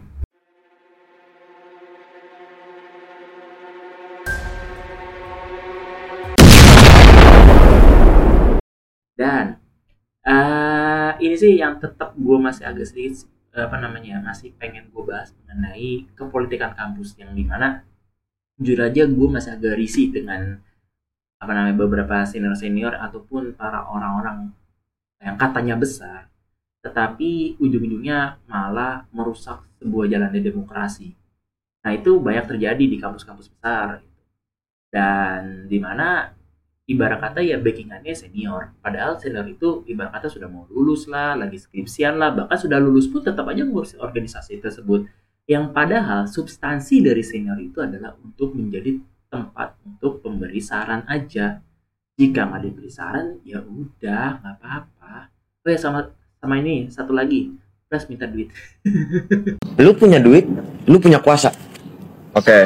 dan 9.23 9.45
eh 10.27 11.11
ini 11.23 11.35
sih 11.39 11.55
yang 11.55 11.79
tetap 11.79 12.11
gue 12.19 12.37
masih 12.39 12.67
agak 12.67 12.91
sedikit 12.91 13.27
apa 13.55 13.79
namanya 13.79 14.19
masih 14.19 14.51
pengen 14.59 14.91
gue 14.91 15.03
bahas 15.07 15.31
mengenai 15.39 16.09
kepolitikan 16.17 16.75
kampus 16.75 17.15
yang 17.15 17.31
di 17.31 17.47
mana 17.47 17.87
jujur 18.59 18.83
aja 18.83 19.07
gue 19.07 19.27
masih 19.31 19.55
agak 19.55 19.79
risih 19.79 20.11
dengan 20.11 20.59
apa 21.39 21.51
namanya 21.51 21.75
beberapa 21.75 22.23
senior 22.23 22.55
senior 22.55 22.95
ataupun 22.95 23.55
para 23.55 23.83
orang-orang 23.87 24.51
yang 25.23 25.35
katanya 25.39 25.75
besar. 25.79 26.31
Tetapi 26.83 27.59
ujung-ujungnya 27.59 28.43
malah 28.47 29.07
merusak 29.15 29.63
sebuah 29.79 30.07
jalannya 30.07 30.39
demokrasi. 30.43 31.15
Nah 31.83 31.91
itu 31.95 32.19
banyak 32.19 32.47
terjadi 32.47 32.83
di 32.83 32.95
kampus-kampus 32.99 33.51
besar 33.51 34.03
dan 34.91 35.67
di 35.67 35.79
mana 35.79 36.31
ibarat 36.83 37.19
kata 37.23 37.39
ya 37.39 37.55
backingannya 37.59 38.11
senior. 38.11 38.75
Padahal 38.83 39.15
senior 39.15 39.47
itu 39.47 39.87
ibarat 39.87 40.19
kata 40.19 40.27
sudah 40.27 40.51
mau 40.51 40.67
lulus 40.67 41.07
lah 41.07 41.39
lagi 41.39 41.55
skripsian 41.55 42.19
lah 42.19 42.35
bahkan 42.35 42.59
sudah 42.59 42.79
lulus 42.79 43.07
pun 43.07 43.23
tetap 43.23 43.47
aja 43.47 43.63
ngurusin 43.63 44.03
organisasi 44.03 44.59
tersebut. 44.59 45.07
Yang 45.47 45.75
padahal 45.75 46.27
substansi 46.27 47.03
dari 47.03 47.23
senior 47.23 47.59
itu 47.59 47.83
adalah 47.83 48.15
untuk 48.23 48.55
menjadi 48.55 48.95
tempat 49.27 49.75
untuk 49.83 50.23
pemberi 50.23 50.59
saran 50.59 51.03
aja. 51.07 51.59
Jika 52.13 52.45
nggak 52.45 52.61
diberi 52.69 52.91
saran 52.91 53.39
ya 53.47 53.63
udah 53.63 54.43
nggak 54.43 54.55
apa-apa. 54.59 55.33
Oh 55.63 55.69
ya 55.71 55.79
sama 55.79 56.11
sama 56.39 56.59
ini 56.59 56.91
satu 56.91 57.15
lagi. 57.15 57.51
Plus 57.87 58.03
minta 58.11 58.27
duit. 58.27 58.51
Lu 59.83 59.91
punya 59.93 60.17
duit, 60.17 60.47
lu 60.89 60.97
punya 60.97 61.21
kuasa. 61.21 61.53
Oke. 62.33 62.65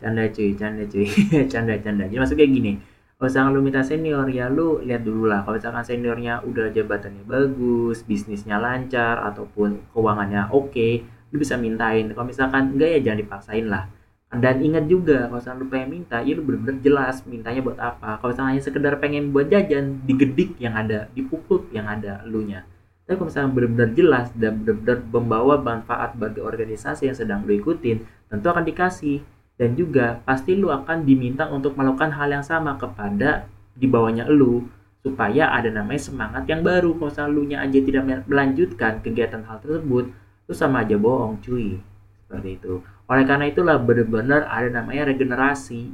canda 0.00 0.24
cuy 0.32 0.56
canda 0.56 0.82
cuy. 0.88 1.06
Canda 1.52 1.74
canda. 1.78 2.08
Jadi 2.08 2.18
maksudnya 2.18 2.46
gini 2.48 2.91
kalau 3.22 3.30
misalkan 3.30 3.54
lu 3.54 3.62
minta 3.62 3.86
senior 3.86 4.26
ya 4.26 4.50
lu 4.50 4.82
lihat 4.82 5.06
dulu 5.06 5.30
lah. 5.30 5.46
Kalau 5.46 5.54
misalkan 5.54 5.86
seniornya 5.86 6.42
udah 6.42 6.74
jabatannya 6.74 7.22
bagus 7.22 8.02
bisnisnya 8.02 8.58
lancar 8.58 9.22
ataupun 9.30 9.94
keuangannya 9.94 10.50
oke 10.50 10.88
lu 11.30 11.36
bisa 11.38 11.54
mintain. 11.54 12.10
Kalau 12.10 12.26
misalkan 12.26 12.74
enggak 12.74 12.98
ya 12.98 13.00
jangan 13.06 13.18
dipaksain 13.22 13.66
lah. 13.70 13.86
Dan 14.34 14.58
ingat 14.66 14.90
juga 14.90 15.30
kalau 15.30 15.38
misalkan 15.38 15.58
lu 15.62 15.68
pengen 15.70 15.88
minta 16.02 16.18
ya 16.18 16.34
lu 16.34 16.42
bener-bener 16.42 16.82
jelas 16.82 17.22
mintanya 17.22 17.62
buat 17.62 17.78
apa. 17.78 18.18
Kalau 18.18 18.34
misalkan 18.34 18.50
hanya 18.58 18.62
sekedar 18.66 18.92
pengen 18.98 19.30
buat 19.30 19.46
jajan 19.46 20.02
digedik 20.02 20.58
yang 20.58 20.74
ada 20.74 21.06
dipukul 21.14 21.70
yang 21.70 21.86
ada 21.86 22.26
elunya 22.26 22.66
tapi 23.02 23.18
kalau 23.18 23.28
misalkan 23.28 23.52
benar-benar 23.52 23.90
jelas 23.98 24.26
dan 24.38 24.62
benar-benar 24.62 24.98
membawa 25.10 25.54
manfaat 25.58 26.14
bagi 26.14 26.38
organisasi 26.38 27.10
yang 27.10 27.16
sedang 27.18 27.42
lu 27.42 27.58
ikutin 27.58 27.98
tentu 28.30 28.46
akan 28.46 28.62
dikasih 28.62 29.20
dan 29.60 29.78
juga 29.78 30.20
pasti 30.24 30.56
lu 30.56 30.72
akan 30.72 31.04
diminta 31.04 31.46
untuk 31.48 31.76
melakukan 31.76 32.12
hal 32.16 32.28
yang 32.32 32.44
sama 32.44 32.76
kepada 32.80 33.46
di 33.76 33.86
bawahnya 33.88 34.28
lu 34.28 34.64
supaya 35.02 35.50
ada 35.50 35.68
namanya 35.68 36.02
semangat 36.02 36.46
yang 36.46 36.62
baru. 36.62 36.94
Kalau 36.96 37.10
misalnya 37.10 37.34
lu 37.34 37.42
nya 37.46 37.58
aja 37.62 37.78
tidak 37.82 38.02
melanjutkan 38.26 39.02
kegiatan 39.02 39.42
hal 39.44 39.58
tersebut 39.60 40.14
itu 40.46 40.52
sama 40.54 40.86
aja 40.86 40.96
bohong 40.96 41.42
cuy. 41.42 41.78
Seperti 42.26 42.58
itu. 42.58 42.80
Oleh 43.10 43.24
karena 43.28 43.44
itulah 43.50 43.76
benar-benar 43.82 44.46
ada 44.48 44.68
namanya 44.70 45.10
regenerasi 45.10 45.90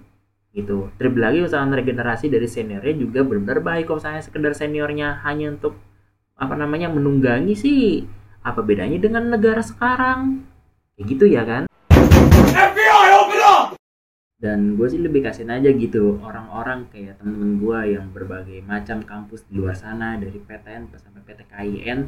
gitu. 0.55 0.93
Terlebih 1.01 1.21
lagi 1.21 1.39
misalnya 1.45 1.77
regenerasi 1.81 2.27
dari 2.31 2.49
seniornya 2.49 2.95
juga 2.95 3.21
benar-benar 3.25 3.61
baik. 3.65 3.85
Kalau 3.91 3.99
misalnya 4.01 4.23
sekedar 4.23 4.53
seniornya 4.55 5.09
hanya 5.25 5.57
untuk 5.57 5.77
apa 6.39 6.55
namanya 6.55 6.89
menunggangi 6.89 7.53
sih 7.59 8.07
apa 8.45 8.63
bedanya 8.63 8.97
dengan 8.97 9.29
negara 9.29 9.61
sekarang? 9.65 10.47
Kayak 10.95 11.07
gitu 11.11 11.25
ya 11.27 11.43
kan 11.45 11.68
dan 14.39 14.79
gue 14.79 14.87
sih 14.87 15.03
lebih 15.03 15.27
kasihin 15.27 15.51
aja 15.51 15.71
gitu 15.75 16.23
orang-orang 16.23 16.87
kayak 16.95 17.19
temen-temen 17.19 17.59
gue 17.59 17.79
yang 17.99 18.07
berbagai 18.15 18.63
macam 18.63 19.03
kampus 19.03 19.43
di 19.51 19.59
luar 19.59 19.75
sana 19.75 20.15
dari 20.15 20.39
PTN 20.39 20.95
sampai 20.95 21.23
PTKIN 21.27 22.01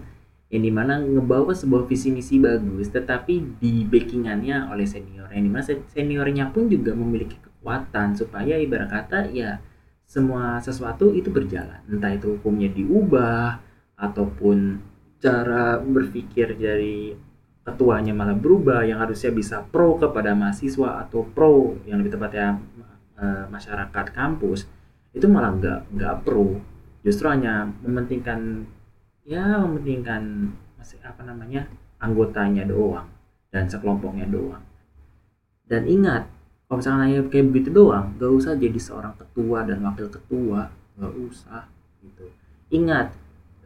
yang 0.51 0.63
di 0.67 0.73
mana 0.75 0.99
ngebawa 0.99 1.55
sebuah 1.55 1.87
visi 1.87 2.11
misi 2.11 2.43
bagus 2.43 2.91
tetapi 2.91 3.63
di 3.63 3.87
backingannya 3.87 4.67
oleh 4.67 4.83
senior. 4.83 5.31
Yang 5.31 5.43
di 5.47 5.51
mana 5.51 5.63
se- 5.63 5.87
seniornya 5.95 6.51
pun 6.51 6.67
juga 6.67 6.91
memiliki 6.95 7.39
kekuatan 7.39 8.19
supaya 8.19 8.59
ibarat 8.59 8.91
kata 8.91 9.31
ya 9.31 9.63
semua 10.03 10.59
sesuatu 10.59 11.15
itu 11.15 11.31
berjalan. 11.31 11.87
Entah 11.87 12.11
itu 12.11 12.35
hukumnya 12.35 12.67
diubah 12.67 13.63
ataupun 13.95 14.83
cara 15.23 15.79
berpikir 15.79 16.59
dari 16.59 17.15
ketuanya 17.65 18.17
malah 18.17 18.37
berubah 18.37 18.83
yang 18.89 18.99
harusnya 18.99 19.31
bisa 19.31 19.61
pro 19.69 20.01
kepada 20.01 20.33
mahasiswa 20.33 21.05
atau 21.07 21.23
pro 21.29 21.77
yang 21.85 22.01
lebih 22.01 22.17
tepatnya 22.17 22.57
eh, 23.21 23.45
masyarakat 23.53 24.07
kampus 24.17 24.65
itu 25.13 25.27
malah 25.27 25.53
nggak 25.55 25.81
nggak 25.93 26.15
pro. 26.25 26.59
Justru 27.01 27.29
hanya 27.33 27.69
mementingkan 27.85 28.69
ya 29.25 29.61
mementingkan 29.61 30.53
masih 30.81 31.01
apa 31.05 31.21
namanya 31.25 31.69
anggotanya 32.01 32.65
doang 32.65 33.09
dan 33.53 33.69
sekelompoknya 33.69 34.27
doang. 34.31 34.65
Dan 35.69 35.87
ingat 35.87 36.27
kalau 36.67 36.83
misalnya 36.83 37.27
kayak 37.27 37.47
begitu 37.51 37.71
doang 37.75 38.15
gak 38.19 38.31
usah 38.31 38.55
jadi 38.55 38.79
seorang 38.79 39.15
ketua 39.19 39.67
dan 39.67 39.83
wakil 39.83 40.07
ketua 40.07 40.71
gak 40.99 41.15
usah 41.19 41.67
gitu. 42.03 42.27
Ingat 42.71 43.11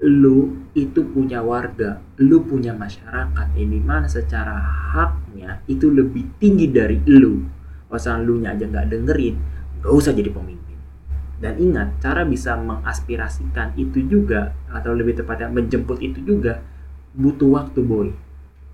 lu 0.05 0.68
itu 0.76 1.00
punya 1.09 1.40
warga, 1.40 2.00
lu 2.20 2.44
punya 2.44 2.76
masyarakat 2.76 3.46
yang 3.57 3.70
di 3.72 3.80
mana 3.80 4.07
secara 4.07 4.61
haknya 4.94 5.64
itu 5.66 5.88
lebih 5.88 6.36
tinggi 6.38 6.68
dari 6.68 7.00
lu. 7.09 7.40
Misalnya 7.88 8.26
lu 8.26 8.34
nya 8.42 8.50
aja 8.59 8.66
nggak 8.66 8.86
dengerin, 8.90 9.34
gak 9.82 9.94
usah 9.94 10.12
jadi 10.12 10.30
pemimpin. 10.30 10.62
dan 11.34 11.59
ingat 11.61 11.98
cara 12.00 12.22
bisa 12.24 12.57
mengaspirasikan 12.57 13.74
itu 13.76 14.00
juga 14.07 14.55
atau 14.70 14.94
lebih 14.96 15.18
tepatnya 15.18 15.50
menjemput 15.50 16.00
itu 16.00 16.22
juga 16.24 16.62
butuh 17.12 17.50
waktu 17.59 17.80
boy 17.84 18.09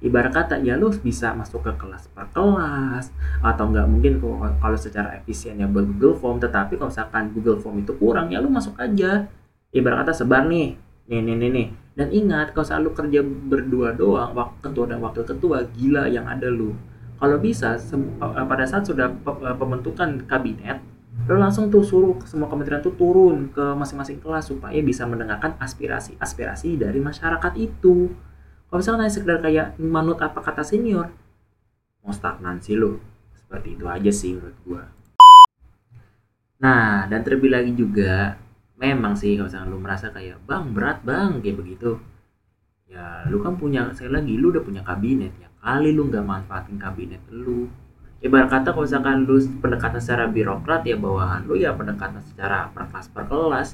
ibarat 0.00 0.32
kata 0.32 0.54
ya 0.64 0.80
lo 0.80 0.88
bisa 0.94 1.36
masuk 1.36 1.60
ke 1.60 1.72
kelas 1.76 2.08
per 2.12 2.28
kelas 2.32 3.12
atau 3.44 3.64
nggak 3.68 3.86
mungkin 3.88 4.12
kalau- 4.20 4.80
secara 4.80 5.18
efisiennya 5.20 5.68
buat 5.68 5.84
Google 5.96 6.16
Form 6.16 6.36
tetapi 6.40 6.80
kalau 6.80 6.88
misalkan 6.88 7.24
Google 7.36 7.58
Form 7.60 7.76
itu 7.84 7.92
kurang 8.00 8.32
ya 8.32 8.40
lo 8.40 8.48
masuk 8.48 8.76
aja 8.80 9.28
ibarat 9.76 10.08
kata 10.08 10.24
sebar 10.24 10.48
nih 10.48 10.80
nih 11.10 11.18
nih 11.26 11.34
nih, 11.34 11.50
nih. 11.50 11.66
dan 11.98 12.08
ingat 12.14 12.54
kalau 12.54 12.62
selalu 12.62 12.90
kerja 12.94 13.20
berdua 13.26 13.90
doang 13.98 14.30
ketua 14.62 14.86
dan 14.86 15.02
wakil 15.02 15.26
ketua 15.26 15.66
gila 15.74 16.06
yang 16.06 16.30
ada 16.30 16.46
lu. 16.46 16.70
Kalau 17.18 17.36
bisa 17.42 17.74
eh, 17.76 18.46
pada 18.46 18.64
saat 18.64 18.86
sudah 18.86 19.10
eh, 19.10 19.56
pembentukan 19.58 20.22
kabinet 20.30 20.78
lo 21.28 21.36
langsung 21.36 21.68
tuh 21.68 21.84
suruh 21.84 22.16
semua 22.24 22.48
kementerian 22.48 22.80
tuh 22.80 22.94
turun 22.96 23.50
ke 23.52 23.62
masing-masing 23.76 24.22
kelas 24.22 24.50
supaya 24.50 24.78
bisa 24.80 25.04
mendengarkan 25.04 25.58
aspirasi-aspirasi 25.58 26.80
dari 26.80 27.02
masyarakat 27.02 27.52
itu. 27.60 28.14
Kalau 28.70 28.78
misalnya 28.78 29.10
sekedar 29.10 29.42
kayak 29.42 29.76
manut 29.82 30.22
apa 30.22 30.38
kata 30.38 30.62
senior 30.62 31.10
mau 32.00 32.14
stagnansi 32.14 32.72
lo 32.78 33.02
seperti 33.36 33.76
itu 33.76 33.84
aja 33.84 34.10
sih 34.14 34.38
menurut 34.38 34.58
gua. 34.64 34.82
Nah 36.62 37.10
dan 37.10 37.20
terlebih 37.26 37.50
lagi 37.50 37.74
juga 37.74 38.38
memang 38.80 39.12
sih 39.12 39.36
kalau 39.36 39.52
misalnya 39.52 39.68
lu 39.68 39.78
merasa 39.78 40.06
kayak 40.08 40.40
bang 40.48 40.72
berat 40.72 40.98
bang 41.04 41.38
kayak 41.44 41.56
begitu. 41.60 42.00
Ya 42.88 43.28
lu 43.28 43.38
kan 43.44 43.60
punya 43.60 43.92
sekali 43.92 44.16
lagi 44.16 44.34
lu 44.40 44.50
udah 44.50 44.64
punya 44.64 44.82
kabinet. 44.82 45.36
Ya 45.36 45.52
kali 45.60 45.92
lu 45.92 46.08
nggak 46.08 46.24
manfaatin 46.24 46.80
kabinet 46.80 47.20
lu. 47.28 47.68
Ibarat 48.24 48.48
kata 48.48 48.72
kalau 48.72 48.88
misalkan 48.88 49.28
lu 49.28 49.36
pendekatan 49.60 50.00
secara 50.00 50.24
birokrat 50.26 50.84
ya 50.88 50.96
bawahan 50.96 51.44
lu 51.44 51.60
ya 51.60 51.76
pendekatan 51.76 52.24
secara 52.24 52.72
per 52.72 52.88
kelas 52.88 53.06
per 53.12 53.24
kelas 53.28 53.68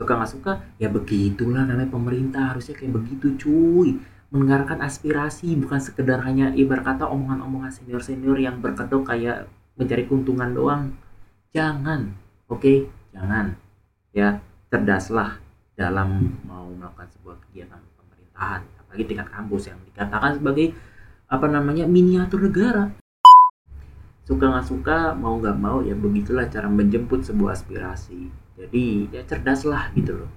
suka 0.00 0.12
nggak 0.16 0.30
suka 0.32 0.52
ya 0.76 0.92
begitulah 0.92 1.64
namanya 1.64 1.88
pemerintah. 1.88 2.52
Harusnya 2.52 2.76
kayak 2.76 3.00
begitu 3.00 3.40
cuy. 3.40 3.96
Mendengarkan 4.30 4.78
aspirasi 4.84 5.58
bukan 5.58 5.82
sekedar 5.82 6.22
hanya 6.22 6.54
ibarat 6.54 6.86
kata 6.86 7.10
omongan-omongan 7.10 7.74
senior-senior 7.74 8.38
yang 8.38 8.62
berkedok 8.62 9.02
kayak 9.08 9.50
mencari 9.74 10.06
keuntungan 10.06 10.54
doang. 10.54 10.82
Jangan 11.50 12.14
oke? 12.46 12.86
Jangan 13.10 13.58
ya 14.14 14.42
cerdaslah 14.70 15.42
dalam 15.74 16.38
mau 16.46 16.70
melakukan 16.70 17.10
sebuah 17.18 17.36
kegiatan 17.50 17.82
pemerintahan 17.98 18.62
apalagi 18.86 19.04
tingkat 19.10 19.28
kampus 19.34 19.62
yang 19.66 19.78
dikatakan 19.90 20.38
sebagai 20.38 20.66
apa 21.26 21.46
namanya 21.50 21.86
miniatur 21.90 22.46
negara. 22.46 22.94
Suka 24.22 24.46
nggak 24.46 24.66
suka 24.66 24.98
mau 25.18 25.42
nggak 25.42 25.58
mau 25.58 25.82
ya 25.82 25.98
begitulah 25.98 26.46
cara 26.46 26.70
menjemput 26.70 27.26
sebuah 27.26 27.58
aspirasi. 27.58 28.30
Jadi 28.54 29.10
ya 29.10 29.26
cerdaslah 29.26 29.90
gitu 29.98 30.22
loh. 30.22 30.30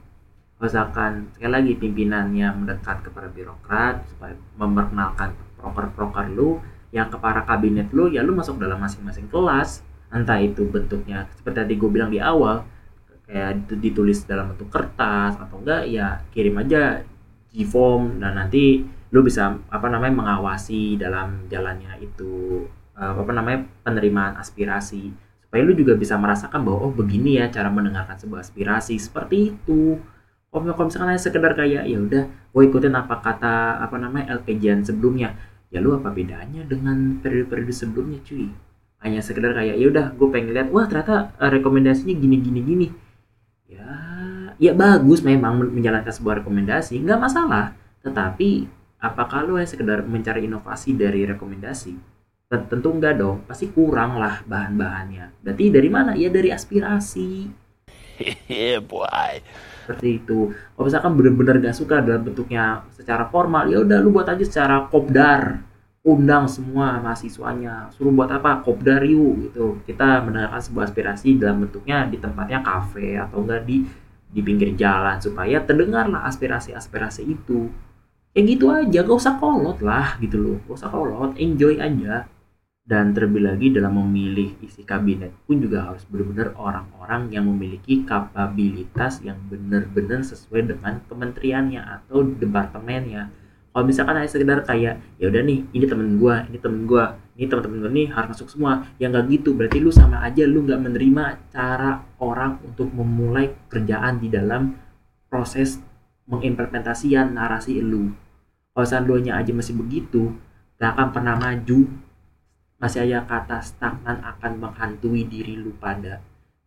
Misalkan 0.58 1.30
sekali 1.38 1.54
lagi 1.54 1.74
pimpinannya 1.78 2.48
mendekat 2.58 3.06
kepada 3.06 3.30
birokrat 3.30 4.02
supaya 4.10 4.34
memperkenalkan 4.58 5.38
proker-proker 5.62 6.26
lu 6.34 6.58
yang 6.90 7.10
ke 7.10 7.18
para 7.22 7.46
kabinet 7.46 7.90
lu 7.94 8.10
ya 8.10 8.26
lu 8.26 8.34
masuk 8.34 8.58
dalam 8.58 8.82
masing-masing 8.82 9.30
kelas. 9.30 9.86
Entah 10.14 10.38
itu 10.42 10.66
bentuknya 10.66 11.26
seperti 11.38 11.58
tadi 11.58 11.74
gue 11.78 11.90
bilang 11.90 12.10
di 12.14 12.22
awal 12.22 12.66
kayak 13.34 13.66
itu 13.66 13.74
ditulis 13.82 14.30
dalam 14.30 14.54
bentuk 14.54 14.70
kertas 14.70 15.34
atau 15.42 15.58
enggak 15.58 15.90
ya 15.90 16.22
kirim 16.30 16.54
aja 16.62 17.02
G-form 17.50 18.22
dan 18.22 18.38
nanti 18.38 18.86
lu 19.14 19.22
bisa 19.22 19.58
apa 19.70 19.88
namanya 19.90 20.14
mengawasi 20.22 20.98
dalam 20.98 21.46
jalannya 21.50 22.02
itu 22.02 22.66
eh, 22.98 23.14
apa 23.14 23.32
namanya 23.34 23.66
penerimaan 23.86 24.38
aspirasi. 24.38 25.14
Supaya 25.46 25.62
lu 25.62 25.78
juga 25.78 25.94
bisa 25.94 26.18
merasakan 26.18 26.66
bahwa 26.66 26.90
oh 26.90 26.94
begini 26.94 27.38
ya 27.38 27.50
cara 27.50 27.70
mendengarkan 27.70 28.18
sebuah 28.18 28.42
aspirasi. 28.42 28.98
Seperti 28.98 29.54
itu. 29.54 30.02
Kalau 30.50 30.86
misalkan 30.86 31.10
hanya 31.10 31.22
sekedar 31.22 31.54
kayak 31.58 31.90
ya 31.90 31.98
udah 31.98 32.24
gue 32.30 32.64
ikutin 32.70 32.94
apa 32.94 33.22
kata 33.22 33.82
apa 33.86 33.98
namanya 34.02 34.34
LPJan 34.42 34.82
sebelumnya. 34.86 35.38
Ya 35.70 35.82
lu 35.82 35.94
apa 35.94 36.10
bedanya 36.14 36.66
dengan 36.66 37.22
periode-periode 37.22 37.74
sebelumnya 37.74 38.18
cuy? 38.26 38.50
Hanya 39.02 39.22
sekedar 39.22 39.54
kayak 39.54 39.78
ya 39.78 39.86
udah 39.94 40.06
gue 40.18 40.28
pengen 40.34 40.58
lihat 40.58 40.74
wah 40.74 40.90
ternyata 40.90 41.38
eh, 41.38 41.50
rekomendasinya 41.54 42.18
gini 42.18 42.38
gini 42.42 42.62
gini 42.66 42.88
ya 44.64 44.72
bagus 44.72 45.20
memang 45.20 45.60
men- 45.60 45.76
menjalankan 45.76 46.14
sebuah 46.16 46.40
rekomendasi 46.40 46.96
nggak 47.04 47.20
masalah. 47.20 47.76
Tetapi 48.00 48.64
apakah 49.04 49.44
lu 49.44 49.60
hanya 49.60 49.68
sekedar 49.68 50.08
mencari 50.08 50.48
inovasi 50.48 50.96
dari 50.96 51.28
rekomendasi? 51.28 51.92
Tent- 52.48 52.72
tentu 52.72 52.96
enggak 52.96 53.20
dong. 53.20 53.44
Pasti 53.44 53.68
kurang 53.68 54.16
lah 54.16 54.40
bahan-bahannya. 54.48 55.44
Berarti 55.44 55.66
dari 55.68 55.90
mana? 55.92 56.16
Ya 56.16 56.32
dari 56.32 56.48
aspirasi. 56.56 57.52
Yeah, 58.48 58.80
boy. 58.80 59.44
seperti 59.84 60.24
itu. 60.24 60.56
Kalau 60.56 60.86
misalkan 60.88 61.12
bener-bener 61.20 61.60
gak 61.60 61.76
suka 61.76 62.00
dalam 62.00 62.24
bentuknya 62.24 62.88
secara 62.96 63.28
formal 63.28 63.68
ya 63.68 63.84
udah 63.84 64.00
lu 64.00 64.16
buat 64.16 64.32
aja 64.32 64.46
secara 64.48 64.88
kopdar. 64.88 65.60
Undang 66.04 66.52
semua 66.52 67.00
mahasiswanya. 67.00 67.88
Suruh 67.96 68.12
buat 68.12 68.28
apa? 68.32 68.60
Kopdar 68.64 69.04
yuk 69.08 69.48
gitu. 69.50 69.80
Kita 69.88 70.24
mendengarkan 70.24 70.60
sebuah 70.60 70.92
aspirasi 70.92 71.40
dalam 71.40 71.64
bentuknya 71.68 72.08
di 72.08 72.20
tempatnya 72.20 72.60
kafe 72.64 73.16
atau 73.20 73.44
enggak 73.44 73.64
di 73.64 73.84
di 74.34 74.42
pinggir 74.42 74.74
jalan 74.74 75.22
supaya 75.22 75.62
terdengarlah 75.62 76.26
aspirasi-aspirasi 76.26 77.22
itu. 77.30 77.70
Kayak 78.34 78.46
gitu 78.50 78.66
aja 78.74 79.00
gak 79.06 79.20
usah 79.22 79.38
kolot 79.38 79.78
lah 79.86 80.18
gitu 80.18 80.42
loh. 80.42 80.58
Gak 80.66 80.82
usah 80.82 80.90
kolot 80.90 81.38
enjoy 81.38 81.78
aja. 81.78 82.26
Dan 82.84 83.16
terlebih 83.16 83.48
lagi 83.48 83.72
dalam 83.72 83.96
memilih 83.96 84.60
isi 84.60 84.84
kabinet 84.84 85.32
pun 85.48 85.56
juga 85.56 85.88
harus 85.88 86.04
benar-benar 86.04 86.52
orang-orang 86.60 87.32
yang 87.32 87.48
memiliki 87.48 88.04
kapabilitas 88.04 89.24
yang 89.24 89.40
benar-benar 89.48 90.20
sesuai 90.20 90.68
dengan 90.68 91.00
kementeriannya 91.08 91.80
atau 91.80 92.28
departemennya. 92.28 93.32
Kalau 93.72 93.88
misalkan 93.88 94.20
hanya 94.20 94.28
sekedar 94.28 94.68
kayak 94.68 95.00
ya 95.16 95.32
udah 95.32 95.42
nih 95.48 95.64
ini 95.72 95.86
temen 95.88 96.20
gua 96.20 96.44
ini 96.52 96.60
temen 96.60 96.84
gua 96.84 97.16
ini 97.34 97.50
teman-teman 97.50 97.90
nih 97.90 98.08
harus 98.14 98.38
masuk 98.38 98.50
semua. 98.54 98.86
Yang 99.02 99.10
nggak 99.10 99.26
gitu 99.34 99.50
berarti 99.58 99.78
lu 99.82 99.90
sama 99.90 100.22
aja 100.22 100.46
lu 100.46 100.62
nggak 100.62 100.82
menerima 100.82 101.24
cara 101.50 102.06
orang 102.22 102.62
untuk 102.62 102.94
memulai 102.94 103.50
kerjaan 103.70 104.22
di 104.22 104.30
dalam 104.30 104.78
proses 105.34 105.82
mengimplementasikan 106.30 107.34
narasi 107.34 107.82
lu. 107.82 108.14
Kalau 108.74 108.86
seandainya 108.86 109.38
aja 109.38 109.54
masih 109.54 109.78
begitu 109.78 110.34
gak 110.78 110.98
akan 110.98 111.10
pernah 111.14 111.36
maju. 111.38 111.90
Masih 112.82 113.06
aja 113.08 113.24
kata 113.24 113.64
stagnan 113.64 114.22
akan 114.22 114.60
menghantui 114.60 115.26
diri 115.26 115.56
lu 115.58 115.74
pada. 115.78 116.20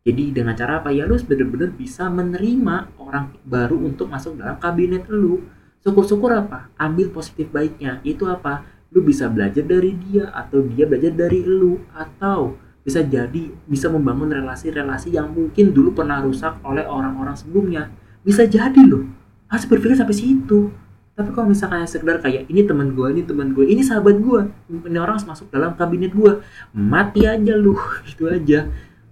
Jadi 0.06 0.30
dengan 0.30 0.54
cara 0.54 0.78
apa? 0.80 0.94
Ya 0.94 1.02
lu 1.02 1.18
bener-bener 1.18 1.74
bisa 1.74 2.06
menerima 2.06 2.94
orang 2.98 3.34
baru 3.42 3.74
untuk 3.82 4.06
masuk 4.06 4.38
dalam 4.38 4.56
kabinet 4.62 5.10
lu. 5.10 5.42
Syukur-syukur 5.82 6.30
apa? 6.30 6.70
Ambil 6.78 7.10
positif 7.10 7.50
baiknya. 7.50 7.98
Itu 8.06 8.30
apa 8.30 8.75
lu 8.96 9.04
bisa 9.04 9.28
belajar 9.28 9.60
dari 9.60 9.92
dia 10.08 10.32
atau 10.32 10.64
dia 10.64 10.88
belajar 10.88 11.12
dari 11.12 11.44
lu 11.44 11.76
atau 11.92 12.56
bisa 12.80 13.04
jadi 13.04 13.52
bisa 13.68 13.92
membangun 13.92 14.32
relasi-relasi 14.32 15.12
yang 15.12 15.28
mungkin 15.36 15.76
dulu 15.76 15.92
pernah 15.92 16.24
rusak 16.24 16.64
oleh 16.64 16.88
orang-orang 16.88 17.36
sebelumnya. 17.36 17.92
Bisa 18.24 18.48
jadi 18.48 18.80
loh. 18.88 19.04
Harus 19.52 19.68
berpikir 19.68 20.00
sampai 20.00 20.16
situ. 20.16 20.72
Tapi 21.12 21.28
kalau 21.36 21.52
misalkan 21.52 21.84
sekedar 21.84 22.24
kayak 22.24 22.48
ini 22.48 22.64
teman 22.64 22.96
gue 22.96 23.08
ini 23.12 23.22
teman 23.24 23.52
gue 23.52 23.68
ini 23.68 23.84
sahabat 23.84 24.16
gue 24.20 24.40
ini 24.68 24.98
orang 25.00 25.20
masuk 25.20 25.48
dalam 25.52 25.76
kabinet 25.76 26.16
gue 26.16 26.40
mati 26.72 27.28
aja 27.28 27.52
lu. 27.52 27.76
Itu 28.10 28.32
aja. 28.32 28.64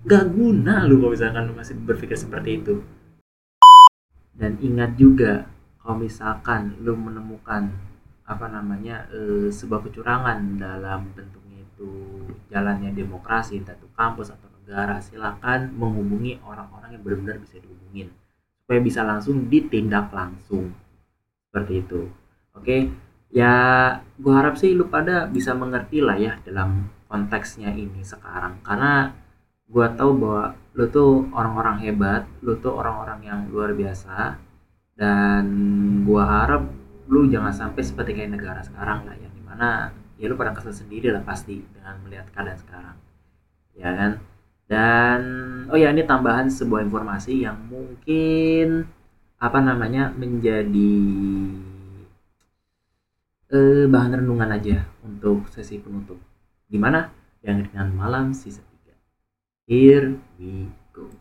Gak 0.04 0.24
guna 0.32 0.84
lu 0.88 1.00
kalau 1.00 1.12
misalkan 1.12 1.44
lu 1.48 1.52
masih 1.52 1.76
berpikir 1.76 2.16
seperti 2.16 2.60
itu. 2.60 2.80
Dan 4.36 4.60
ingat 4.60 5.00
juga 5.00 5.48
kalau 5.80 6.04
misalkan 6.04 6.76
lu 6.84 6.92
menemukan 6.92 7.72
apa 8.24 8.46
namanya 8.48 9.04
eh, 9.12 9.52
sebuah 9.52 9.84
kecurangan 9.84 10.56
dalam 10.56 11.12
bentuknya 11.12 11.60
itu 11.60 11.90
jalannya 12.48 12.96
demokrasi 12.96 13.60
entah 13.60 13.76
itu 13.76 13.84
kampus 13.92 14.32
atau 14.32 14.48
negara 14.64 14.96
silakan 15.04 15.76
menghubungi 15.76 16.40
orang-orang 16.40 16.96
yang 16.96 17.02
benar-benar 17.04 17.36
bisa 17.36 17.60
dihubungin 17.60 18.08
supaya 18.64 18.80
bisa 18.80 19.04
langsung 19.04 19.52
ditindak 19.52 20.08
langsung. 20.08 20.72
Seperti 21.52 21.84
itu. 21.84 22.08
Oke 22.56 22.88
ya 23.28 23.52
gua 24.16 24.34
harap 24.40 24.56
sih 24.56 24.72
lu 24.72 24.88
pada 24.88 25.26
bisa 25.28 25.52
mengerti 25.52 26.00
lah 26.00 26.16
ya 26.16 26.40
dalam 26.48 26.88
konteksnya 27.12 27.76
ini 27.76 28.00
sekarang. 28.00 28.64
Karena 28.64 29.12
gua 29.68 29.92
tahu 29.92 30.16
bahwa 30.16 30.44
lu 30.72 30.88
tuh 30.88 31.28
orang-orang 31.36 31.76
hebat 31.84 32.24
lu 32.40 32.56
tuh 32.56 32.72
orang-orang 32.72 33.20
yang 33.20 33.40
luar 33.52 33.76
biasa. 33.76 34.40
Dan 34.96 35.44
gua 36.08 36.24
harap 36.24 36.83
lu 37.10 37.28
jangan 37.28 37.52
sampai 37.52 37.82
seperti 37.84 38.16
kayak 38.16 38.36
negara 38.36 38.60
sekarang 38.64 39.04
lah 39.04 39.16
yang 39.18 39.32
di 39.32 39.42
mana 39.44 39.92
ya 40.16 40.26
lu 40.30 40.38
pada 40.38 40.56
kesel 40.56 40.72
sendiri 40.72 41.12
lah 41.12 41.20
pasti 41.20 41.60
dengan 41.60 42.00
melihat 42.04 42.26
keadaan 42.32 42.58
sekarang. 42.60 42.96
Ya 43.74 43.90
kan? 43.92 44.12
Dan 44.64 45.20
oh 45.68 45.76
ya 45.76 45.92
ini 45.92 46.02
tambahan 46.08 46.48
sebuah 46.48 46.86
informasi 46.86 47.44
yang 47.44 47.58
mungkin 47.68 48.88
apa 49.36 49.58
namanya 49.60 50.08
menjadi 50.16 50.94
eh, 53.52 53.84
bahan 53.84 54.24
renungan 54.24 54.50
aja 54.54 54.88
untuk 55.04 55.52
sesi 55.52 55.76
penutup. 55.76 56.16
Gimana 56.72 57.12
yang 57.44 57.60
dengan 57.60 57.92
malam 57.92 58.32
sisa 58.32 58.64
3 58.64 58.96
here 59.68 60.16
we 60.40 60.72
go 60.96 61.12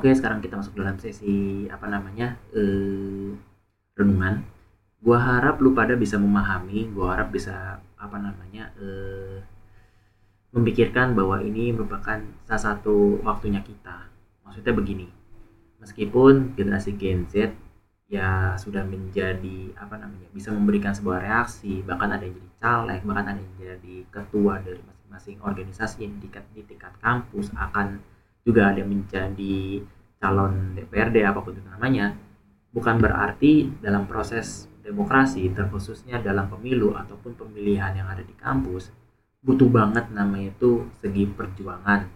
Oke, 0.00 0.16
sekarang 0.16 0.40
kita 0.40 0.56
masuk 0.56 0.80
dalam 0.80 0.96
sesi 0.96 1.68
apa 1.68 1.84
namanya 1.84 2.32
eh, 2.56 3.36
renungan. 3.92 4.40
Gua 4.96 5.20
harap 5.20 5.60
lu 5.60 5.76
pada 5.76 5.92
bisa 5.92 6.16
memahami, 6.16 6.88
gua 6.88 7.12
harap 7.12 7.28
bisa 7.28 7.84
apa 8.00 8.16
namanya 8.16 8.72
eh, 8.80 9.44
memikirkan 10.56 11.12
bahwa 11.12 11.44
ini 11.44 11.76
merupakan 11.76 12.16
salah 12.48 12.62
satu 12.72 13.20
waktunya 13.20 13.60
kita. 13.60 14.08
Maksudnya 14.40 14.72
begini, 14.72 15.04
meskipun 15.84 16.56
generasi 16.56 16.96
Gen 16.96 17.28
Z 17.28 17.52
ya 18.08 18.56
sudah 18.56 18.88
menjadi 18.88 19.76
apa 19.76 20.00
namanya 20.00 20.32
bisa 20.32 20.48
memberikan 20.48 20.96
sebuah 20.96 21.28
reaksi, 21.28 21.84
bahkan 21.84 22.08
ada 22.08 22.24
yang 22.24 22.40
jadi 22.40 22.50
caleg, 22.56 23.00
bahkan 23.04 23.36
ada 23.36 23.40
yang 23.44 23.56
jadi 23.60 23.96
ketua 24.08 24.64
dari 24.64 24.80
masing-masing 24.80 25.44
organisasi 25.44 26.08
yang 26.08 26.16
di 26.24 26.32
di 26.56 26.64
tingkat 26.64 26.96
kampus 27.04 27.52
akan 27.52 28.00
juga 28.50 28.74
ada 28.74 28.82
menjadi 28.82 29.86
calon 30.18 30.74
DPRD 30.74 31.22
apa 31.22 31.38
pun 31.40 31.54
itu 31.54 31.62
namanya 31.64 32.18
bukan 32.74 32.98
berarti 32.98 33.70
dalam 33.78 34.10
proses 34.10 34.66
demokrasi 34.82 35.46
terkhususnya 35.54 36.18
dalam 36.18 36.50
pemilu 36.50 36.98
ataupun 36.98 37.38
pemilihan 37.38 37.94
yang 37.94 38.10
ada 38.10 38.26
di 38.26 38.34
kampus 38.34 38.90
butuh 39.40 39.72
banget 39.72 40.12
namanya 40.12 40.52
itu 40.52 40.84
segi 41.00 41.24
perjuangan. 41.24 42.08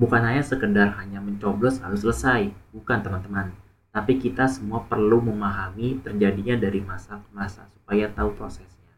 Bukan 0.00 0.20
hanya 0.24 0.40
sekedar 0.40 0.96
hanya 0.98 1.20
mencoblos 1.20 1.78
lalu 1.84 1.96
selesai 2.00 2.48
bukan 2.72 2.98
teman-teman. 3.04 3.52
Tapi 3.92 4.16
kita 4.16 4.48
semua 4.48 4.88
perlu 4.88 5.20
memahami 5.20 6.00
terjadinya 6.00 6.56
dari 6.56 6.80
masa 6.80 7.20
ke 7.20 7.28
masa 7.36 7.68
supaya 7.76 8.08
tahu 8.08 8.32
prosesnya. 8.32 8.96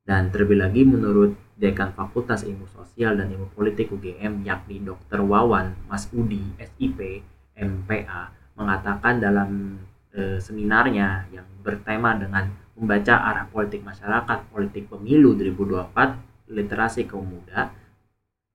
Dan 0.00 0.32
terlebih 0.32 0.64
lagi 0.64 0.82
menurut 0.88 1.36
Dekan 1.54 1.94
Fakultas 1.94 2.42
Ilmu 2.42 2.66
Sosial 2.66 3.14
dan 3.14 3.30
Ilmu 3.30 3.54
Politik 3.54 3.94
UGM 3.94 4.42
yakni 4.42 4.82
Dr. 4.82 5.22
Wawan 5.22 5.74
Mas 5.86 6.10
Udi 6.10 6.42
SIP 6.58 7.22
MPA 7.54 8.34
mengatakan 8.58 9.22
dalam 9.22 9.78
e, 10.10 10.42
seminarnya 10.42 11.30
yang 11.30 11.46
bertema 11.62 12.18
dengan 12.18 12.50
membaca 12.74 13.14
arah 13.30 13.46
politik 13.46 13.86
masyarakat 13.86 14.50
politik 14.50 14.90
pemilu 14.90 15.38
2024 15.38 16.50
literasi 16.50 17.06
kaum 17.06 17.26
muda 17.26 17.70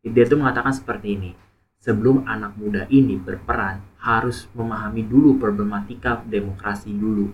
dia 0.03 0.23
itu 0.27 0.35
mengatakan 0.35 0.75
seperti 0.75 1.15
ini 1.15 1.31
sebelum 1.79 2.27
anak 2.27 2.55
muda 2.59 2.83
ini 2.91 3.15
berperan 3.15 3.79
harus 3.99 4.51
memahami 4.51 5.07
dulu 5.07 5.39
problematika 5.39 6.19
demokrasi 6.27 6.91
dulu 6.91 7.31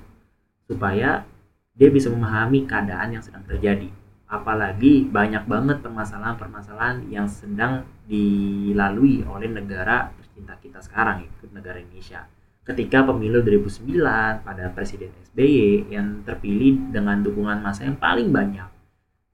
supaya 0.70 1.26
dia 1.74 1.90
bisa 1.90 2.10
memahami 2.14 2.66
keadaan 2.70 3.18
yang 3.18 3.24
sedang 3.26 3.46
terjadi 3.46 3.90
apalagi 4.26 5.06
banyak 5.06 5.46
banget 5.46 5.86
permasalahan-permasalahan 5.86 7.06
yang 7.14 7.30
sedang 7.30 7.86
dilalui 8.10 9.22
oleh 9.26 9.50
negara 9.50 10.10
tercinta 10.18 10.58
kita 10.58 10.82
sekarang 10.82 11.30
itu 11.30 11.46
negara 11.54 11.78
Indonesia 11.78 12.26
ketika 12.66 13.06
pemilu 13.06 13.46
2009 13.46 14.02
pada 14.42 14.74
Presiden 14.74 15.14
SBY 15.30 15.94
yang 15.94 16.26
terpilih 16.26 16.90
dengan 16.90 17.22
dukungan 17.22 17.62
massa 17.62 17.86
yang 17.86 18.02
paling 18.02 18.34
banyak 18.34 18.66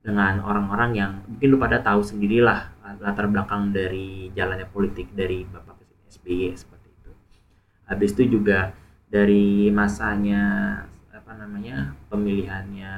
dengan 0.04 0.44
orang-orang 0.44 0.92
yang 0.98 1.12
mungkin 1.24 1.48
lu 1.48 1.58
pada 1.62 1.80
tahu 1.80 2.04
sendirilah 2.04 2.76
latar 3.00 3.32
belakang 3.32 3.72
dari 3.72 4.28
jalannya 4.36 4.68
politik 4.68 5.16
dari 5.16 5.48
Bapak 5.48 5.80
Presiden 5.80 6.10
SBY 6.12 6.42
seperti 6.60 6.88
itu. 6.92 7.12
Habis 7.88 8.12
itu 8.20 8.36
juga 8.36 8.76
dari 9.08 9.72
masanya 9.72 10.44
apa 11.16 11.32
namanya 11.38 11.96
pemilihannya 12.12 12.96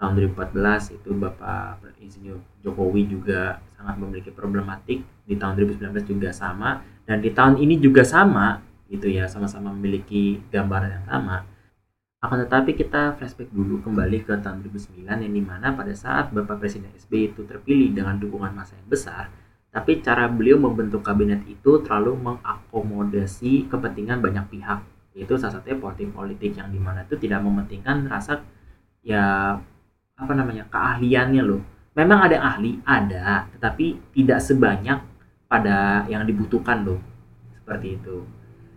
tahun 0.00 0.32
2014 0.32 0.96
itu 0.96 1.12
Bapak 1.12 1.84
Insinyur 2.00 2.40
Jokowi 2.64 3.04
juga 3.04 3.60
sangat 3.76 4.00
memiliki 4.00 4.32
problematik. 4.32 5.04
Di 5.28 5.36
tahun 5.36 5.60
2019 5.60 6.08
juga 6.08 6.32
sama. 6.32 6.80
Dan 7.04 7.20
di 7.20 7.30
tahun 7.30 7.60
ini 7.60 7.76
juga 7.76 8.02
sama 8.02 8.64
gitu 8.90 9.06
ya 9.06 9.30
sama-sama 9.30 9.70
memiliki 9.70 10.40
gambaran 10.50 10.90
yang 10.90 11.06
sama. 11.06 11.36
Akan 12.20 12.42
tetapi 12.42 12.74
kita 12.74 13.14
flashback 13.20 13.52
dulu 13.52 13.84
kembali 13.84 14.26
ke 14.26 14.34
tahun 14.40 14.66
2009 14.66 15.06
yang 15.06 15.32
di 15.36 15.42
mana 15.44 15.76
pada 15.76 15.94
saat 15.94 16.34
Bapak 16.34 16.58
Presiden 16.58 16.90
SBY 16.96 17.36
itu 17.36 17.46
terpilih 17.46 17.94
dengan 17.94 18.18
dukungan 18.18 18.50
massa 18.50 18.74
yang 18.76 18.90
besar 18.90 19.30
tapi 19.70 20.02
cara 20.02 20.26
beliau 20.26 20.58
membentuk 20.58 21.06
kabinet 21.06 21.46
itu 21.46 21.78
terlalu 21.86 22.18
mengakomodasi 22.18 23.70
kepentingan 23.70 24.18
banyak 24.18 24.46
pihak. 24.50 24.82
Yaitu 25.14 25.38
salah 25.38 25.58
satunya 25.58 25.78
politik-politik 25.78 26.58
yang 26.58 26.70
di 26.74 26.78
mana 26.82 27.06
itu 27.06 27.14
tidak 27.18 27.42
mementingkan 27.46 28.10
rasa 28.10 28.42
ya 29.06 29.54
apa 30.20 30.32
namanya 30.36 30.68
keahliannya 30.68 31.42
loh. 31.42 31.64
Memang 31.96 32.30
ada 32.30 32.38
ahli 32.44 32.78
ada 32.84 33.48
tetapi 33.56 34.12
tidak 34.14 34.38
sebanyak 34.44 35.00
pada 35.48 36.04
yang 36.06 36.22
dibutuhkan 36.28 36.84
loh. 36.84 37.00
Seperti 37.56 37.96
itu. 37.96 38.22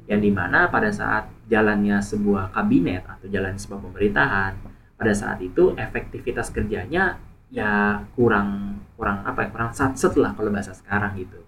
Yang 0.07 0.19
di 0.27 0.31
mana 0.31 0.71
pada 0.71 0.89
saat 0.89 1.27
jalannya 1.51 1.99
sebuah 1.99 2.55
kabinet 2.55 3.03
atau 3.03 3.27
jalan 3.27 3.59
sebuah 3.59 3.79
pemerintahan 3.91 4.51
pada 4.95 5.13
saat 5.13 5.43
itu 5.43 5.75
efektivitas 5.75 6.49
kerjanya 6.49 7.19
ya 7.53 8.01
kurang 8.17 8.79
kurang 8.97 9.21
apa 9.27 9.45
ya 9.45 9.49
kurang 9.53 9.71
satset 9.75 10.15
lah 10.15 10.33
kalau 10.33 10.49
bahasa 10.49 10.73
sekarang 10.73 11.13
gitu. 11.19 11.39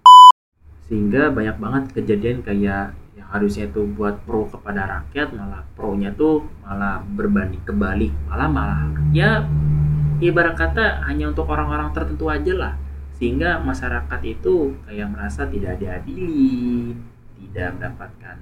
Sehingga 0.86 1.34
banyak 1.34 1.58
banget 1.58 1.84
kejadian 1.98 2.46
kayak 2.46 2.94
yang 3.26 3.34
harusnya 3.34 3.66
itu 3.66 3.82
buat 3.98 4.22
pro 4.22 4.46
kepada 4.46 4.86
rakyat 4.86 5.34
malah 5.34 5.66
pro-nya 5.74 6.14
tuh 6.14 6.46
malah 6.62 7.02
berbanding 7.02 7.66
kebalik. 7.66 8.14
Malah 8.30 8.50
malah. 8.54 8.80
Ya 9.10 9.50
ibarat 10.22 10.54
kata 10.54 11.02
hanya 11.10 11.34
untuk 11.34 11.50
orang-orang 11.50 11.90
tertentu 11.90 12.30
aja 12.30 12.54
lah. 12.54 12.74
Sehingga 13.18 13.58
masyarakat 13.58 14.22
itu 14.22 14.78
kayak 14.86 15.10
merasa 15.10 15.50
tidak 15.50 15.82
diadili 15.82 16.94
tidak 17.36 17.74
mendapatkan 17.80 18.38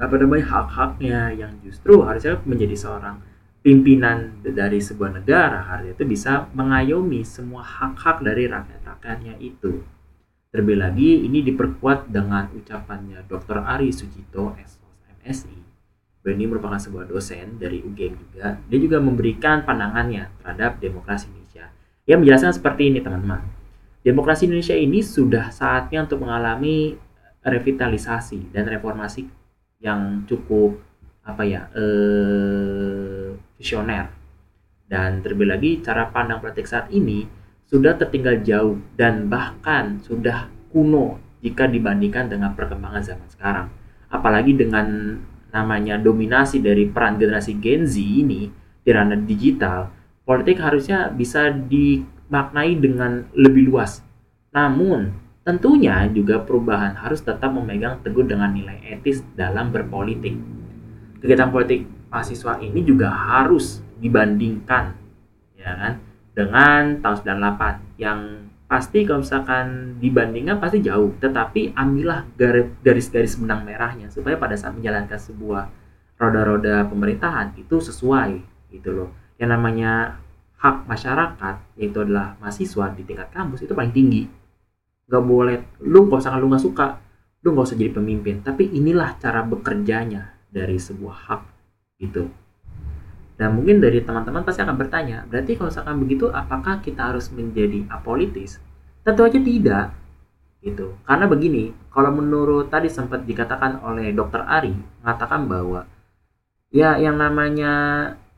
apa 0.00 0.14
namanya 0.16 0.44
hak-haknya 0.48 1.20
yang 1.36 1.52
justru 1.60 2.00
harusnya 2.00 2.40
menjadi 2.48 2.72
seorang 2.72 3.20
pimpinan 3.60 4.40
dari 4.40 4.80
sebuah 4.80 5.20
negara 5.20 5.60
harusnya 5.60 5.92
itu 5.92 6.08
bisa 6.08 6.48
mengayomi 6.56 7.20
semua 7.20 7.60
hak-hak 7.60 8.24
dari 8.24 8.48
rakyat-rakyatnya 8.48 9.36
itu 9.36 9.84
terlebih 10.50 10.76
lagi 10.82 11.10
ini 11.26 11.46
diperkuat 11.46 12.10
dengan 12.10 12.50
ucapannya 12.50 13.22
Dr. 13.30 13.62
Ari 13.62 13.94
Sujito 13.94 14.54
MSI 15.22 15.60
Benny 16.20 16.44
merupakan 16.44 16.76
sebuah 16.76 17.08
dosen 17.08 17.56
dari 17.56 17.80
UGM 17.80 18.12
juga. 18.12 18.60
Dia 18.68 18.78
juga 18.78 19.00
memberikan 19.00 19.64
pandangannya 19.64 20.28
terhadap 20.44 20.76
demokrasi 20.76 21.32
Indonesia. 21.32 21.72
Ia 22.04 22.20
menjelaskan 22.20 22.52
seperti 22.60 22.92
ini 22.92 23.00
teman-teman. 23.00 23.40
Demokrasi 24.04 24.44
Indonesia 24.44 24.76
ini 24.76 25.00
sudah 25.00 25.48
saatnya 25.48 26.04
untuk 26.04 26.20
mengalami 26.20 26.96
revitalisasi 27.40 28.52
dan 28.52 28.68
reformasi 28.68 29.32
yang 29.80 30.28
cukup 30.28 30.76
apa 31.24 31.40
ya 31.48 31.72
eh, 31.72 33.32
visioner. 33.56 34.12
Dan 34.84 35.24
terlebih 35.24 35.48
lagi 35.48 35.70
cara 35.80 36.12
pandang 36.12 36.44
politik 36.44 36.68
saat 36.68 36.92
ini 36.92 37.24
sudah 37.70 37.94
tertinggal 37.94 38.42
jauh 38.42 38.82
dan 38.98 39.30
bahkan 39.30 40.02
sudah 40.02 40.50
kuno 40.74 41.22
jika 41.38 41.70
dibandingkan 41.70 42.26
dengan 42.26 42.52
perkembangan 42.58 43.00
zaman 43.06 43.28
sekarang. 43.30 43.66
Apalagi 44.10 44.58
dengan 44.58 45.16
namanya 45.54 45.96
dominasi 46.02 46.58
dari 46.58 46.90
peran 46.90 47.16
generasi 47.16 47.62
Gen 47.62 47.86
Z 47.86 47.94
ini 48.02 48.50
di 48.82 48.90
ranah 48.90 49.22
digital, 49.22 49.86
politik 50.26 50.58
harusnya 50.58 51.06
bisa 51.14 51.54
dimaknai 51.54 52.74
dengan 52.74 53.30
lebih 53.38 53.70
luas. 53.70 54.02
Namun, 54.50 55.14
tentunya 55.46 56.10
juga 56.10 56.42
perubahan 56.42 56.98
harus 56.98 57.22
tetap 57.22 57.54
memegang 57.54 58.02
teguh 58.02 58.26
dengan 58.26 58.50
nilai 58.50 58.82
etis 58.98 59.22
dalam 59.38 59.70
berpolitik. 59.70 60.34
Kegiatan 61.22 61.54
politik 61.54 61.86
mahasiswa 62.10 62.58
ini 62.58 62.82
juga 62.82 63.14
harus 63.14 63.78
dibandingkan 64.02 64.96
ya 65.60 65.72
kan 65.76 65.92
dengan 66.40 67.04
tahun 67.04 67.16
98 67.20 68.00
yang 68.00 68.48
pasti 68.64 69.04
kalau 69.04 69.20
misalkan 69.20 69.98
dibandingkan 70.00 70.56
pasti 70.56 70.80
jauh 70.80 71.12
tetapi 71.20 71.76
ambillah 71.76 72.24
garis-garis 72.80 73.36
benang 73.36 73.66
merahnya 73.68 74.08
supaya 74.08 74.40
pada 74.40 74.56
saat 74.56 74.72
menjalankan 74.72 75.20
sebuah 75.20 75.68
roda-roda 76.16 76.88
pemerintahan 76.88 77.52
itu 77.60 77.76
sesuai 77.76 78.40
gitu 78.72 78.88
loh. 78.94 79.08
Yang 79.36 79.50
namanya 79.52 79.92
hak 80.60 80.88
masyarakat 80.88 81.56
yaitu 81.76 81.98
adalah 82.00 82.40
mahasiswa 82.40 82.92
di 82.96 83.02
tingkat 83.04 83.28
kampus 83.34 83.66
itu 83.68 83.76
paling 83.76 83.92
tinggi. 83.92 84.24
Nggak 85.10 85.24
boleh 85.26 85.56
lu 85.84 86.08
kalau 86.08 86.22
misalkan 86.22 86.40
lu 86.40 86.48
nggak 86.48 86.64
suka 86.64 86.86
lu 87.44 87.48
nggak 87.52 87.66
usah 87.68 87.76
jadi 87.76 87.92
pemimpin. 87.92 88.40
Tapi 88.40 88.70
inilah 88.70 89.18
cara 89.20 89.44
bekerjanya 89.44 90.40
dari 90.48 90.78
sebuah 90.80 91.16
hak 91.28 91.42
gitu 92.00 92.30
dan 93.40 93.56
mungkin 93.56 93.80
dari 93.80 94.04
teman-teman 94.04 94.44
pasti 94.44 94.60
akan 94.60 94.76
bertanya, 94.76 95.24
berarti 95.24 95.56
kalau 95.56 95.72
misalkan 95.72 95.96
begitu 95.96 96.28
apakah 96.28 96.84
kita 96.84 97.08
harus 97.08 97.32
menjadi 97.32 97.88
apolitis? 97.88 98.60
Tentu 99.00 99.24
aja 99.24 99.40
tidak. 99.40 99.86
Gitu. 100.60 100.92
Karena 101.08 101.24
begini, 101.24 101.72
kalau 101.88 102.12
menurut 102.12 102.68
tadi 102.68 102.92
sempat 102.92 103.24
dikatakan 103.24 103.80
oleh 103.80 104.12
Dokter 104.12 104.44
Ari 104.44 104.76
mengatakan 105.00 105.48
bahwa 105.48 105.88
ya 106.68 107.00
yang 107.00 107.16
namanya 107.16 107.72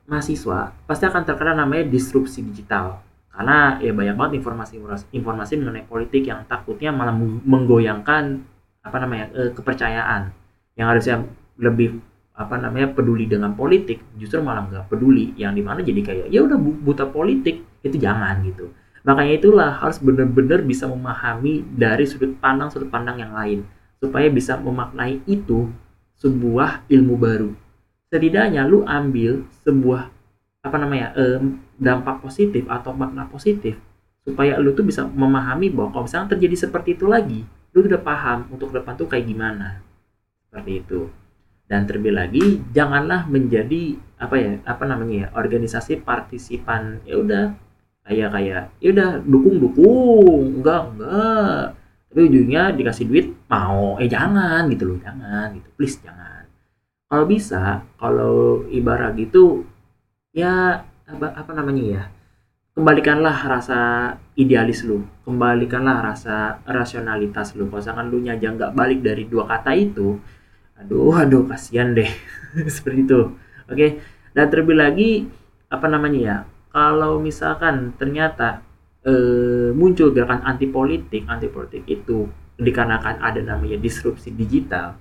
mahasiswa 0.07 0.71
pasti 0.87 1.05
akan 1.11 1.27
terkena 1.27 1.59
namanya 1.59 1.91
disrupsi 1.91 2.43
digital 2.43 3.03
karena 3.33 3.79
ya 3.81 3.93
banyak 3.97 4.15
banget 4.19 4.33
informasi 4.45 4.81
informasi 5.15 5.53
mengenai 5.57 5.85
politik 5.89 6.27
yang 6.27 6.45
takutnya 6.47 6.93
malah 6.93 7.15
menggoyangkan 7.17 8.45
apa 8.83 8.97
namanya 8.99 9.31
eh, 9.37 9.51
kepercayaan 9.57 10.33
yang 10.77 10.87
harusnya 10.91 11.23
lebih 11.61 12.03
apa 12.43 12.59
namanya 12.59 12.91
peduli 12.91 13.31
dengan 13.31 13.55
politik 13.55 14.03
justru 14.19 14.43
malah 14.43 14.67
nggak 14.67 14.87
peduli. 14.91 15.33
Yang 15.39 15.53
di 15.59 15.63
mana 15.63 15.81
jadi 15.81 16.01
kayak 16.03 16.27
ya 16.29 16.41
udah 16.43 16.59
buta 16.59 17.07
politik. 17.09 17.63
Itu 17.83 17.97
jangan 17.99 18.43
gitu. 18.47 18.71
Makanya 19.03 19.35
itulah 19.39 19.71
harus 19.83 19.99
benar-benar 19.99 20.63
bisa 20.63 20.87
memahami 20.87 21.67
dari 21.75 22.07
sudut 22.07 22.39
pandang 22.39 22.71
sudut 22.71 22.91
pandang 22.91 23.19
yang 23.19 23.35
lain. 23.35 23.67
Supaya 24.03 24.27
bisa 24.31 24.59
memaknai 24.59 25.23
itu 25.27 25.71
sebuah 26.19 26.87
ilmu 26.91 27.15
baru. 27.19 27.51
Setidaknya 28.11 28.67
lu 28.67 28.83
ambil 28.87 29.47
sebuah 29.67 30.11
apa 30.63 30.77
namanya 30.79 31.15
eh, 31.19 31.43
dampak 31.79 32.23
positif 32.23 32.67
atau 32.71 32.95
makna 32.95 33.27
positif. 33.31 33.79
Supaya 34.23 34.59
lu 34.63 34.71
tuh 34.75 34.87
bisa 34.87 35.03
memahami 35.07 35.71
bahwa 35.75 35.91
kalau 35.91 36.05
misalnya 36.07 36.39
terjadi 36.39 36.67
seperti 36.67 36.95
itu 36.95 37.07
lagi 37.11 37.43
lu 37.73 37.89
udah 37.89 38.05
paham 38.05 38.53
untuk 38.53 38.71
depan 38.71 38.95
tuh 38.95 39.09
kayak 39.09 39.27
gimana. 39.27 39.83
Seperti 40.47 40.85
itu 40.85 41.22
dan 41.73 41.89
terlebih 41.89 42.13
lagi 42.13 42.61
janganlah 42.77 43.25
menjadi 43.33 43.97
apa 44.21 44.37
ya 44.37 44.61
apa 44.69 44.85
namanya 44.85 45.15
ya 45.17 45.29
organisasi 45.33 46.05
partisipan. 46.05 47.01
Ya 47.09 47.17
udah 47.17 47.57
kayak 48.05 48.29
kayak 48.29 48.63
ya 48.77 48.89
udah 48.93 49.11
dukung 49.25 49.57
dukung 49.57 50.61
enggak 50.61 50.93
enggak. 50.93 51.73
Tapi 52.13 52.21
ujungnya 52.29 52.77
dikasih 52.77 53.09
duit 53.09 53.33
mau. 53.49 53.97
Eh 53.97 54.05
jangan 54.05 54.69
gitu 54.69 54.85
loh 54.85 55.01
jangan 55.01 55.57
gitu. 55.57 55.69
Please 55.81 55.97
jangan. 56.05 56.45
Kalau 57.09 57.25
bisa 57.25 57.81
kalau 57.97 58.69
ibarat 58.69 59.17
gitu 59.17 59.65
ya 60.37 60.85
apa, 61.09 61.27
apa 61.33 61.51
namanya 61.57 61.85
ya 61.89 62.03
kembalikanlah 62.77 63.49
rasa 63.49 63.81
idealis 64.37 64.85
lu. 64.85 65.09
Kembalikanlah 65.25 66.05
rasa 66.05 66.61
rasionalitas 66.69 67.57
lu. 67.57 67.73
Kalau 67.73 67.81
misalkan 67.81 68.13
lu 68.13 68.21
nyaja 68.21 68.53
nggak 68.53 68.77
balik 68.77 69.01
dari 69.01 69.25
dua 69.25 69.49
kata 69.49 69.73
itu 69.73 70.21
aduh 70.79 71.15
aduh 71.17 71.45
kasihan 71.49 71.93
deh. 71.93 72.09
Seperti 72.75 73.07
itu. 73.07 73.21
Oke 73.69 74.01
dan 74.33 74.49
terlebih 74.49 74.77
lagi 74.77 75.11
apa 75.69 75.87
namanya 75.89 76.21
ya 76.21 76.37
kalau 76.73 77.21
misalkan 77.21 77.93
ternyata 78.01 78.65
eh, 79.05 79.73
muncul 79.77 80.13
gerakan 80.13 80.45
anti 80.45 80.69
politik 80.69 81.29
anti 81.29 81.49
politik 81.49 81.85
itu 81.85 82.29
dikarenakan 82.57 83.21
ada 83.21 83.41
namanya 83.41 83.77
disrupsi 83.77 84.33
digital 84.33 84.97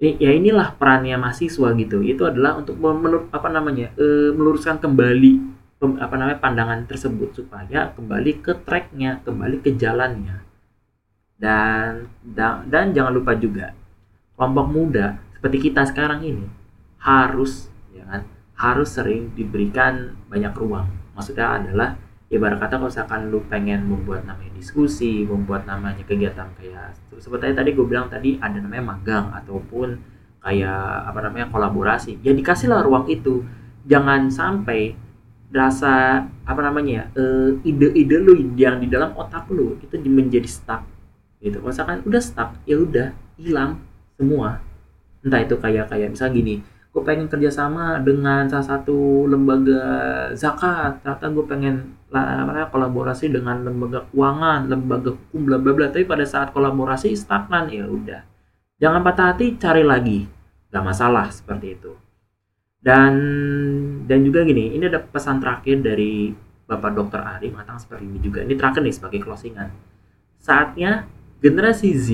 ya 0.00 0.32
inilah 0.32 0.80
perannya 0.80 1.20
mahasiswa 1.20 1.76
gitu. 1.76 2.00
Itu 2.00 2.24
adalah 2.24 2.56
untuk 2.56 2.80
menur, 2.80 3.28
apa 3.36 3.52
namanya 3.52 3.92
e, 4.00 4.32
meluruskan 4.32 4.80
kembali 4.80 5.60
apa 6.00 6.14
namanya 6.16 6.40
pandangan 6.40 6.84
tersebut 6.88 7.36
supaya 7.36 7.92
kembali 7.92 8.40
ke 8.40 8.52
tracknya 8.64 9.20
kembali 9.24 9.60
ke 9.60 9.76
jalannya. 9.76 10.40
Dan 11.36 12.08
dan, 12.24 12.64
dan 12.68 12.96
jangan 12.96 13.12
lupa 13.12 13.36
juga 13.36 13.76
kelompok 14.40 14.66
muda 14.72 15.20
seperti 15.36 15.68
kita 15.68 15.84
sekarang 15.84 16.24
ini 16.24 16.48
harus 17.04 17.68
ya 17.92 18.08
kan 18.08 18.24
harus 18.56 18.88
sering 18.96 19.36
diberikan 19.36 20.16
banyak 20.32 20.56
ruang 20.56 20.88
maksudnya 21.12 21.60
adalah 21.60 22.00
ibarat 22.30 22.62
kata 22.62 22.78
kalau 22.78 22.88
misalkan 22.88 23.20
lu 23.28 23.42
pengen 23.50 23.90
membuat 23.90 24.22
namanya 24.22 24.54
diskusi, 24.54 25.26
membuat 25.26 25.66
namanya 25.66 26.06
kegiatan 26.06 26.46
kayak 26.54 26.94
seperti 27.18 27.52
tadi 27.52 27.74
gue 27.74 27.84
bilang 27.84 28.06
tadi 28.06 28.38
ada 28.38 28.56
namanya 28.62 28.94
magang 28.94 29.26
ataupun 29.34 29.98
kayak 30.40 31.10
apa 31.10 31.18
namanya 31.26 31.50
kolaborasi, 31.52 32.22
ya 32.24 32.32
dikasihlah 32.32 32.86
ruang 32.86 33.10
itu. 33.10 33.44
Jangan 33.84 34.30
sampai 34.30 34.94
rasa 35.50 36.22
apa 36.46 36.60
namanya 36.62 37.10
uh, 37.18 37.50
ide-ide 37.66 38.22
lu 38.22 38.38
yang 38.54 38.78
di 38.78 38.86
dalam 38.86 39.10
otak 39.18 39.50
lu 39.50 39.74
itu 39.82 39.98
menjadi 40.06 40.46
stuck 40.46 40.86
gitu. 41.42 41.58
Misalkan 41.60 42.06
udah 42.06 42.22
stuck, 42.22 42.54
ya 42.64 42.78
udah 42.78 43.10
hilang 43.36 43.82
semua. 44.20 44.60
Entah 45.24 45.40
itu 45.40 45.56
kayak 45.56 45.88
kayak 45.88 46.12
misal 46.12 46.28
gini, 46.28 46.60
gue 46.92 47.02
pengen 47.06 47.32
kerjasama 47.32 48.04
dengan 48.04 48.44
salah 48.52 48.76
satu 48.76 49.24
lembaga 49.24 49.80
zakat. 50.36 51.00
Ternyata 51.00 51.26
gue 51.32 51.44
pengen 51.48 51.96
lah, 52.12 52.68
kolaborasi 52.68 53.32
dengan 53.32 53.64
lembaga 53.64 54.04
keuangan 54.12 54.68
lembaga 54.68 55.16
hukum 55.16 55.48
bla 55.48 55.56
bla 55.56 55.72
bla. 55.72 55.88
Tapi 55.88 56.04
pada 56.04 56.28
saat 56.28 56.52
kolaborasi 56.52 57.16
stagnan. 57.16 57.72
Ya 57.72 57.88
udah. 57.88 58.28
Jangan 58.80 59.00
patah 59.00 59.32
hati 59.32 59.56
cari 59.56 59.84
lagi. 59.84 60.28
Gak 60.70 60.84
masalah 60.84 61.32
seperti 61.32 61.80
itu. 61.80 61.92
Dan 62.80 63.12
dan 64.08 64.24
juga 64.24 64.40
gini 64.40 64.72
ini 64.72 64.88
ada 64.88 65.04
pesan 65.04 65.36
terakhir 65.36 65.84
dari 65.84 66.32
bapak 66.64 66.96
dokter 66.96 67.20
Ari 67.20 67.52
matang 67.52 67.76
seperti 67.76 68.08
ini 68.08 68.18
juga. 68.24 68.40
Ini 68.40 68.56
terakhir 68.56 68.80
nih 68.80 68.94
sebagai 68.94 69.20
closingan. 69.20 69.68
Saatnya 70.40 71.04
generasi 71.44 71.92
Z 71.92 72.08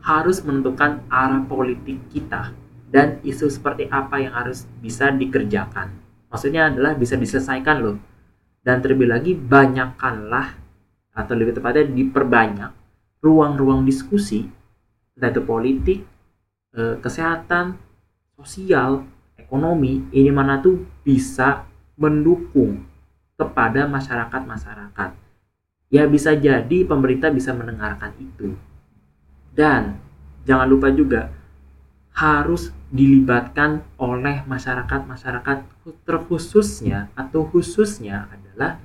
harus 0.00 0.40
menentukan 0.44 1.04
arah 1.12 1.44
politik 1.44 2.00
kita 2.08 2.56
dan 2.90 3.20
isu 3.22 3.46
seperti 3.46 3.86
apa 3.88 4.18
yang 4.18 4.34
harus 4.34 4.66
bisa 4.80 5.12
dikerjakan. 5.14 5.92
Maksudnya 6.30 6.72
adalah 6.72 6.96
bisa 6.96 7.14
diselesaikan 7.14 7.76
loh. 7.82 7.96
Dan 8.60 8.84
terlebih 8.84 9.08
lagi 9.08 9.32
banyakkanlah 9.32 10.52
atau 11.16 11.32
lebih 11.32 11.56
tepatnya 11.56 11.88
diperbanyak 11.88 12.70
ruang-ruang 13.24 13.88
diskusi 13.88 14.44
entah 15.20 15.36
itu 15.36 15.44
politik, 15.44 16.00
eh, 16.72 16.96
kesehatan, 16.96 17.76
sosial, 18.40 19.04
ekonomi, 19.36 20.08
ini 20.16 20.32
mana 20.32 20.56
tuh 20.64 20.80
bisa 21.04 21.68
mendukung 22.00 22.88
kepada 23.36 23.84
masyarakat-masyarakat. 23.84 25.10
Ya 25.92 26.08
bisa 26.08 26.32
jadi 26.32 26.88
pemerintah 26.88 27.28
bisa 27.28 27.52
mendengarkan 27.52 28.16
itu. 28.16 28.56
Dan 29.50 29.98
jangan 30.46 30.66
lupa 30.70 30.88
juga 30.94 31.30
harus 32.14 32.74
dilibatkan 32.90 33.86
oleh 34.02 34.42
masyarakat-masyarakat 34.44 35.58
terkhususnya 36.02 37.06
atau 37.14 37.46
khususnya 37.46 38.26
adalah 38.28 38.82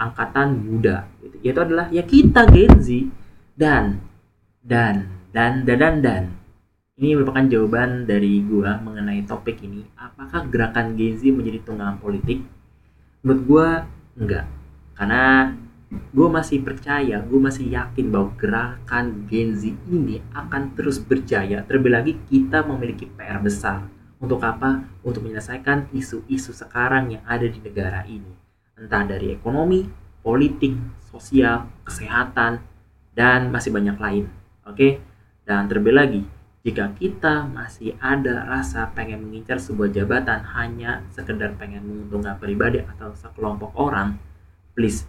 angkatan 0.00 0.56
muda 0.56 1.06
gitu. 1.20 1.36
yaitu 1.44 1.60
adalah 1.62 1.86
ya 1.92 2.02
kita 2.02 2.48
Gen 2.48 2.74
Z. 2.80 2.88
Dan 3.52 4.00
dan 4.64 5.12
dan 5.30 5.68
dan 5.68 5.78
dan 5.78 5.96
dan. 6.00 6.24
Ini 6.96 7.16
merupakan 7.16 7.44
jawaban 7.48 8.08
dari 8.08 8.40
gua 8.44 8.80
mengenai 8.80 9.24
topik 9.28 9.60
ini. 9.64 9.84
Apakah 9.96 10.48
gerakan 10.48 10.96
Gen 10.96 11.20
Z 11.20 11.28
menjadi 11.28 11.60
tunggangan 11.64 12.00
politik? 12.00 12.40
Menurut 13.20 13.42
gua 13.44 13.66
enggak. 14.16 14.48
Karena 14.96 15.52
gue 15.92 16.28
masih 16.28 16.64
percaya, 16.64 17.20
gue 17.20 17.40
masih 17.40 17.68
yakin 17.68 18.08
bahwa 18.08 18.32
gerakan 18.40 19.28
Gen 19.28 19.52
Z 19.52 19.76
ini 19.88 20.24
akan 20.32 20.72
terus 20.72 20.96
berjaya. 20.96 21.64
Terlebih 21.68 21.92
lagi 21.92 22.12
kita 22.28 22.64
memiliki 22.64 23.08
PR 23.12 23.40
besar. 23.44 23.84
Untuk 24.22 24.40
apa? 24.40 24.86
Untuk 25.02 25.26
menyelesaikan 25.26 25.90
isu-isu 25.92 26.54
sekarang 26.54 27.12
yang 27.12 27.22
ada 27.26 27.44
di 27.44 27.58
negara 27.60 28.06
ini. 28.06 28.32
Entah 28.78 29.04
dari 29.04 29.34
ekonomi, 29.34 29.84
politik, 30.22 30.78
sosial, 31.10 31.68
kesehatan, 31.84 32.62
dan 33.12 33.52
masih 33.52 33.74
banyak 33.74 33.98
lain. 33.98 34.24
Oke? 34.64 35.02
Dan 35.42 35.66
terlebih 35.66 35.92
lagi, 35.92 36.22
jika 36.62 36.94
kita 36.94 37.50
masih 37.50 37.98
ada 37.98 38.46
rasa 38.46 38.88
pengen 38.94 39.26
mengincar 39.26 39.58
sebuah 39.58 39.90
jabatan 39.90 40.46
hanya 40.54 41.02
sekedar 41.10 41.58
pengen 41.58 41.82
menguntungkan 41.82 42.38
pribadi 42.38 42.78
atau 42.78 43.10
sekelompok 43.18 43.74
orang, 43.74 44.16
please 44.78 45.04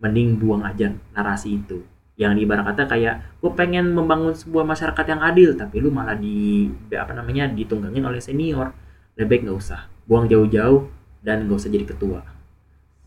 mending 0.00 0.36
buang 0.40 0.62
aja 0.64 0.92
narasi 1.16 1.60
itu. 1.60 1.84
Yang 2.16 2.48
ibarat 2.48 2.64
kata 2.72 2.88
kayak 2.88 3.14
gue 3.44 3.52
pengen 3.52 3.92
membangun 3.92 4.32
sebuah 4.32 4.64
masyarakat 4.64 5.04
yang 5.04 5.20
adil 5.20 5.52
tapi 5.52 5.84
lu 5.84 5.92
malah 5.92 6.16
di 6.16 6.68
apa 6.96 7.12
namanya 7.12 7.48
ditunggangin 7.52 8.04
oleh 8.04 8.20
senior. 8.20 8.72
Lebih 9.16 9.28
baik 9.28 9.40
nggak 9.48 9.58
usah 9.60 9.80
buang 10.08 10.28
jauh-jauh 10.28 10.88
dan 11.20 11.44
nggak 11.44 11.56
usah 11.60 11.70
jadi 11.72 11.84
ketua. 11.84 12.20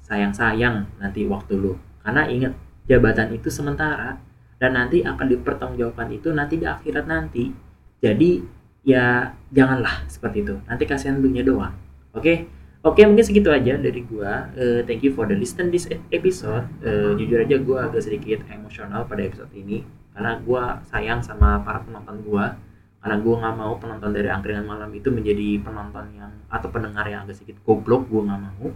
Sayang-sayang 0.06 1.02
nanti 1.02 1.26
waktu 1.26 1.58
lu. 1.58 1.74
Karena 2.06 2.26
ingat 2.30 2.54
jabatan 2.86 3.34
itu 3.34 3.50
sementara 3.50 4.18
dan 4.62 4.78
nanti 4.78 5.02
akan 5.06 5.26
dipertanggungjawabkan 5.30 6.10
itu 6.14 6.30
nanti 6.34 6.62
di 6.62 6.66
akhirat 6.66 7.06
nanti. 7.06 7.50
Jadi 8.02 8.42
ya 8.86 9.34
janganlah 9.50 10.06
seperti 10.06 10.46
itu. 10.46 10.56
Nanti 10.70 10.84
kasihan 10.86 11.18
dunia 11.18 11.42
doang. 11.42 11.74
Oke? 12.14 12.22
okay? 12.22 12.38
Oke 12.80 13.04
mungkin 13.04 13.28
segitu 13.28 13.52
aja 13.52 13.76
dari 13.76 14.08
gua. 14.08 14.48
Uh, 14.56 14.80
thank 14.88 15.04
you 15.04 15.12
for 15.12 15.28
the 15.28 15.36
listen 15.36 15.68
this 15.68 15.84
episode. 16.16 16.64
Uh, 16.80 17.12
jujur 17.20 17.44
aja 17.44 17.60
gua 17.60 17.92
agak 17.92 18.08
sedikit 18.08 18.40
emosional 18.48 19.04
pada 19.04 19.28
episode 19.28 19.52
ini 19.52 19.84
karena 20.16 20.40
gua 20.40 20.80
sayang 20.88 21.20
sama 21.20 21.60
para 21.60 21.84
penonton 21.84 22.24
gua. 22.24 22.56
Karena 23.04 23.20
gua 23.20 23.36
nggak 23.44 23.56
mau 23.60 23.74
penonton 23.76 24.16
dari 24.16 24.32
angkringan 24.32 24.64
malam 24.64 24.88
itu 24.96 25.12
menjadi 25.12 25.60
penonton 25.60 26.08
yang 26.16 26.32
atau 26.48 26.72
pendengar 26.72 27.04
yang 27.12 27.28
agak 27.28 27.36
sedikit 27.36 27.60
goblok. 27.68 28.08
Gua 28.08 28.32
nggak 28.32 28.42
mau. 28.48 28.72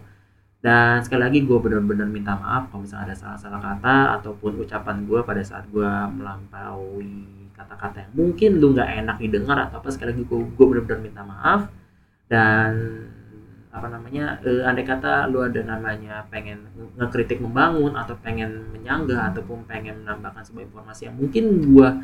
Dan 0.64 1.04
sekali 1.04 1.28
lagi 1.28 1.40
gue 1.44 1.60
benar-benar 1.60 2.08
minta 2.08 2.40
maaf 2.40 2.72
kalau 2.72 2.88
misalnya 2.88 3.12
ada 3.12 3.16
salah-salah 3.20 3.60
kata 3.60 3.96
ataupun 4.16 4.64
ucapan 4.64 5.04
gue 5.04 5.20
pada 5.20 5.44
saat 5.44 5.68
gue 5.68 5.92
melampaui 6.16 7.52
kata-kata 7.52 8.08
yang 8.08 8.14
mungkin 8.16 8.64
lu 8.64 8.72
nggak 8.72 8.90
enak 9.04 9.20
didengar 9.20 9.68
atau 9.68 9.84
apa 9.84 9.92
sekali 9.92 10.16
lagi 10.16 10.24
gue 10.24 10.40
benar-benar 10.72 11.04
minta 11.04 11.20
maaf 11.28 11.68
dan 12.32 12.72
apa 13.74 13.90
namanya 13.90 14.38
eh, 14.46 14.62
andai 14.62 14.86
kata 14.86 15.26
lu 15.34 15.42
ada 15.42 15.58
namanya 15.66 16.30
pengen 16.30 16.70
nge- 16.78 16.94
ngekritik 17.02 17.42
membangun 17.42 17.98
atau 17.98 18.14
pengen 18.22 18.70
menyanggah 18.70 19.34
ataupun 19.34 19.66
pengen 19.66 20.06
menambahkan 20.06 20.46
sebuah 20.46 20.70
informasi 20.70 21.10
yang 21.10 21.18
mungkin 21.18 21.44
gua 21.66 21.98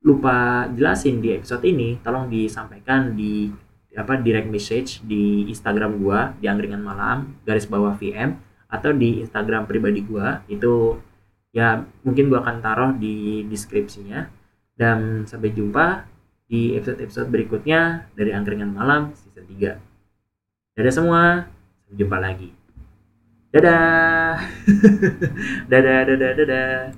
lupa 0.00 0.64
jelasin 0.72 1.20
di 1.20 1.36
episode 1.36 1.60
ini 1.68 2.00
tolong 2.00 2.32
disampaikan 2.32 3.12
di 3.12 3.52
apa 3.92 4.16
direct 4.16 4.48
message 4.48 5.04
di 5.04 5.44
Instagram 5.52 6.00
gua 6.00 6.32
di 6.40 6.48
angkringan 6.48 6.80
malam 6.80 7.36
garis 7.44 7.68
bawah 7.68 7.92
VM 8.00 8.40
atau 8.70 8.94
di 8.96 9.20
Instagram 9.20 9.66
pribadi 9.66 10.00
gua. 10.00 10.40
Itu 10.46 11.02
ya 11.52 11.84
mungkin 12.06 12.30
gua 12.30 12.46
akan 12.46 12.56
taruh 12.62 12.90
di 12.96 13.44
deskripsinya. 13.50 14.30
Dan 14.80 15.28
sampai 15.28 15.52
jumpa 15.52 16.08
di 16.48 16.72
episode-episode 16.72 17.28
berikutnya 17.28 18.08
dari 18.16 18.32
angkringan 18.32 18.72
malam 18.72 19.12
season 19.12 19.44
3 19.44 19.89
dadah 20.80 20.94
semua. 20.96 21.22
Sampai 21.84 21.94
jumpa 22.00 22.16
lagi. 22.16 22.48
Dadah. 23.52 24.40
Dadah 25.70 25.98
dadah 26.06 26.30
dadah 26.38 26.94